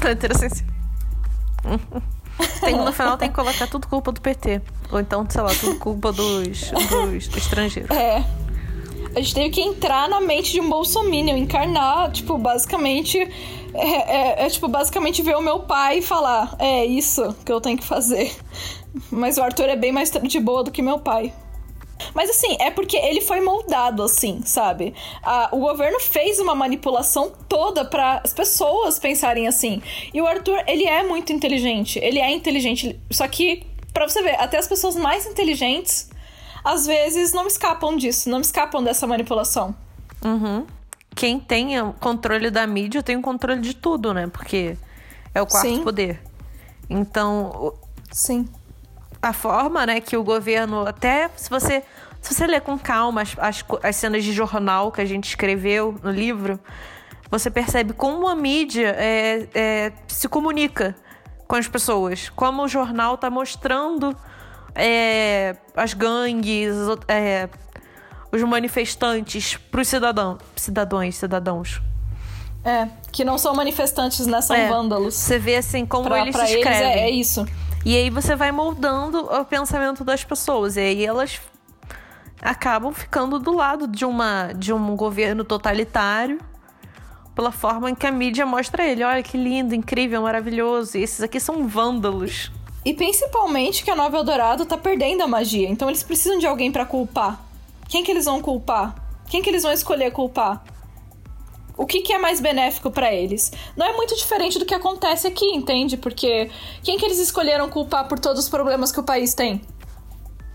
Tá 0.00 0.12
interessante. 0.12 0.64
Tem, 2.60 2.74
no 2.76 2.92
final 2.92 3.16
tem 3.16 3.28
que 3.28 3.34
colocar 3.34 3.66
tudo 3.66 3.86
culpa 3.86 4.10
do 4.12 4.20
PT. 4.20 4.60
Ou 4.90 5.00
então, 5.00 5.26
sei 5.28 5.40
lá, 5.42 5.50
tudo 5.54 5.78
culpa 5.78 6.12
dos, 6.12 6.70
dos 6.70 7.36
estrangeiros. 7.36 7.90
É. 7.96 8.24
A 9.14 9.20
gente 9.20 9.34
teve 9.34 9.50
que 9.50 9.60
entrar 9.60 10.08
na 10.08 10.20
mente 10.20 10.50
de 10.52 10.60
um 10.60 10.68
bolsominion, 10.68 11.36
encarnar, 11.36 12.10
tipo, 12.10 12.36
basicamente. 12.36 13.18
É, 13.72 14.42
é- 14.42 14.46
é, 14.46 14.48
tipo, 14.50 14.66
basicamente 14.68 15.22
ver 15.22 15.36
o 15.36 15.40
meu 15.40 15.60
pai 15.60 15.98
e 15.98 16.02
falar: 16.02 16.56
é 16.58 16.84
isso 16.84 17.34
que 17.44 17.52
eu 17.52 17.60
tenho 17.60 17.76
que 17.78 17.84
fazer. 17.84 18.34
Mas 19.10 19.36
o 19.38 19.42
Arthur 19.42 19.68
é 19.68 19.76
bem 19.76 19.92
mais 19.92 20.10
de 20.10 20.40
boa 20.40 20.62
do 20.64 20.70
que 20.70 20.80
meu 20.82 20.98
pai. 20.98 21.32
Mas 22.12 22.30
assim, 22.30 22.56
é 22.60 22.70
porque 22.70 22.96
ele 22.96 23.20
foi 23.20 23.40
moldado 23.40 24.02
assim, 24.02 24.42
sabe? 24.44 24.94
Ah, 25.22 25.48
o 25.52 25.58
governo 25.58 26.00
fez 26.00 26.38
uma 26.38 26.54
manipulação 26.54 27.32
toda 27.48 27.84
para 27.84 28.20
as 28.24 28.32
pessoas 28.32 28.98
pensarem 28.98 29.46
assim. 29.46 29.82
E 30.12 30.20
o 30.20 30.26
Arthur, 30.26 30.62
ele 30.66 30.84
é 30.84 31.02
muito 31.02 31.32
inteligente. 31.32 31.98
Ele 32.00 32.18
é 32.18 32.30
inteligente. 32.30 33.00
Só 33.10 33.26
que, 33.28 33.64
pra 33.92 34.08
você 34.08 34.22
ver, 34.22 34.40
até 34.40 34.58
as 34.58 34.66
pessoas 34.66 34.96
mais 34.96 35.26
inteligentes 35.26 36.10
às 36.64 36.86
vezes 36.86 37.32
não 37.32 37.46
escapam 37.46 37.94
disso, 37.96 38.30
não 38.30 38.40
escapam 38.40 38.82
dessa 38.82 39.06
manipulação. 39.06 39.74
Uhum. 40.24 40.66
Quem 41.14 41.38
tem 41.38 41.80
o 41.80 41.92
controle 41.92 42.50
da 42.50 42.66
mídia 42.66 43.02
tem 43.02 43.16
o 43.16 43.22
controle 43.22 43.60
de 43.60 43.74
tudo, 43.74 44.14
né? 44.14 44.26
Porque 44.26 44.76
é 45.34 45.42
o 45.42 45.46
quarto 45.46 45.68
Sim. 45.68 45.84
poder. 45.84 46.20
Então, 46.88 47.74
Sim. 48.10 48.48
a 49.20 49.32
forma, 49.32 49.86
né, 49.86 50.00
que 50.00 50.16
o 50.16 50.24
governo 50.24 50.86
até 50.86 51.30
se 51.36 51.50
você 51.50 51.82
se 52.24 52.34
você 52.34 52.46
ler 52.46 52.62
com 52.62 52.78
calma 52.78 53.20
as, 53.22 53.36
as, 53.38 53.64
as 53.82 53.96
cenas 53.96 54.24
de 54.24 54.32
jornal 54.32 54.90
que 54.90 55.00
a 55.00 55.04
gente 55.04 55.28
escreveu 55.28 55.94
no 56.02 56.10
livro, 56.10 56.58
você 57.30 57.50
percebe 57.50 57.92
como 57.92 58.26
a 58.26 58.34
mídia 58.34 58.94
é, 58.98 59.46
é, 59.54 59.92
se 60.08 60.28
comunica 60.28 60.96
com 61.46 61.56
as 61.56 61.68
pessoas, 61.68 62.30
como 62.30 62.62
o 62.62 62.68
jornal 62.68 63.18
tá 63.18 63.28
mostrando 63.28 64.16
é, 64.74 65.54
as 65.76 65.92
gangues, 65.92 66.72
os 66.74 66.98
é, 67.08 67.48
os 68.32 68.42
manifestantes 68.42 69.56
pros 69.70 69.86
cidadãos, 69.86 70.38
cidadãos, 70.56 71.14
cidadãos. 71.16 71.82
É, 72.64 72.88
que 73.12 73.24
não 73.24 73.36
são 73.36 73.54
manifestantes, 73.54 74.26
né? 74.26 74.40
São 74.40 74.56
É, 74.56 74.66
vândalos. 74.68 75.14
Você 75.14 75.38
vê 75.38 75.56
assim 75.56 75.84
como 75.84 76.06
Pra, 76.06 76.20
eles 76.22 76.34
pra 76.34 76.46
se 76.46 76.54
eles 76.54 76.64
escrevem. 76.64 76.92
é, 76.92 77.00
é 77.00 77.10
isso. 77.10 77.46
E 77.84 77.94
aí 77.94 78.08
você 78.08 78.34
vai 78.34 78.50
moldando 78.50 79.18
o 79.20 79.44
pensamento 79.44 80.02
das 80.02 80.24
pessoas. 80.24 80.76
E 80.76 80.80
aí 80.80 81.04
elas 81.04 81.38
acabam 82.44 82.92
ficando 82.92 83.38
do 83.38 83.52
lado 83.52 83.88
de, 83.88 84.04
uma, 84.04 84.52
de 84.52 84.70
um 84.70 84.94
governo 84.94 85.42
totalitário 85.42 86.38
pela 87.34 87.50
forma 87.50 87.90
em 87.90 87.94
que 87.94 88.06
a 88.06 88.12
mídia 88.12 88.44
mostra 88.44 88.86
ele. 88.86 89.02
Olha 89.02 89.22
que 89.22 89.38
lindo, 89.38 89.74
incrível, 89.74 90.20
maravilhoso. 90.22 90.98
E 90.98 91.02
esses 91.02 91.22
aqui 91.22 91.40
são 91.40 91.66
vândalos. 91.66 92.52
E 92.84 92.92
principalmente 92.92 93.82
que 93.82 93.90
a 93.90 93.96
Nova 93.96 94.18
Eldorado 94.18 94.66
tá 94.66 94.76
perdendo 94.76 95.22
a 95.22 95.26
magia. 95.26 95.68
Então 95.68 95.88
eles 95.88 96.02
precisam 96.02 96.38
de 96.38 96.46
alguém 96.46 96.70
para 96.70 96.84
culpar. 96.84 97.42
Quem 97.88 98.04
que 98.04 98.10
eles 98.10 98.26
vão 98.26 98.42
culpar? 98.42 98.94
Quem 99.26 99.42
que 99.42 99.48
eles 99.48 99.62
vão 99.62 99.72
escolher 99.72 100.12
culpar? 100.12 100.62
O 101.76 101.86
que, 101.86 102.02
que 102.02 102.12
é 102.12 102.18
mais 102.18 102.40
benéfico 102.40 102.90
para 102.90 103.12
eles? 103.12 103.50
Não 103.76 103.84
é 103.84 103.96
muito 103.96 104.14
diferente 104.14 104.58
do 104.58 104.66
que 104.66 104.74
acontece 104.74 105.26
aqui, 105.26 105.46
entende? 105.46 105.96
Porque 105.96 106.48
quem 106.84 106.96
que 106.98 107.04
eles 107.04 107.18
escolheram 107.18 107.68
culpar 107.68 108.06
por 108.06 108.18
todos 108.18 108.44
os 108.44 108.48
problemas 108.48 108.92
que 108.92 109.00
o 109.00 109.02
país 109.02 109.34
tem? 109.34 109.60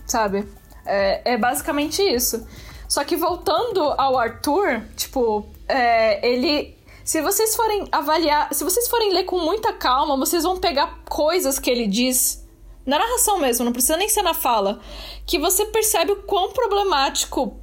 Sabe? 0.06 0.48
É, 0.90 1.34
é 1.34 1.38
basicamente 1.38 2.02
isso. 2.02 2.46
Só 2.88 3.04
que 3.04 3.16
voltando 3.16 3.82
ao 3.98 4.18
Arthur, 4.18 4.82
tipo, 4.96 5.46
é, 5.68 6.28
ele 6.28 6.78
se 7.04 7.22
vocês 7.22 7.56
forem 7.56 7.88
avaliar, 7.92 8.54
se 8.54 8.64
vocês 8.64 8.88
forem 8.88 9.12
ler 9.14 9.24
com 9.24 9.40
muita 9.40 9.74
calma, 9.74 10.18
vocês 10.18 10.44
vão 10.44 10.58
pegar 10.58 11.00
coisas 11.10 11.58
que 11.58 11.70
ele 11.70 11.88
diz 11.88 12.46
na 12.86 13.00
narração 13.00 13.40
mesmo, 13.40 13.66
não 13.66 13.72
precisa 13.72 13.98
nem 13.98 14.10
ser 14.10 14.22
na 14.22 14.34
fala, 14.34 14.80
que 15.26 15.40
você 15.40 15.66
percebe 15.66 16.12
o 16.12 16.24
quão 16.24 16.52
problemático 16.52 17.60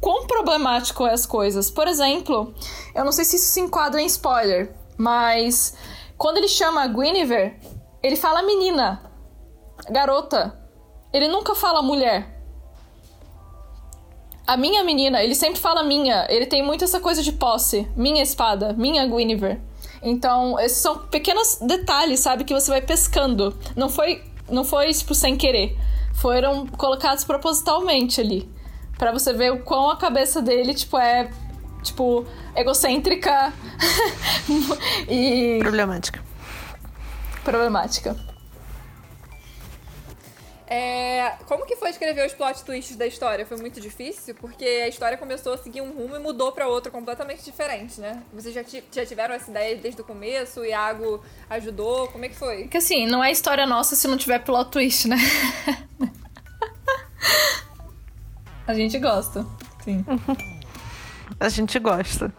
quão 0.00 0.26
problemático 0.26 1.06
é 1.06 1.12
as 1.12 1.26
coisas. 1.26 1.70
Por 1.70 1.86
exemplo, 1.86 2.54
eu 2.94 3.04
não 3.04 3.12
sei 3.12 3.24
se 3.24 3.36
isso 3.36 3.46
se 3.46 3.60
enquadra 3.60 4.00
em 4.00 4.06
spoiler, 4.06 4.74
mas 4.96 5.74
quando 6.16 6.38
ele 6.38 6.48
chama 6.48 6.82
a 6.82 6.86
Guinevere, 6.86 7.56
ele 8.02 8.16
fala 8.16 8.42
menina, 8.42 9.02
garota. 9.90 10.58
Ele 11.12 11.28
nunca 11.28 11.54
fala 11.54 11.82
mulher. 11.82 12.37
A 14.48 14.56
minha 14.56 14.82
menina, 14.82 15.22
ele 15.22 15.34
sempre 15.34 15.60
fala 15.60 15.82
minha. 15.82 16.26
Ele 16.30 16.46
tem 16.46 16.62
muito 16.62 16.82
essa 16.82 16.98
coisa 17.00 17.22
de 17.22 17.32
posse. 17.32 17.86
Minha 17.94 18.22
espada, 18.22 18.72
minha 18.72 19.06
Guinevere. 19.06 19.60
Então, 20.02 20.58
esses 20.58 20.78
são 20.78 20.96
pequenos 21.00 21.58
detalhes, 21.60 22.20
sabe, 22.20 22.44
que 22.44 22.54
você 22.54 22.70
vai 22.70 22.80
pescando. 22.80 23.54
Não 23.76 23.90
foi, 23.90 24.24
não 24.48 24.64
foi 24.64 24.90
tipo 24.94 25.14
sem 25.14 25.36
querer. 25.36 25.76
Foram 26.14 26.66
colocados 26.66 27.24
propositalmente 27.24 28.22
ali, 28.22 28.48
para 28.96 29.12
você 29.12 29.34
ver 29.34 29.52
o 29.52 29.58
quão 29.58 29.90
a 29.90 29.98
cabeça 29.98 30.40
dele, 30.40 30.72
tipo, 30.72 30.96
é 30.96 31.30
tipo 31.82 32.24
egocêntrica 32.56 33.52
e 35.06 35.58
Problemática. 35.60 36.24
problemática. 37.44 38.16
É, 40.70 41.32
como 41.46 41.64
que 41.64 41.76
foi 41.76 41.88
escrever 41.88 42.26
os 42.26 42.34
plot 42.34 42.62
twists 42.62 42.94
da 42.94 43.06
história? 43.06 43.46
Foi 43.46 43.56
muito 43.56 43.80
difícil? 43.80 44.34
Porque 44.34 44.64
a 44.66 44.88
história 44.88 45.16
começou 45.16 45.54
a 45.54 45.58
seguir 45.58 45.80
um 45.80 45.90
rumo 45.90 46.14
e 46.14 46.18
mudou 46.18 46.52
pra 46.52 46.68
outro 46.68 46.92
completamente 46.92 47.42
diferente, 47.42 47.98
né? 47.98 48.22
Vocês 48.34 48.54
já, 48.54 48.62
já 48.92 49.06
tiveram 49.06 49.34
essa 49.34 49.50
ideia 49.50 49.76
desde 49.76 50.02
o 50.02 50.04
começo? 50.04 50.60
O 50.60 50.66
Iago 50.66 51.24
ajudou? 51.48 52.08
Como 52.08 52.26
é 52.26 52.28
que 52.28 52.36
foi? 52.36 52.68
Que 52.68 52.76
assim, 52.76 53.06
não 53.06 53.24
é 53.24 53.32
história 53.32 53.66
nossa 53.66 53.96
se 53.96 54.06
não 54.06 54.18
tiver 54.18 54.40
plot 54.40 54.70
twist, 54.70 55.08
né? 55.08 55.16
A 58.66 58.74
gente 58.74 58.98
gosta. 58.98 59.46
Sim. 59.82 60.04
A 61.40 61.48
gente 61.48 61.78
gosta. 61.78 62.30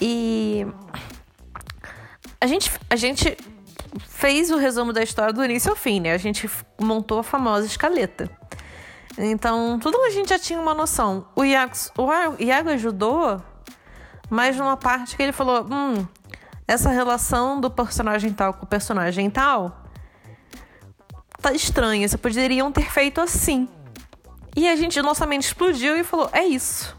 E 0.00 0.64
a 2.40 2.46
gente, 2.46 2.70
a 2.88 2.96
gente 2.96 3.36
fez 4.08 4.50
o 4.50 4.56
resumo 4.56 4.92
da 4.92 5.02
história 5.02 5.32
do 5.32 5.44
início 5.44 5.70
ao 5.70 5.76
fim, 5.76 6.00
né? 6.00 6.12
A 6.12 6.18
gente 6.18 6.50
montou 6.80 7.20
a 7.20 7.22
famosa 7.22 7.66
escaleta. 7.66 8.30
Então, 9.18 9.78
tudo 9.78 9.98
a 10.02 10.10
gente 10.10 10.28
já 10.28 10.38
tinha 10.38 10.60
uma 10.60 10.74
noção. 10.74 11.26
O 11.34 11.44
Iago, 11.44 11.72
o 11.96 12.42
Iago 12.42 12.70
ajudou, 12.70 13.40
mas 14.28 14.56
numa 14.56 14.76
parte 14.76 15.16
que 15.16 15.22
ele 15.22 15.32
falou: 15.32 15.66
hum, 15.70 16.06
essa 16.68 16.90
relação 16.90 17.60
do 17.60 17.70
personagem 17.70 18.32
tal 18.32 18.52
com 18.54 18.64
o 18.64 18.68
personagem 18.68 19.30
tal 19.30 19.84
tá 21.40 21.52
estranha. 21.52 22.06
Vocês 22.06 22.20
poderiam 22.20 22.70
ter 22.70 22.90
feito 22.90 23.20
assim. 23.20 23.68
E 24.54 24.68
a 24.68 24.76
gente, 24.76 25.00
nossa 25.00 25.26
mente 25.26 25.44
explodiu 25.44 25.96
e 25.96 26.04
falou: 26.04 26.28
é 26.32 26.44
isso. 26.44 26.96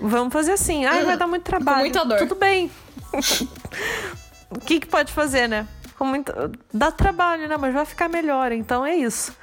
Vamos 0.00 0.32
fazer 0.32 0.52
assim. 0.52 0.84
Ai, 0.84 1.04
vai 1.04 1.16
dar 1.16 1.26
muito 1.26 1.44
trabalho. 1.44 1.80
muita 1.80 2.04
dor. 2.04 2.18
Tudo 2.18 2.34
bem. 2.34 2.70
o 4.50 4.58
que, 4.58 4.80
que 4.80 4.86
pode 4.86 5.12
fazer, 5.12 5.48
né? 5.48 5.66
Com 5.98 6.04
muito... 6.04 6.32
Dá 6.72 6.90
trabalho, 6.90 7.48
né? 7.48 7.56
Mas 7.56 7.74
vai 7.74 7.84
ficar 7.84 8.08
melhor. 8.08 8.52
Então 8.52 8.84
é 8.84 8.94
isso. 8.94 9.34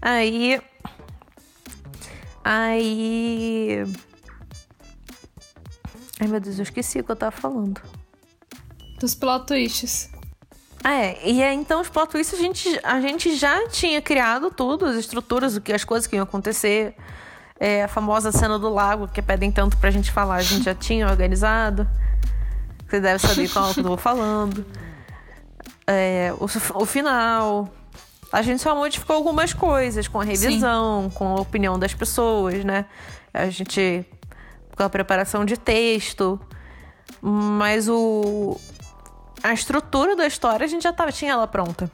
Aí. 0.00 0.60
Aí. 2.44 3.84
Ai, 6.20 6.28
meu 6.28 6.40
Deus, 6.40 6.58
eu 6.58 6.62
esqueci 6.62 7.00
o 7.00 7.04
que 7.04 7.10
eu 7.10 7.16
tava 7.16 7.32
falando. 7.32 7.80
Dos 8.98 9.14
plot 9.14 9.46
twists. 9.46 10.10
Ah, 10.82 10.94
é. 10.94 11.18
E 11.24 11.42
é, 11.42 11.52
então 11.52 11.80
os 11.80 11.88
plot 11.88 12.10
twists 12.10 12.38
a 12.38 12.42
gente, 12.42 12.80
a 12.82 13.00
gente 13.00 13.36
já 13.36 13.68
tinha 13.68 14.00
criado 14.00 14.50
tudo, 14.50 14.86
as 14.86 14.96
estruturas, 14.96 15.56
o 15.56 15.60
que, 15.60 15.72
as 15.72 15.84
coisas 15.84 16.06
que 16.06 16.16
iam 16.16 16.22
acontecer. 16.22 16.94
É, 17.58 17.84
a 17.84 17.88
famosa 17.88 18.30
cena 18.30 18.58
do 18.58 18.68
lago, 18.68 19.08
que 19.08 19.20
pedem 19.20 19.50
tanto 19.50 19.76
pra 19.78 19.90
gente 19.90 20.12
falar, 20.12 20.36
a 20.36 20.42
gente 20.42 20.64
já 20.64 20.74
tinha 20.74 21.08
organizado. 21.08 21.88
Você 22.88 23.00
deve 23.00 23.18
saber 23.18 23.48
qual 23.48 23.74
que 23.74 23.80
eu 23.80 23.84
tô 23.84 23.96
falando. 23.96 24.64
É, 25.86 26.32
o, 26.38 26.44
o 26.82 26.86
final. 26.86 27.72
A 28.32 28.42
gente 28.42 28.60
só 28.60 28.74
modificou 28.74 29.16
algumas 29.16 29.52
coisas 29.52 30.08
com 30.08 30.20
a 30.20 30.24
revisão, 30.24 31.10
com 31.10 31.36
a 31.36 31.40
opinião 31.40 31.78
das 31.78 31.94
pessoas, 31.94 32.64
né? 32.64 32.86
A 33.32 33.48
gente. 33.50 34.04
com 34.76 34.82
a 34.82 34.88
preparação 34.88 35.44
de 35.44 35.56
texto. 35.56 36.40
Mas 37.20 37.88
o. 37.88 38.58
A 39.42 39.52
estrutura 39.52 40.16
da 40.16 40.26
história 40.26 40.64
a 40.64 40.68
gente 40.68 40.82
já 40.82 40.92
tava, 40.92 41.12
tinha 41.12 41.32
ela 41.32 41.46
pronta. 41.46 41.90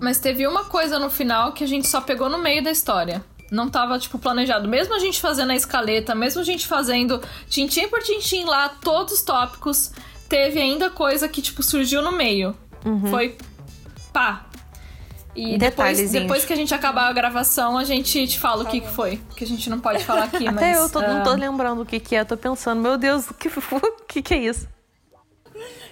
Mas 0.00 0.18
teve 0.18 0.46
uma 0.46 0.64
coisa 0.64 0.98
no 0.98 1.08
final 1.08 1.52
que 1.52 1.62
a 1.62 1.66
gente 1.66 1.86
só 1.86 2.00
pegou 2.00 2.28
no 2.28 2.38
meio 2.38 2.62
da 2.62 2.70
história. 2.70 3.24
Não 3.54 3.70
tava, 3.70 3.98
tipo, 3.98 4.18
planejado. 4.18 4.68
Mesmo 4.68 4.94
a 4.94 4.98
gente 4.98 5.20
fazendo 5.20 5.50
a 5.52 5.56
escaleta, 5.56 6.14
mesmo 6.14 6.40
a 6.40 6.44
gente 6.44 6.66
fazendo 6.66 7.22
tintim 7.48 7.88
por 7.88 8.02
tintim 8.02 8.44
lá, 8.44 8.68
todos 8.68 9.14
os 9.14 9.22
tópicos, 9.22 9.92
teve 10.28 10.60
ainda 10.60 10.90
coisa 10.90 11.28
que, 11.28 11.40
tipo, 11.40 11.62
surgiu 11.62 12.02
no 12.02 12.12
meio. 12.12 12.56
Foi 13.10 13.36
pá. 14.12 14.46
E 15.36 15.58
depois, 15.58 16.12
depois 16.12 16.44
que 16.44 16.52
a 16.52 16.56
gente 16.56 16.72
acabar 16.72 17.08
a 17.08 17.12
gravação, 17.12 17.76
a 17.76 17.82
gente 17.82 18.26
te 18.26 18.38
fala 18.38 18.62
o 18.62 18.66
que, 18.66 18.80
que 18.80 18.88
foi. 18.88 19.20
Que 19.36 19.42
a 19.42 19.46
gente 19.46 19.68
não 19.68 19.80
pode 19.80 20.04
falar 20.04 20.24
aqui, 20.24 20.44
mas... 20.46 20.56
Até 20.56 20.76
eu 20.76 20.88
tô, 20.88 21.00
não 21.00 21.24
tô 21.24 21.30
ah, 21.30 21.34
lembrando 21.34 21.82
o 21.82 21.86
que, 21.86 21.98
que 21.98 22.14
é, 22.14 22.24
tô 22.24 22.36
pensando, 22.36 22.80
meu 22.80 22.96
Deus, 22.96 23.28
o 23.28 23.34
que, 23.34 23.48
o 23.50 24.06
que, 24.06 24.22
que 24.22 24.34
é 24.34 24.38
isso? 24.38 24.68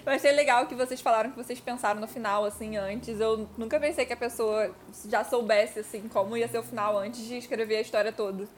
Eu 0.04 0.12
achei 0.12 0.32
legal 0.32 0.66
que 0.66 0.74
vocês 0.74 1.00
falaram 1.00 1.30
que 1.30 1.36
vocês 1.36 1.60
pensaram 1.60 2.00
no 2.00 2.08
final, 2.08 2.44
assim, 2.44 2.76
antes. 2.76 3.20
Eu 3.20 3.48
nunca 3.56 3.78
pensei 3.78 4.04
que 4.04 4.12
a 4.12 4.16
pessoa 4.16 4.74
já 5.08 5.22
soubesse, 5.24 5.78
assim, 5.78 6.08
como 6.08 6.36
ia 6.36 6.48
ser 6.48 6.58
o 6.58 6.62
final 6.62 6.98
antes 6.98 7.24
de 7.24 7.36
escrever 7.36 7.76
a 7.76 7.80
história 7.80 8.12
toda. 8.12 8.48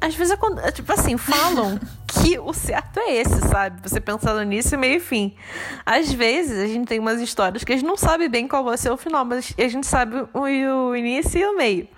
Às 0.00 0.14
vezes, 0.14 0.36
tipo 0.74 0.92
assim, 0.92 1.16
falam 1.18 1.78
que 2.22 2.38
o 2.38 2.52
certo 2.52 2.98
é 3.00 3.16
esse, 3.16 3.40
sabe? 3.48 3.86
Você 3.86 4.00
pensando 4.00 4.42
nisso, 4.42 4.76
meio 4.78 4.96
e 4.96 5.00
fim. 5.00 5.36
Às 5.84 6.12
vezes, 6.12 6.62
a 6.62 6.66
gente 6.66 6.86
tem 6.86 6.98
umas 6.98 7.20
histórias 7.20 7.62
que 7.62 7.72
a 7.72 7.76
gente 7.76 7.86
não 7.86 7.96
sabe 7.96 8.28
bem 8.28 8.48
qual 8.48 8.64
vai 8.64 8.76
ser 8.78 8.90
o 8.90 8.96
final, 8.96 9.24
mas 9.24 9.54
a 9.56 9.68
gente 9.68 9.86
sabe 9.86 10.16
o, 10.32 10.40
o 10.40 10.96
início 10.96 11.38
e 11.38 11.44
o 11.44 11.56
meio. 11.56 11.88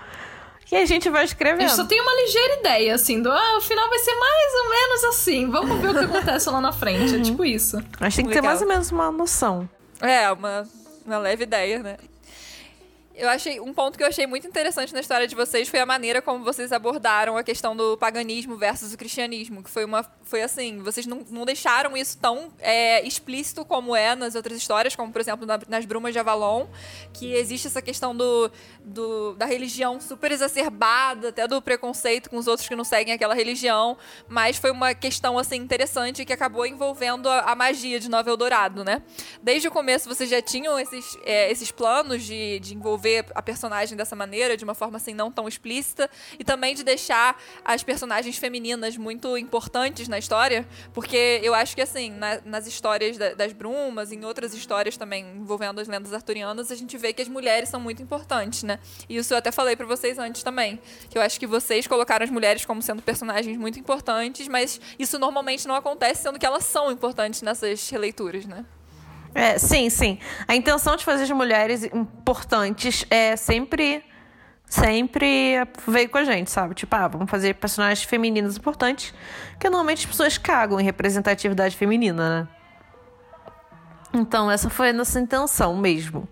E 0.71 0.77
a 0.77 0.85
gente 0.85 1.09
vai 1.09 1.23
A 1.23 1.25
escrevendo. 1.25 1.61
gente 1.61 1.77
só 1.77 1.85
tem 1.85 2.01
uma 2.01 2.13
ligeira 2.15 2.55
ideia, 2.57 2.95
assim, 2.95 3.23
do 3.23 3.31
ah, 3.31 3.57
o 3.57 3.61
final 3.61 3.89
vai 3.89 3.99
ser 4.01 4.15
mais 4.15 4.55
ou 4.65 4.71
menos 4.71 5.05
assim. 5.05 5.51
Vamos 5.51 5.81
ver 5.81 5.91
o 5.91 5.93
que 5.95 6.05
acontece 6.17 6.51
lá 6.51 6.61
na 6.61 6.73
frente. 6.73 7.15
É 7.15 7.21
tipo 7.21 7.45
isso. 7.45 7.83
Mas 8.01 8.17
tem 8.17 8.27
que 8.27 8.33
ter 8.33 8.43
mais 8.43 8.61
ou 8.61 8.67
menos 8.69 8.91
uma 8.91 9.11
noção. 9.13 9.69
É, 10.01 10.31
uma, 10.33 10.67
uma 11.07 11.19
leve 11.19 11.45
ideia, 11.45 11.79
né? 11.83 11.97
Eu 13.19 13.31
achei 13.31 13.59
um 13.61 13.73
ponto 13.73 13.97
que 13.97 14.05
eu 14.05 14.09
achei 14.09 14.27
muito 14.27 14.47
interessante 14.47 14.93
na 14.93 15.01
história 15.01 15.27
de 15.27 15.35
vocês 15.35 15.71
foi 15.71 15.81
a 15.81 15.87
maneira 15.87 16.21
como 16.21 16.45
vocês 16.45 16.71
abordaram 16.71 17.39
a 17.39 17.43
questão 17.43 17.75
do 17.75 17.97
paganismo 17.97 18.59
versus 18.59 18.93
o 18.93 18.99
cristianismo, 18.99 19.63
que 19.63 19.71
foi 19.71 19.87
uma 19.87 20.05
foi 20.23 20.43
assim, 20.43 20.83
vocês 20.83 21.07
não, 21.07 21.25
não 21.31 21.47
deixaram 21.47 21.97
isso 21.97 22.19
tão 22.19 22.53
é, 22.59 23.01
explícito 23.07 23.65
como 23.65 23.97
é 23.97 24.15
nas 24.15 24.35
outras 24.35 24.59
histórias, 24.59 24.95
como 24.95 25.11
por 25.11 25.21
exemplo 25.23 25.47
na- 25.47 25.59
nas 25.67 25.87
Brumas 25.87 26.13
de 26.13 26.19
Avalon, 26.19 26.67
que 27.15 27.33
existe 27.33 27.69
essa 27.69 27.81
questão 27.81 28.15
do, 28.15 28.51
do 28.85 29.33
da 29.35 29.47
religião 29.47 29.99
super 29.99 30.31
exacerbada, 30.31 31.31
até 31.31 31.49
do 31.49 31.63
preconceito 31.63 32.29
com 32.29 32.37
os 32.37 32.47
outros 32.47 32.69
que 32.69 32.77
não 32.77 32.85
seguem 32.85 33.15
aquela 33.15 33.35
religião, 33.35 33.97
mas 34.29 34.59
foi 34.59 34.71
uma 34.71 34.93
questão 34.95 35.39
assim 35.39 35.57
interessante 35.57 36.23
que 36.23 36.35
acabou 36.35 36.67
envolvendo 36.67 37.31
a, 37.31 37.53
a 37.53 37.55
magia 37.55 37.99
de 37.99 38.11
Nova 38.11 38.29
Eldorado, 38.29 38.85
né? 38.85 39.01
Desde 39.43 39.69
o 39.69 39.71
começo 39.71 40.07
vocês 40.07 40.29
já 40.29 40.43
tinham 40.43 40.79
esses, 40.79 41.17
é, 41.25 41.51
esses 41.51 41.71
planos 41.71 42.23
de, 42.23 42.59
de 42.61 42.75
envolver 42.75 43.06
a 43.35 43.43
personagem 43.43 43.97
dessa 43.97 44.15
maneira, 44.17 44.57
de 44.57 44.65
uma 44.65 44.75
forma 44.75 44.97
assim 44.97 45.15
não 45.15 45.31
tão 45.31 45.47
explícita, 45.49 46.11
e 46.39 46.45
também 46.45 46.75
de 46.75 46.83
deixar 46.85 47.41
as 47.65 47.83
personagens 47.83 48.37
femininas 48.39 48.97
muito 48.97 49.37
importantes 49.37 50.09
na 50.09 50.19
história, 50.19 50.67
porque 50.93 51.41
eu 51.43 51.55
acho 51.55 51.75
que 51.75 51.83
assim, 51.83 52.11
na- 52.11 52.41
nas 52.45 52.67
histórias 52.67 53.17
da- 53.17 53.35
das 53.35 53.53
brumas, 53.53 54.13
em 54.13 54.25
outras 54.25 54.55
histórias 54.55 54.97
também 54.97 55.25
envolvendo 55.37 55.81
as 55.81 55.89
lendas 55.89 56.13
arturianas, 56.13 56.71
a 56.71 56.75
gente 56.75 56.97
vê 56.99 57.13
que 57.13 57.23
as 57.23 57.29
mulheres 57.29 57.69
são 57.69 57.81
muito 57.81 58.03
importantes, 58.03 58.63
né? 58.63 58.79
E 59.09 59.17
isso 59.17 59.33
eu 59.35 59.39
até 59.39 59.51
falei 59.53 59.77
pra 59.77 59.87
vocês 59.87 60.19
antes 60.19 60.43
também, 60.43 60.81
que 61.11 61.17
eu 61.19 61.23
acho 61.23 61.39
que 61.39 61.47
vocês 61.47 61.87
colocaram 61.87 62.25
as 62.25 62.31
mulheres 62.31 62.65
como 62.65 62.81
sendo 62.83 63.03
personagens 63.03 63.57
muito 63.57 63.79
importantes, 63.79 64.49
mas 64.49 64.81
isso 64.99 65.19
normalmente 65.19 65.67
não 65.69 65.75
acontece, 65.75 66.23
sendo 66.23 66.39
que 66.39 66.47
elas 66.47 66.65
são 66.65 66.91
importantes 66.91 67.43
nessas 67.43 67.89
releituras, 67.91 68.47
né? 68.47 68.65
É, 69.37 69.59
sim, 69.59 69.91
sim. 69.91 70.19
A 70.49 70.57
intenção 70.57 70.97
de 70.97 71.05
fazer 71.05 71.25
as 71.25 71.31
mulheres 71.31 71.85
importantes 71.85 73.05
é 73.11 73.37
sempre. 73.37 74.03
Sempre 74.69 75.63
veio 75.87 76.09
com 76.09 76.19
a 76.19 76.25
gente, 76.25 76.51
sabe? 76.51 76.75
Tipo, 76.75 76.97
ah, 76.97 77.07
vamos 77.07 77.31
fazer 77.31 77.55
personagens 77.55 78.03
femininas 78.05 78.57
importantes, 78.57 79.15
que 79.61 79.69
normalmente 79.69 80.01
as 80.01 80.07
pessoas 80.07 80.39
cagam 80.39 80.81
em 80.81 80.83
representatividade 80.83 81.77
feminina, 81.77 82.41
né? 82.41 82.49
Então, 84.13 84.51
essa 84.51 84.69
foi 84.69 84.89
a 84.89 84.93
nossa 84.93 85.21
intenção 85.21 85.77
mesmo. 85.77 86.27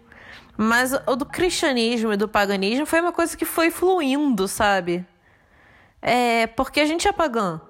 Mas 0.57 0.93
o 1.07 1.15
do 1.15 1.25
cristianismo 1.25 2.13
e 2.13 2.17
do 2.17 2.27
paganismo 2.27 2.87
foi 2.87 3.01
uma 3.01 3.13
coisa 3.13 3.37
que 3.37 3.45
foi 3.45 3.71
fluindo, 3.71 4.49
sabe? 4.49 5.07
É, 6.03 6.49
porque 6.49 6.81
a 6.81 6.87
gente 6.87 7.07
é 7.07 7.13
pagã. 7.13 7.61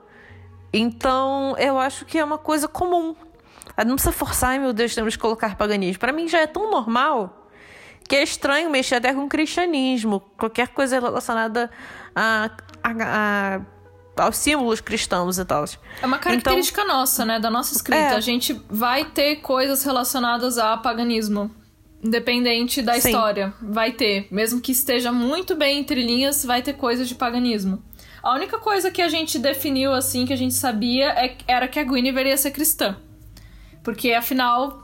Então, 0.73 1.55
eu 1.59 1.79
acho 1.79 2.07
que 2.07 2.19
é 2.19 2.25
uma 2.25 2.39
coisa 2.39 2.67
comum. 2.67 3.15
Não 3.79 3.95
precisa 3.95 4.13
forçar, 4.13 4.51
ai 4.51 4.59
meu 4.59 4.73
Deus, 4.73 4.95
temos 4.95 5.17
que 5.17 5.21
colocar 5.21 5.57
paganismo. 5.57 5.99
Para 5.99 6.13
mim 6.13 6.29
já 6.29 6.41
é 6.41 6.47
tão 6.47 6.71
normal 6.71 7.49
que 8.09 8.15
é 8.15 8.23
estranho 8.23 8.71
mexer 8.71 8.97
até 8.97 9.13
com 9.15 9.29
cristianismo, 9.29 10.21
qualquer 10.37 10.69
coisa 10.69 11.01
relacionada 11.01 11.71
a, 12.15 12.51
a, 12.83 12.91
a 12.93 13.61
aos 14.17 14.37
símbolos 14.37 14.81
cristãos 14.81 15.39
e 15.39 15.45
tal. 15.45 15.65
É 16.01 16.07
uma 16.07 16.19
característica 16.19 16.83
então, 16.83 16.95
nossa, 16.95 17.25
né? 17.25 17.41
Da 17.41 17.51
nossa 17.51 17.75
escrita. 17.75 18.01
É. 18.01 18.15
A 18.15 18.21
gente 18.21 18.53
vai 18.69 19.05
ter 19.05 19.37
coisas 19.37 19.83
relacionadas 19.83 20.59
a 20.59 20.77
paganismo. 20.77 21.51
Independente 22.03 22.83
da 22.83 23.01
Sim. 23.01 23.09
história. 23.09 23.55
Vai 23.63 23.93
ter. 23.93 24.29
Mesmo 24.31 24.61
que 24.61 24.73
esteja 24.73 25.11
muito 25.11 25.57
bem 25.57 25.79
entre 25.79 26.05
linhas, 26.05 26.45
vai 26.45 26.61
ter 26.63 26.75
coisas 26.75 27.09
de 27.09 27.15
paganismo. 27.15 27.83
A 28.23 28.35
única 28.35 28.59
coisa 28.59 28.91
que 28.91 29.03
a 29.03 29.09
gente 29.09 29.39
definiu, 29.39 29.93
assim, 29.93 30.27
que 30.27 30.33
a 30.33 30.37
gente 30.37 30.55
sabia, 30.55 31.11
é, 31.11 31.37
era 31.49 31.67
que 31.67 31.79
a 31.79 31.85
Guinevere 31.85 32.29
ia 32.29 32.37
ser 32.37 32.51
cristã. 32.51 32.97
Porque, 33.85 34.13
afinal, 34.13 34.83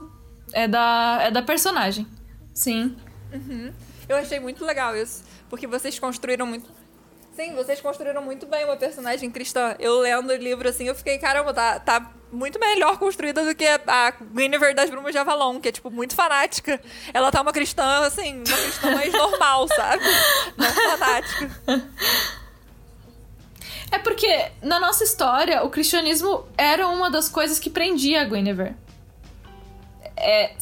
é 0.53 0.67
da, 0.67 1.19
é 1.23 1.31
da 1.31 1.41
personagem. 1.41 2.07
Sim. 2.53 2.95
Uhum. 3.33 3.73
Eu 4.07 4.15
achei 4.15 4.39
muito 4.39 4.63
legal 4.63 4.95
isso. 4.95 5.23
Porque 5.49 5.67
vocês 5.67 5.99
construíram 5.99 6.45
muito 6.45 6.69
Sim, 7.35 7.55
vocês 7.55 7.79
construíram 7.79 8.21
muito 8.21 8.45
bem 8.45 8.65
uma 8.65 8.75
personagem 8.75 9.31
cristã. 9.31 9.75
Eu 9.79 9.99
lendo 9.99 10.31
o 10.31 10.35
livro 10.35 10.67
assim, 10.67 10.87
eu 10.87 10.93
fiquei, 10.93 11.17
caramba, 11.17 11.53
tá, 11.53 11.79
tá 11.79 12.11
muito 12.31 12.59
melhor 12.59 12.97
construída 12.99 13.43
do 13.45 13.55
que 13.55 13.65
a 13.65 14.13
Guinevere 14.33 14.73
das 14.75 14.89
Brumas 14.89 15.13
de 15.13 15.17
Avalon, 15.17 15.59
que 15.59 15.69
é, 15.69 15.71
tipo, 15.71 15.89
muito 15.89 16.13
fanática. 16.13 16.79
Ela 17.13 17.31
tá 17.31 17.41
uma 17.41 17.53
cristã, 17.53 18.05
assim, 18.05 18.35
uma 18.35 18.57
cristã 18.57 18.91
mais 18.91 19.13
normal, 19.13 19.67
sabe? 19.73 20.03
Não 20.57 20.97
fanática. 20.97 21.91
É 23.91 23.97
porque, 23.97 24.51
na 24.61 24.79
nossa 24.79 25.03
história, 25.03 25.63
o 25.63 25.69
cristianismo 25.69 26.45
era 26.57 26.85
uma 26.87 27.09
das 27.09 27.29
coisas 27.29 27.59
que 27.59 27.69
prendia 27.69 28.21
a 28.21 28.25
Guinevere. 28.25 28.75
É, 30.15 30.53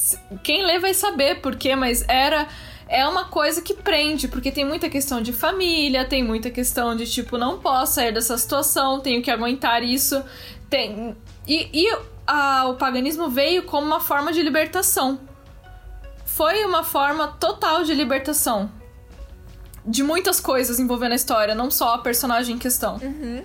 quem 0.44 0.66
lê 0.66 0.80
vai 0.80 0.94
saber 0.94 1.42
por 1.42 1.56
quê, 1.56 1.76
mas 1.76 2.06
era 2.08 2.48
é 2.90 3.08
uma 3.08 3.26
coisa 3.26 3.62
que 3.62 3.76
prende, 3.76 4.28
porque 4.28 4.52
tem 4.52 4.66
muita 4.66 4.90
questão 4.90 5.22
de 5.22 5.32
família, 5.32 6.06
tem 6.06 6.24
muita 6.24 6.50
questão 6.50 6.96
de 6.96 7.06
tipo, 7.06 7.38
não 7.38 7.60
posso 7.60 7.94
sair 7.94 8.12
dessa 8.12 8.36
situação, 8.36 9.00
tenho 9.00 9.22
que 9.22 9.30
aguentar 9.30 9.84
isso. 9.84 10.24
Tem. 10.70 11.16
E, 11.48 11.70
e 11.72 11.98
a, 12.26 12.66
o 12.68 12.76
paganismo 12.76 13.30
veio 13.30 13.64
como 13.64 13.86
uma 13.86 14.00
forma 14.00 14.34
de 14.34 14.42
libertação. 14.42 15.20
Foi 16.26 16.66
uma 16.66 16.84
forma 16.84 17.28
total 17.28 17.84
de 17.84 17.94
libertação. 17.94 18.72
De 19.86 20.02
muitas 20.02 20.40
coisas 20.40 20.80
envolvendo 20.80 21.12
a 21.12 21.16
história, 21.16 21.54
não 21.54 21.70
só 21.70 21.94
a 21.94 21.98
personagem 22.00 22.56
em 22.56 22.60
questão. 22.60 22.98
Uhum. 22.98 23.44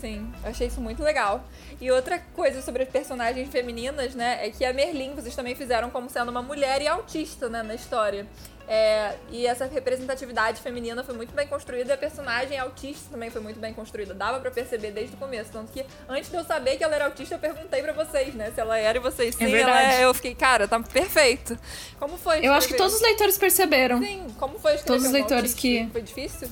Sim, 0.00 0.32
eu 0.42 0.50
achei 0.50 0.66
isso 0.66 0.80
muito 0.80 1.02
legal. 1.02 1.44
E 1.80 1.90
outra 1.90 2.18
coisa 2.34 2.62
sobre 2.62 2.82
as 2.84 2.88
personagens 2.88 3.48
femininas, 3.48 4.14
né, 4.14 4.46
é 4.46 4.50
que 4.50 4.64
a 4.64 4.72
Merlin 4.72 5.14
vocês 5.14 5.34
também 5.34 5.54
fizeram 5.54 5.90
como 5.90 6.08
sendo 6.08 6.30
uma 6.30 6.42
mulher 6.42 6.80
e 6.80 6.86
autista, 6.86 7.48
né, 7.48 7.62
na 7.62 7.74
história. 7.74 8.26
É, 8.66 9.16
e 9.30 9.46
essa 9.46 9.66
representatividade 9.66 10.60
feminina 10.62 11.04
foi 11.04 11.14
muito 11.14 11.34
bem 11.34 11.46
construída 11.46 11.90
e 11.90 11.92
a 11.92 11.98
personagem 11.98 12.58
autista 12.58 13.10
também 13.10 13.28
foi 13.28 13.42
muito 13.42 13.60
bem 13.60 13.74
construída. 13.74 14.14
Dava 14.14 14.40
para 14.40 14.50
perceber 14.50 14.90
desde 14.90 15.14
o 15.14 15.18
começo. 15.18 15.50
Tanto 15.52 15.70
que 15.70 15.84
antes 16.08 16.30
de 16.30 16.36
eu 16.36 16.44
saber 16.44 16.76
que 16.76 16.84
ela 16.84 16.94
era 16.94 17.04
autista, 17.04 17.34
eu 17.34 17.38
perguntei 17.38 17.82
para 17.82 17.92
vocês, 17.92 18.34
né? 18.34 18.50
Se 18.54 18.60
ela 18.60 18.78
era 18.78 18.96
e 18.96 19.00
vocês 19.00 19.34
sim. 19.34 19.44
É 19.44 19.48
verdade. 19.48 19.94
Ela, 19.96 20.02
eu 20.02 20.14
fiquei, 20.14 20.34
cara, 20.34 20.66
tá 20.66 20.80
perfeito. 20.80 21.58
Como 21.98 22.16
foi? 22.16 22.46
Eu 22.46 22.54
acho 22.54 22.68
que 22.68 22.74
todos 22.74 22.94
os 22.94 23.02
leitores 23.02 23.36
perceberam. 23.36 24.00
Sim, 24.00 24.28
como 24.38 24.58
foi 24.58 24.78
Todos 24.78 25.04
os 25.04 25.12
leitores 25.12 25.52
um 25.52 25.56
que. 25.56 25.88
Foi 25.92 26.00
difícil? 26.00 26.48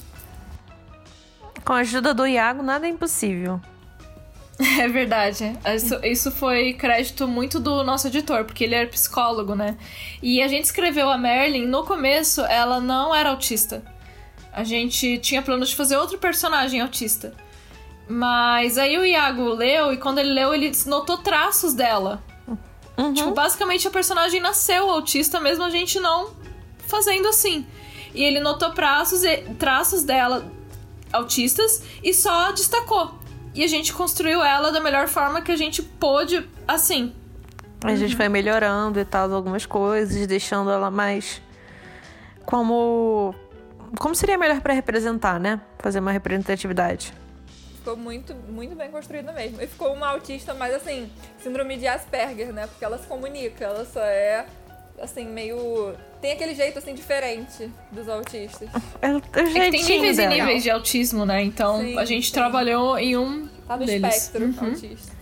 Com 1.65 1.73
a 1.73 1.79
ajuda 1.79 2.13
do 2.13 2.27
Iago, 2.27 2.63
nada 2.63 2.87
é 2.87 2.91
impossível. 2.91 3.61
É 4.81 4.89
verdade. 4.89 5.59
Isso, 5.75 6.01
isso, 6.05 6.31
foi 6.31 6.75
crédito 6.75 7.27
muito 7.27 7.59
do 7.59 7.83
nosso 7.83 8.07
editor, 8.07 8.45
porque 8.45 8.65
ele 8.65 8.75
era 8.75 8.89
psicólogo, 8.89 9.55
né? 9.55 9.77
E 10.23 10.43
a 10.43 10.49
gente 10.49 10.65
escreveu 10.65 11.11
a 11.11 11.19
Merlin, 11.19 11.67
no 11.67 11.85
começo 11.85 12.43
ela 12.43 12.81
não 12.81 13.15
era 13.15 13.31
autista. 13.31 13.83
A 14.53 14.65
gente 14.65 15.19
tinha 15.19 15.43
planos 15.43 15.71
de 15.71 15.77
fazer 15.77 15.97
outro 15.97 16.19
personagem 16.19 16.81
autista. 16.81 17.35
Mas 18.09 18.77
aí 18.77 18.99
o 18.99 19.05
Iago 19.05 19.55
leu, 19.55 19.93
e 19.93 19.97
quando 19.97 20.19
ele 20.19 20.33
leu, 20.33 20.55
ele 20.55 20.73
notou 20.87 21.19
traços 21.19 21.73
dela. 21.73 22.23
Uhum. 22.97 23.15
Tipo, 23.15 23.31
basicamente 23.33 23.89
a 23.89 23.91
personagem 23.91 24.41
nasceu 24.41 24.91
autista, 24.91 25.41
mesmo 25.41 25.65
a 25.65 25.71
gente 25.71 25.99
não 25.99 26.31
fazendo 26.87 27.27
assim. 27.29 27.67
E 28.15 28.23
ele 28.23 28.41
notou 28.41 28.71
traços, 28.71 29.23
traços 29.59 30.03
dela 30.03 30.45
autistas 31.11 31.83
e 32.03 32.13
só 32.13 32.53
destacou. 32.53 33.22
E 33.55 33.63
a 33.63 33.67
gente 33.67 33.93
construiu 33.93 34.43
ela 34.43 34.71
da 34.71 34.81
melhor 34.81 35.09
forma 35.09 35.43
que 35.43 35.53
a 35.53 35.57
gente 35.57 35.83
pôde, 35.83 36.49
assim. 36.67 37.15
A 37.85 37.91
uhum. 37.91 37.97
gente 37.97 38.17
foi 38.17 38.29
melhorando 38.29 38.99
e 38.99 39.05
tal, 39.05 39.33
algumas 39.33 39.67
coisas, 39.67 40.27
deixando 40.27 40.71
ela 40.71 40.91
mais 40.91 41.43
como. 42.47 43.35
Como 43.99 44.15
seria 44.15 44.39
melhor 44.39 44.61
para 44.61 44.73
representar, 44.73 45.39
né? 45.39 45.61
Fazer 45.79 45.99
uma 45.99 46.13
representatividade. 46.13 47.13
Ficou 47.77 47.97
muito, 47.97 48.35
muito 48.49 48.75
bem 48.75 48.91
construída 48.91 49.33
mesmo. 49.33 49.61
E 49.61 49.67
ficou 49.67 49.93
uma 49.93 50.09
autista 50.09 50.55
mais 50.55 50.73
assim, 50.75 51.11
síndrome 51.43 51.77
de 51.77 51.87
Asperger, 51.87 52.53
né? 52.53 52.67
Porque 52.69 52.85
ela 52.85 52.97
se 52.97 53.07
comunica, 53.07 53.65
ela 53.65 53.85
só 53.85 54.01
é 54.01 54.47
assim, 55.01 55.27
meio. 55.27 55.95
Tem 56.21 56.33
aquele 56.33 56.55
jeito 56.55 56.79
assim 56.79 56.95
diferente 56.95 57.71
dos 57.91 58.09
autistas. 58.09 58.69
É, 59.01 59.09
é, 59.09 59.67
é 59.67 59.71
tem 59.71 59.83
níveis 59.85 60.19
e 60.19 60.27
níveis 60.27 60.63
de 60.63 60.71
autismo, 60.71 61.27
né? 61.27 61.43
Então 61.43 61.81
sim, 61.81 61.99
a 61.99 62.05
gente 62.05 62.29
sim. 62.29 62.33
trabalhou 62.33 62.99
em 62.99 63.17
um. 63.17 63.49
Tá 63.67 63.77
no 63.77 63.87
deles. 63.87 64.17
espectro 64.17 64.47
uhum. 64.47 64.71
autista. 64.71 65.13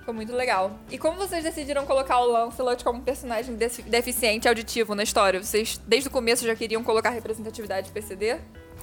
Ficou 0.00 0.14
muito 0.14 0.32
legal. 0.32 0.76
E 0.90 0.98
como 0.98 1.16
vocês 1.16 1.44
decidiram 1.44 1.86
colocar 1.86 2.18
o 2.18 2.26
Lancelot 2.26 2.82
como 2.82 3.00
personagem 3.02 3.56
deficiente 3.86 4.48
auditivo 4.48 4.96
na 4.96 5.04
história? 5.04 5.40
Vocês, 5.40 5.80
desde 5.86 6.08
o 6.08 6.10
começo, 6.10 6.44
já 6.44 6.56
queriam 6.56 6.82
colocar 6.82 7.10
representatividade 7.10 7.86
de 7.86 7.92
PCD? 7.92 8.36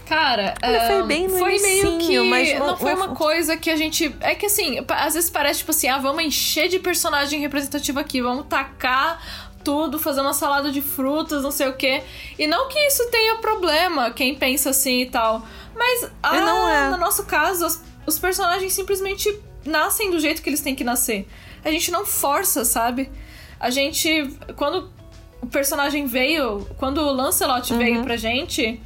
Cara, 0.05 0.55
Olha, 0.63 0.87
foi 0.87 1.03
bem 1.03 1.27
no 1.27 1.37
foi 1.37 1.59
meio 1.59 1.97
que 1.99 2.19
mas 2.19 2.57
não 2.57 2.75
foi 2.75 2.93
uma 2.93 3.09
coisa 3.09 3.55
que 3.55 3.69
a 3.69 3.75
gente 3.75 4.15
é 4.21 4.33
que 4.33 4.47
assim, 4.47 4.83
às 4.87 5.13
vezes 5.13 5.29
parece 5.29 5.59
tipo 5.59 5.71
assim, 5.71 5.87
ah, 5.87 5.99
vamos 5.99 6.23
encher 6.23 6.67
de 6.67 6.79
personagem 6.79 7.39
representativo 7.39 7.99
aqui, 7.99 8.21
vamos 8.21 8.47
tacar 8.47 9.21
tudo, 9.63 9.99
fazer 9.99 10.21
uma 10.21 10.33
salada 10.33 10.71
de 10.71 10.81
frutas, 10.81 11.43
não 11.43 11.51
sei 11.51 11.67
o 11.67 11.73
quê. 11.73 12.01
E 12.37 12.47
não 12.47 12.67
que 12.67 12.79
isso 12.79 13.09
tenha 13.11 13.35
problema, 13.35 14.09
quem 14.11 14.35
pensa 14.35 14.71
assim 14.71 15.01
e 15.01 15.05
tal. 15.05 15.45
Mas 15.75 16.09
ah, 16.23 16.39
não 16.41 16.69
é. 16.69 16.89
no 16.89 16.97
nosso 16.97 17.25
caso, 17.25 17.65
os, 17.65 17.81
os 18.05 18.19
personagens 18.19 18.73
simplesmente 18.73 19.39
nascem 19.65 20.11
do 20.11 20.19
jeito 20.19 20.41
que 20.41 20.49
eles 20.49 20.61
têm 20.61 20.75
que 20.75 20.83
nascer. 20.83 21.27
A 21.63 21.71
gente 21.71 21.91
não 21.91 22.05
força, 22.05 22.65
sabe? 22.65 23.09
A 23.59 23.69
gente. 23.69 24.29
Quando 24.55 24.91
o 25.41 25.47
personagem 25.47 26.05
veio, 26.05 26.67
quando 26.77 26.99
o 26.99 27.11
Lancelot 27.11 27.71
uhum. 27.71 27.79
veio 27.79 28.03
pra 28.03 28.17
gente, 28.17 28.81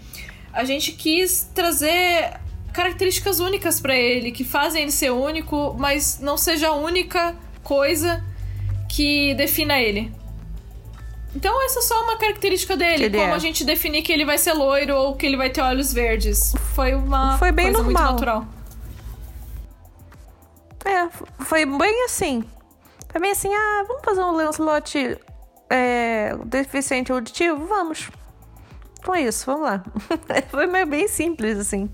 a 0.54 0.64
gente 0.64 0.92
quis 0.92 1.50
trazer 1.54 2.40
características 2.72 3.40
únicas 3.40 3.80
para 3.80 3.96
ele, 3.96 4.32
que 4.32 4.44
fazem 4.44 4.84
ele 4.84 4.92
ser 4.92 5.12
único, 5.12 5.76
mas 5.78 6.20
não 6.20 6.38
seja 6.38 6.70
a 6.70 6.74
única 6.74 7.36
coisa 7.64 8.24
que 8.90 9.34
defina 9.36 9.80
ele. 9.80 10.14
Então 11.36 11.64
essa 11.66 11.80
é 11.80 11.82
só 11.82 12.04
uma 12.04 12.18
característica 12.18 12.78
dele, 12.78 13.10
como 13.10 13.24
é. 13.24 13.34
a 13.34 13.40
gente 13.40 13.64
definir 13.64 14.04
que 14.04 14.14
ele 14.14 14.24
vai 14.24 14.38
ser 14.38 14.54
loiro 14.54 14.96
ou 14.96 15.16
que 15.16 15.26
ele 15.26 15.36
vai 15.36 15.50
ter 15.50 15.62
olhos 15.62 15.92
verdes. 15.92 16.54
Foi 16.76 16.94
uma 16.94 17.38
foi 17.40 17.52
bem 17.52 17.72
coisa 17.72 17.84
normal. 17.84 18.04
muito 18.04 18.12
natural. 18.14 18.48
É, 20.86 21.10
foi 21.44 21.66
bem 21.66 22.06
assim. 22.06 22.44
Foi 23.10 23.22
bem 23.22 23.32
assim, 23.32 23.54
ah, 23.54 23.84
vamos 23.88 24.04
fazer 24.04 24.22
um 24.22 24.32
Lancelot 24.32 25.18
é, 25.70 26.36
deficiente 26.46 27.12
auditivo? 27.12 27.66
Vamos. 27.66 28.10
Foi 29.04 29.22
isso, 29.22 29.46
vamos 29.46 29.64
lá. 29.64 29.84
foi 30.50 30.86
bem 30.86 31.08
simples, 31.08 31.60
assim. 31.60 31.90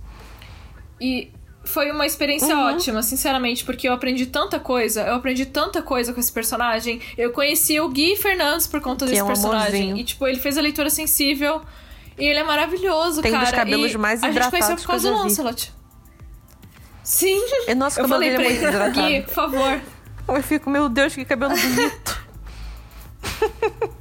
E 1.02 1.32
foi 1.64 1.92
uma 1.92 2.06
experiência 2.06 2.56
uhum. 2.56 2.76
ótima, 2.76 3.04
sinceramente, 3.04 3.64
porque 3.66 3.88
eu 3.88 3.94
aprendi 3.94 4.26
tanta 4.26 4.60
coisa, 4.60 5.02
eu 5.02 5.16
aprendi 5.16 5.46
tanta 5.46 5.82
coisa 5.82 6.14
com 6.14 6.20
esse 6.20 6.32
personagem. 6.32 7.02
Eu 7.18 7.32
conheci 7.32 7.80
o 7.80 7.90
Gui 7.90 8.16
Fernandes 8.16 8.68
por 8.68 8.80
conta 8.80 9.06
que 9.06 9.12
desse 9.12 9.22
é 9.22 9.24
um 9.24 9.28
personagem. 9.28 9.82
Amorzinho. 9.82 9.98
E, 9.98 10.04
tipo, 10.04 10.28
ele 10.28 10.40
fez 10.40 10.58
a 10.58 10.62
leitura 10.62 10.90
sensível. 10.90 11.62
E 12.18 12.26
ele 12.26 12.40
é 12.40 12.44
maravilhoso, 12.44 13.22
Tem 13.22 13.32
cara. 13.32 13.46
Tem 13.46 13.54
dos 13.54 13.60
cabelos 13.60 13.92
e 13.94 13.98
mais 13.98 14.20
hidratados. 14.20 14.48
A 14.48 14.58
gente 14.58 14.66
conheceu 14.66 14.76
por 14.76 14.88
causa 14.88 15.12
do 15.12 15.18
Lancelot. 15.18 15.74
Sim. 17.04 17.42
E 17.68 17.76
nosso 17.76 18.00
eu 18.00 18.08
cabelo 18.08 18.22
falei 18.22 18.36
é 18.36 18.40
muito 18.40 18.64
hidratado. 18.64 19.08
Gui, 19.08 19.22
por 19.22 19.34
favor. 19.34 19.82
Eu 20.28 20.44
fico, 20.44 20.70
meu 20.70 20.90
Deus, 20.90 21.16
que 21.16 21.26
cabelo 21.26 21.56
bonito. 21.56 22.30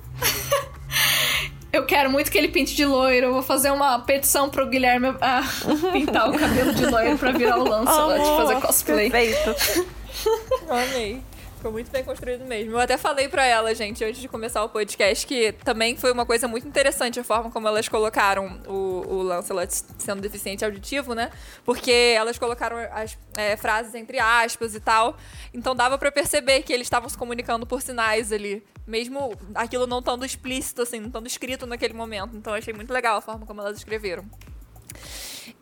Eu 1.78 1.86
quero 1.86 2.10
muito 2.10 2.28
que 2.28 2.36
ele 2.36 2.48
pinte 2.48 2.74
de 2.74 2.84
loiro. 2.84 3.26
Eu 3.26 3.32
vou 3.32 3.42
fazer 3.42 3.70
uma 3.70 4.00
petição 4.00 4.50
pro 4.50 4.66
Guilherme 4.66 5.14
ah, 5.20 5.42
pintar 5.92 6.28
o 6.28 6.36
cabelo 6.36 6.74
de 6.74 6.84
loiro 6.84 7.16
pra 7.16 7.30
virar 7.30 7.56
o 7.56 7.62
Lancelot, 7.62 8.20
Amor, 8.20 8.36
fazer 8.42 8.60
cosplay. 8.60 9.10
Perfeito. 9.10 9.86
Amei. 10.68 11.22
Ficou 11.54 11.70
muito 11.70 11.88
bem 11.90 12.02
construído 12.02 12.44
mesmo. 12.44 12.72
Eu 12.72 12.80
até 12.80 12.96
falei 12.96 13.28
pra 13.28 13.44
ela, 13.44 13.72
gente, 13.76 14.04
antes 14.04 14.20
de 14.20 14.26
começar 14.26 14.64
o 14.64 14.68
podcast, 14.68 15.24
que 15.24 15.52
também 15.64 15.96
foi 15.96 16.10
uma 16.10 16.26
coisa 16.26 16.48
muito 16.48 16.66
interessante 16.66 17.20
a 17.20 17.24
forma 17.24 17.48
como 17.48 17.68
elas 17.68 17.88
colocaram 17.88 18.60
o, 18.66 19.04
o 19.08 19.22
Lancelot 19.22 19.72
sendo 19.98 20.20
deficiente 20.20 20.64
auditivo, 20.64 21.14
né? 21.14 21.30
Porque 21.64 22.14
elas 22.16 22.38
colocaram 22.38 22.76
as 22.92 23.16
é, 23.36 23.56
frases 23.56 23.94
entre 23.94 24.18
aspas 24.18 24.74
e 24.74 24.80
tal. 24.80 25.16
Então 25.54 25.76
dava 25.76 25.96
pra 25.96 26.10
perceber 26.10 26.62
que 26.62 26.72
eles 26.72 26.86
estavam 26.86 27.08
se 27.08 27.16
comunicando 27.16 27.64
por 27.66 27.82
sinais 27.82 28.32
ali. 28.32 28.64
Mesmo 28.88 29.36
aquilo 29.54 29.86
não 29.86 29.98
estando 29.98 30.24
explícito, 30.24 30.80
assim, 30.80 30.98
não 30.98 31.08
estando 31.08 31.26
escrito 31.26 31.66
naquele 31.66 31.92
momento. 31.92 32.34
Então 32.34 32.54
eu 32.54 32.58
achei 32.58 32.72
muito 32.72 32.90
legal 32.90 33.18
a 33.18 33.20
forma 33.20 33.44
como 33.44 33.60
elas 33.60 33.76
escreveram. 33.76 34.24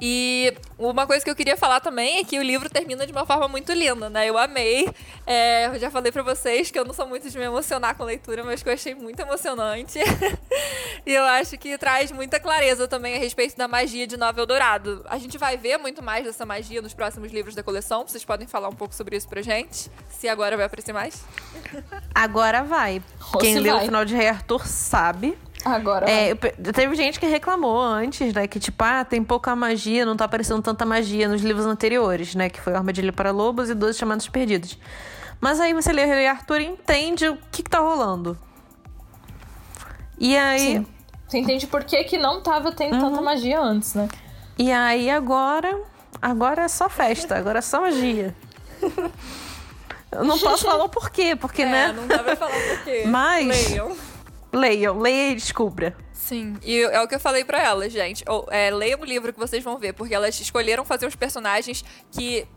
E 0.00 0.52
uma 0.78 1.06
coisa 1.06 1.24
que 1.24 1.30
eu 1.30 1.36
queria 1.36 1.56
falar 1.56 1.80
também 1.80 2.18
é 2.18 2.24
que 2.24 2.38
o 2.38 2.42
livro 2.42 2.68
termina 2.68 3.06
de 3.06 3.12
uma 3.12 3.24
forma 3.24 3.48
muito 3.48 3.72
linda, 3.72 4.10
né? 4.10 4.28
Eu 4.28 4.36
amei. 4.36 4.88
É, 5.26 5.66
eu 5.66 5.78
já 5.78 5.90
falei 5.90 6.12
pra 6.12 6.22
vocês 6.22 6.70
que 6.70 6.78
eu 6.78 6.84
não 6.84 6.92
sou 6.92 7.06
muito 7.06 7.28
de 7.30 7.38
me 7.38 7.44
emocionar 7.44 7.96
com 7.96 8.04
leitura, 8.04 8.44
mas 8.44 8.62
que 8.62 8.68
eu 8.68 8.72
achei 8.72 8.94
muito 8.94 9.20
emocionante. 9.20 9.98
e 11.06 11.12
eu 11.12 11.24
acho 11.24 11.56
que 11.58 11.76
traz 11.78 12.12
muita 12.12 12.38
clareza 12.38 12.86
também 12.86 13.16
a 13.16 13.18
respeito 13.18 13.56
da 13.56 13.66
magia 13.66 14.06
de 14.06 14.16
Nova 14.16 14.40
Eldorado. 14.40 15.04
A 15.08 15.18
gente 15.18 15.38
vai 15.38 15.56
ver 15.56 15.78
muito 15.78 16.02
mais 16.02 16.24
dessa 16.24 16.44
magia 16.44 16.82
nos 16.82 16.94
próximos 16.94 17.32
livros 17.32 17.54
da 17.54 17.62
coleção. 17.62 18.06
Vocês 18.06 18.24
podem 18.24 18.46
falar 18.46 18.68
um 18.68 18.74
pouco 18.74 18.94
sobre 18.94 19.16
isso 19.16 19.28
pra 19.28 19.42
gente? 19.42 19.90
Se 20.08 20.28
agora 20.28 20.56
vai 20.56 20.66
aparecer 20.66 20.92
mais? 20.92 21.24
Agora 22.14 22.62
vai. 22.62 23.02
Ou 23.32 23.40
Quem 23.40 23.58
leu 23.58 23.76
o 23.76 23.80
final 23.80 24.04
de 24.04 24.14
Rei 24.14 24.28
Arthur 24.28 24.66
sabe. 24.66 25.36
Agora. 25.66 26.08
É, 26.08 26.34
teve 26.34 26.94
gente 26.94 27.18
que 27.18 27.26
reclamou 27.26 27.80
antes, 27.82 28.32
né? 28.32 28.46
Que 28.46 28.60
tipo, 28.60 28.84
ah, 28.84 29.04
tem 29.04 29.22
pouca 29.24 29.54
magia, 29.56 30.06
não 30.06 30.16
tá 30.16 30.24
aparecendo 30.24 30.62
tanta 30.62 30.86
magia 30.86 31.28
nos 31.28 31.42
livros 31.42 31.66
anteriores, 31.66 32.34
né? 32.36 32.48
Que 32.48 32.60
foi 32.60 32.72
Armadilha 32.74 33.12
para 33.12 33.32
Lobos 33.32 33.68
e 33.68 33.74
Doze 33.74 33.98
Chamados 33.98 34.28
Perdidos. 34.28 34.78
Mas 35.40 35.58
aí 35.58 35.74
você 35.74 35.92
lê 35.92 36.04
o 36.04 36.06
Rei 36.06 36.28
Arthur 36.28 36.60
e 36.60 36.66
entende 36.66 37.28
o 37.28 37.36
que, 37.50 37.62
que 37.64 37.70
tá 37.70 37.80
rolando. 37.80 38.38
E 40.18 40.36
aí. 40.36 40.60
Sim. 40.76 40.86
Você 41.26 41.38
entende 41.38 41.66
por 41.66 41.82
que, 41.82 42.04
que 42.04 42.16
não 42.16 42.40
tava 42.40 42.70
tendo 42.70 42.94
Uhum. 42.94 43.00
tanta 43.10 43.20
magia 43.20 43.60
antes, 43.60 43.94
né? 43.94 44.08
E 44.56 44.70
aí 44.70 45.10
agora. 45.10 45.78
Agora 46.22 46.62
é 46.62 46.68
só 46.68 46.88
festa, 46.88 47.36
agora 47.36 47.58
é 47.58 47.62
só 47.62 47.80
magia. 47.80 48.34
Eu 50.12 50.24
não 50.24 50.38
posso 50.38 50.64
falar 50.64 50.84
o 50.84 50.88
porquê, 50.88 51.34
porque, 51.36 51.62
É, 51.62 51.66
né? 51.66 51.92
não 51.94 52.06
dá 52.06 52.20
pra 52.20 52.36
falar 52.36 52.52
por 52.54 52.84
quê. 52.84 53.04
Mas- 53.10 53.68
Leiam. 53.68 53.94
Leiam, 54.56 54.98
leia 54.98 55.32
e 55.32 55.34
descubra. 55.34 55.94
Sim, 56.12 56.56
e 56.62 56.80
é 56.80 57.00
o 57.02 57.06
que 57.06 57.14
eu 57.14 57.20
falei 57.20 57.44
pra 57.44 57.62
elas, 57.62 57.92
gente. 57.92 58.24
Ou, 58.26 58.48
é, 58.50 58.70
leiam 58.70 58.98
o 59.00 59.04
livro 59.04 59.30
que 59.30 59.38
vocês 59.38 59.62
vão 59.62 59.78
ver, 59.78 59.92
porque 59.92 60.14
elas 60.14 60.40
escolheram 60.40 60.82
fazer 60.82 61.06
uns 61.06 61.14
personagens 61.14 61.84
que 62.10 62.48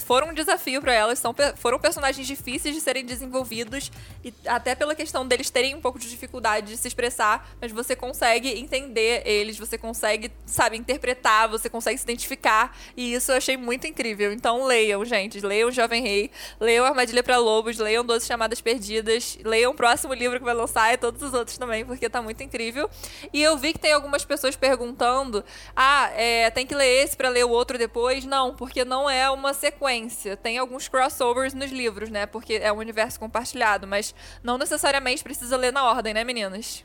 foram 0.00 0.28
um 0.28 0.34
desafio 0.34 0.80
pra 0.80 0.92
elas, 0.92 1.18
são, 1.18 1.34
foram 1.56 1.78
personagens 1.78 2.26
difíceis 2.26 2.74
de 2.74 2.80
serem 2.80 3.04
desenvolvidos, 3.04 3.90
e 4.24 4.32
até 4.46 4.74
pela 4.74 4.94
questão 4.94 5.26
deles 5.26 5.50
terem 5.50 5.74
um 5.74 5.80
pouco 5.80 5.98
de 5.98 6.08
dificuldade 6.08 6.68
de 6.68 6.76
se 6.76 6.88
expressar, 6.88 7.48
mas 7.60 7.72
você 7.72 7.94
consegue 7.94 8.48
entender 8.58 9.22
eles, 9.24 9.58
você 9.58 9.78
consegue, 9.78 10.30
sabe, 10.46 10.76
interpretar, 10.76 11.48
você 11.48 11.68
consegue 11.68 11.98
se 11.98 12.04
identificar, 12.04 12.76
e 12.96 13.14
isso 13.14 13.32
eu 13.32 13.36
achei 13.36 13.56
muito 13.56 13.86
incrível. 13.86 14.32
Então 14.32 14.64
leiam, 14.64 15.04
gente, 15.04 15.40
leiam 15.40 15.70
Jovem 15.70 16.02
Rei, 16.02 16.30
leiam 16.60 16.84
Armadilha 16.84 17.22
pra 17.22 17.38
Lobos, 17.38 17.78
leiam 17.78 18.04
Doze 18.04 18.26
Chamadas 18.26 18.60
Perdidas, 18.60 19.38
leiam 19.44 19.72
o 19.72 19.74
próximo 19.74 20.14
livro 20.14 20.38
que 20.38 20.44
vai 20.44 20.54
lançar 20.54 20.92
e 20.92 20.96
todos 20.96 21.22
os 21.22 21.34
outros 21.34 21.58
também, 21.58 21.84
porque 21.84 22.08
tá 22.08 22.20
muito 22.22 22.42
incrível. 22.42 22.88
E 23.32 23.42
eu 23.42 23.56
vi 23.56 23.72
que 23.72 23.78
tem 23.78 23.92
algumas 23.92 24.24
pessoas 24.24 24.56
perguntando: 24.56 25.44
ah, 25.76 26.10
é, 26.14 26.50
tem 26.50 26.66
que 26.66 26.74
ler 26.74 27.04
esse 27.04 27.16
pra 27.16 27.28
ler 27.28 27.44
o 27.44 27.50
outro 27.50 27.78
depois? 27.78 28.24
Não, 28.24 28.54
porque 28.54 28.84
não 28.84 29.08
é 29.08 29.30
uma 29.30 29.54
sequência. 29.58 30.36
Tem 30.36 30.56
alguns 30.56 30.88
crossovers 30.88 31.52
nos 31.52 31.70
livros, 31.70 32.08
né? 32.08 32.26
Porque 32.26 32.54
é 32.54 32.72
um 32.72 32.78
universo 32.78 33.20
compartilhado, 33.20 33.86
mas 33.86 34.14
não 34.42 34.56
necessariamente 34.56 35.22
precisa 35.22 35.56
ler 35.56 35.72
na 35.72 35.84
ordem, 35.84 36.14
né, 36.14 36.24
meninas? 36.24 36.84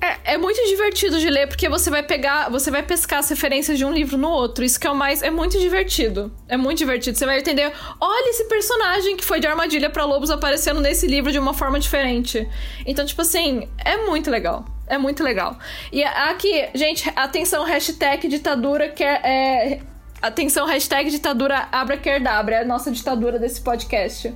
É, 0.00 0.34
é 0.34 0.38
muito 0.38 0.62
divertido 0.66 1.18
de 1.18 1.28
ler, 1.30 1.48
porque 1.48 1.68
você 1.68 1.88
vai 1.88 2.02
pegar, 2.02 2.50
você 2.50 2.70
vai 2.70 2.82
pescar 2.82 3.20
as 3.20 3.28
referências 3.28 3.78
de 3.78 3.84
um 3.84 3.92
livro 3.92 4.18
no 4.18 4.28
outro. 4.28 4.64
Isso 4.64 4.78
que 4.78 4.86
é 4.86 4.90
o 4.90 4.94
mais. 4.94 5.22
É 5.22 5.30
muito 5.30 5.58
divertido. 5.58 6.34
É 6.48 6.56
muito 6.56 6.78
divertido. 6.78 7.16
Você 7.16 7.24
vai 7.24 7.38
entender. 7.38 7.72
Olha 8.00 8.30
esse 8.30 8.44
personagem 8.44 9.16
que 9.16 9.24
foi 9.24 9.40
de 9.40 9.46
armadilha 9.46 9.88
pra 9.88 10.04
lobos 10.04 10.30
aparecendo 10.30 10.80
nesse 10.80 11.06
livro 11.06 11.32
de 11.32 11.38
uma 11.38 11.54
forma 11.54 11.80
diferente. 11.80 12.46
Então, 12.84 13.06
tipo 13.06 13.22
assim, 13.22 13.68
é 13.84 13.96
muito 14.04 14.30
legal. 14.30 14.64
É 14.86 14.98
muito 14.98 15.24
legal. 15.24 15.58
E 15.90 16.04
aqui, 16.04 16.68
gente, 16.74 17.10
atenção, 17.16 17.64
hashtag 17.64 18.28
ditadura 18.28 18.88
quer. 18.88 19.20
É, 19.24 19.80
atenção, 20.26 20.66
hashtag 20.66 21.10
ditadura 21.10 21.68
abracadabra. 21.72 22.56
É 22.56 22.60
a 22.62 22.64
nossa 22.64 22.90
ditadura 22.90 23.38
desse 23.38 23.60
podcast. 23.60 24.34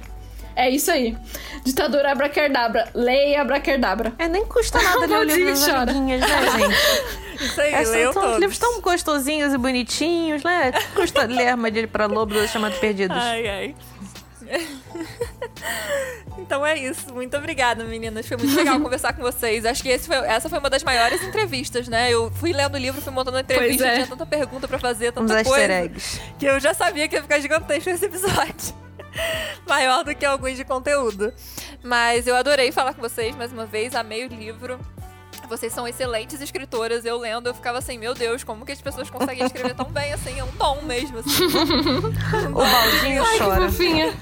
É 0.56 0.68
isso 0.68 0.90
aí. 0.90 1.16
Ditadura 1.64 2.12
abracadabra. 2.12 2.88
Leia 2.94 3.40
abracadabra. 3.40 4.12
É, 4.18 4.28
nem 4.28 4.44
custa 4.44 4.80
nada 4.82 5.06
ler 5.06 5.18
o 5.18 5.22
livro 5.22 5.46
das 5.46 5.68
amiguinhas, 5.68 6.20
né, 6.20 6.50
gente? 6.58 7.20
Isso 7.40 7.58
aí, 7.58 7.72
É, 7.72 7.84
são, 7.86 8.12
são 8.12 8.38
livros 8.38 8.58
tão 8.58 8.82
gostosinhos 8.82 9.54
e 9.54 9.56
bonitinhos, 9.56 10.44
né? 10.44 10.72
Custa 10.94 11.24
ler 11.24 11.48
Armadilha 11.48 11.88
para 11.88 12.04
Lobos 12.04 12.36
ou 12.36 12.46
Chamados 12.46 12.78
Perdidos. 12.78 13.16
Ai, 13.16 13.48
ai. 13.48 13.74
Então 16.38 16.64
é 16.64 16.76
isso. 16.78 17.12
Muito 17.12 17.36
obrigada, 17.36 17.84
meninas. 17.84 18.26
Foi 18.26 18.36
muito 18.36 18.54
legal 18.56 18.78
conversar 18.80 19.12
com 19.12 19.22
vocês. 19.22 19.64
Acho 19.66 19.82
que 19.82 19.98
foi- 19.98 20.16
essa 20.26 20.48
foi 20.48 20.58
uma 20.58 20.70
das 20.70 20.82
maiores 20.82 21.22
entrevistas, 21.22 21.86
né? 21.86 22.10
Eu 22.10 22.30
fui 22.32 22.52
lendo 22.52 22.74
o 22.74 22.78
livro, 22.78 23.00
fui 23.00 23.12
montando 23.12 23.36
a 23.36 23.40
entrevista, 23.40 23.86
é. 23.86 23.94
tinha 23.96 24.06
tanta 24.06 24.26
pergunta 24.26 24.66
pra 24.66 24.78
fazer, 24.78 25.10
Uns 25.10 25.14
tanta 25.14 25.34
easter 25.34 25.52
coisa, 25.52 25.72
eggs. 25.72 26.20
que 26.38 26.46
eu 26.46 26.58
já 26.58 26.72
sabia 26.74 27.06
que 27.08 27.14
ia 27.16 27.22
ficar 27.22 27.38
gigantesco 27.40 27.90
esse 27.90 28.06
episódio. 28.06 28.74
Maior 29.68 30.02
do 30.04 30.14
que 30.14 30.24
alguns 30.24 30.56
de 30.56 30.64
conteúdo. 30.64 31.32
Mas 31.82 32.26
eu 32.26 32.34
adorei 32.36 32.72
falar 32.72 32.94
com 32.94 33.00
vocês 33.02 33.34
mais 33.36 33.52
uma 33.52 33.66
vez, 33.66 33.94
amei 33.94 34.24
o 34.24 34.28
livro. 34.28 34.78
Vocês 35.50 35.72
são 35.72 35.86
excelentes 35.86 36.40
escritoras. 36.40 37.04
Eu 37.04 37.18
lendo, 37.18 37.48
eu 37.48 37.54
ficava 37.54 37.78
assim, 37.78 37.98
meu 37.98 38.14
Deus, 38.14 38.44
como 38.44 38.64
que 38.64 38.70
as 38.72 38.80
pessoas 38.80 39.10
conseguem 39.10 39.44
escrever 39.44 39.74
tão 39.74 39.86
bem 39.86 40.12
assim? 40.12 40.38
É 40.38 40.44
um 40.44 40.50
dom 40.52 40.80
mesmo, 40.82 41.18
assim. 41.18 41.44
O 42.48 42.52
Baldinho 42.52 43.22
Ai, 43.24 43.38
que 43.38 43.44
chora. 43.44 43.68
fofinha. 43.68 44.14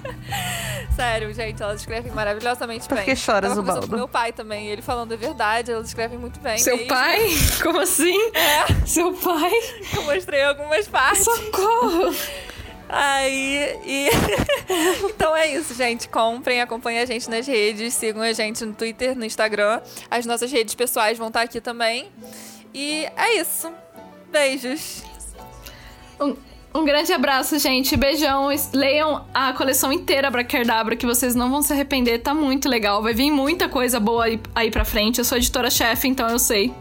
Sério, 0.96 1.32
gente, 1.32 1.62
elas 1.62 1.80
escrevem 1.80 2.10
maravilhosamente 2.12 2.88
Por 2.88 2.96
bem. 2.96 3.04
que 3.04 3.14
choras, 3.14 3.50
Tava 3.50 3.60
conversando 3.60 3.84
Ubaldo? 3.84 3.88
com 3.90 3.96
meu 3.96 4.08
pai 4.08 4.32
também, 4.32 4.66
ele 4.68 4.82
falando 4.82 5.12
a 5.12 5.16
verdade, 5.16 5.70
elas 5.70 5.86
escrevem 5.88 6.18
muito 6.18 6.40
bem. 6.40 6.58
Seu 6.58 6.76
mesmo. 6.76 6.88
pai? 6.88 7.28
Como 7.62 7.78
assim? 7.78 8.18
É, 8.32 8.86
Seu 8.86 9.12
pai? 9.14 9.52
eu 9.94 10.02
mostrei 10.02 10.42
algumas 10.42 10.88
partes. 10.88 11.24
Socorro! 11.24 12.14
Aí, 12.88 13.78
e... 13.84 14.08
então 15.04 15.36
é 15.36 15.52
isso, 15.52 15.74
gente. 15.74 16.08
Comprem, 16.08 16.60
acompanhem 16.60 17.00
a 17.00 17.04
gente 17.04 17.28
nas 17.28 17.46
redes, 17.46 17.94
sigam 17.94 18.22
a 18.22 18.32
gente 18.32 18.64
no 18.64 18.72
Twitter, 18.72 19.16
no 19.16 19.24
Instagram. 19.24 19.80
As 20.10 20.24
nossas 20.24 20.50
redes 20.50 20.74
pessoais 20.74 21.18
vão 21.18 21.28
estar 21.28 21.42
aqui 21.42 21.60
também. 21.60 22.08
E 22.72 23.06
é 23.16 23.40
isso. 23.40 23.70
Beijos. 24.30 25.02
Um, 26.20 26.34
um 26.74 26.84
grande 26.84 27.12
abraço, 27.12 27.58
gente. 27.58 27.96
Beijão. 27.96 28.48
Leiam 28.72 29.26
a 29.34 29.52
coleção 29.52 29.92
inteira 29.92 30.28
Abracadabra, 30.28 30.96
que 30.96 31.06
vocês 31.06 31.34
não 31.34 31.50
vão 31.50 31.60
se 31.60 31.72
arrepender. 31.72 32.20
Tá 32.20 32.32
muito 32.32 32.68
legal. 32.68 33.02
Vai 33.02 33.12
vir 33.12 33.30
muita 33.30 33.68
coisa 33.68 34.00
boa 34.00 34.24
aí, 34.24 34.40
aí 34.54 34.70
pra 34.70 34.84
frente. 34.84 35.18
Eu 35.18 35.24
sou 35.24 35.36
editora-chefe, 35.36 36.08
então 36.08 36.28
eu 36.28 36.38
sei. 36.38 36.72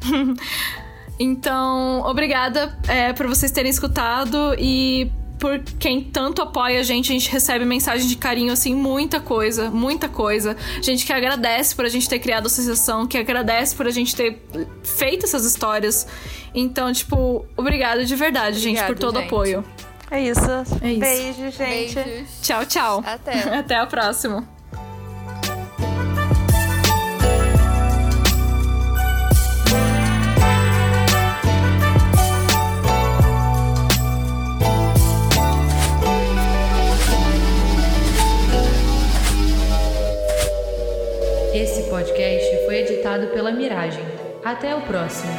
então, 1.22 2.00
obrigada 2.06 2.74
é, 2.88 3.12
por 3.12 3.26
vocês 3.26 3.52
terem 3.52 3.70
escutado 3.70 4.54
e 4.58 5.12
por 5.38 5.58
quem 5.78 6.02
tanto 6.02 6.40
apoia 6.40 6.80
a 6.80 6.82
gente. 6.82 7.10
A 7.10 7.12
gente 7.12 7.30
recebe 7.30 7.64
mensagem 7.66 8.08
de 8.08 8.16
carinho, 8.16 8.50
assim, 8.50 8.74
muita 8.74 9.20
coisa, 9.20 9.70
muita 9.70 10.08
coisa. 10.08 10.56
Gente 10.80 11.04
que 11.04 11.12
agradece 11.12 11.76
por 11.76 11.84
a 11.84 11.90
gente 11.90 12.08
ter 12.08 12.20
criado 12.20 12.44
a 12.44 12.46
associação, 12.46 13.06
que 13.06 13.18
agradece 13.18 13.76
por 13.76 13.86
a 13.86 13.90
gente 13.90 14.16
ter 14.16 14.42
feito 14.82 15.26
essas 15.26 15.44
histórias. 15.44 16.06
Então, 16.54 16.90
tipo, 16.90 17.44
obrigada 17.54 18.02
de 18.02 18.16
verdade, 18.16 18.58
gente, 18.58 18.82
por 18.84 18.98
todo 18.98 19.16
o 19.16 19.20
gente. 19.20 19.26
apoio. 19.26 19.64
É 20.10 20.22
isso. 20.22 20.40
É 20.80 20.90
isso. 20.90 21.00
Beijo, 21.00 21.50
gente. 21.50 21.94
Beijos. 21.94 22.40
Tchau, 22.40 22.64
tchau. 22.64 23.04
Até. 23.06 23.42
Até 23.60 23.76
a 23.76 23.86
próxima. 23.86 24.59
Podcast 42.00 42.64
foi 42.64 42.76
editado 42.78 43.26
pela 43.26 43.52
Miragem. 43.52 44.02
Até 44.42 44.74
o 44.74 44.80
próximo. 44.80 45.30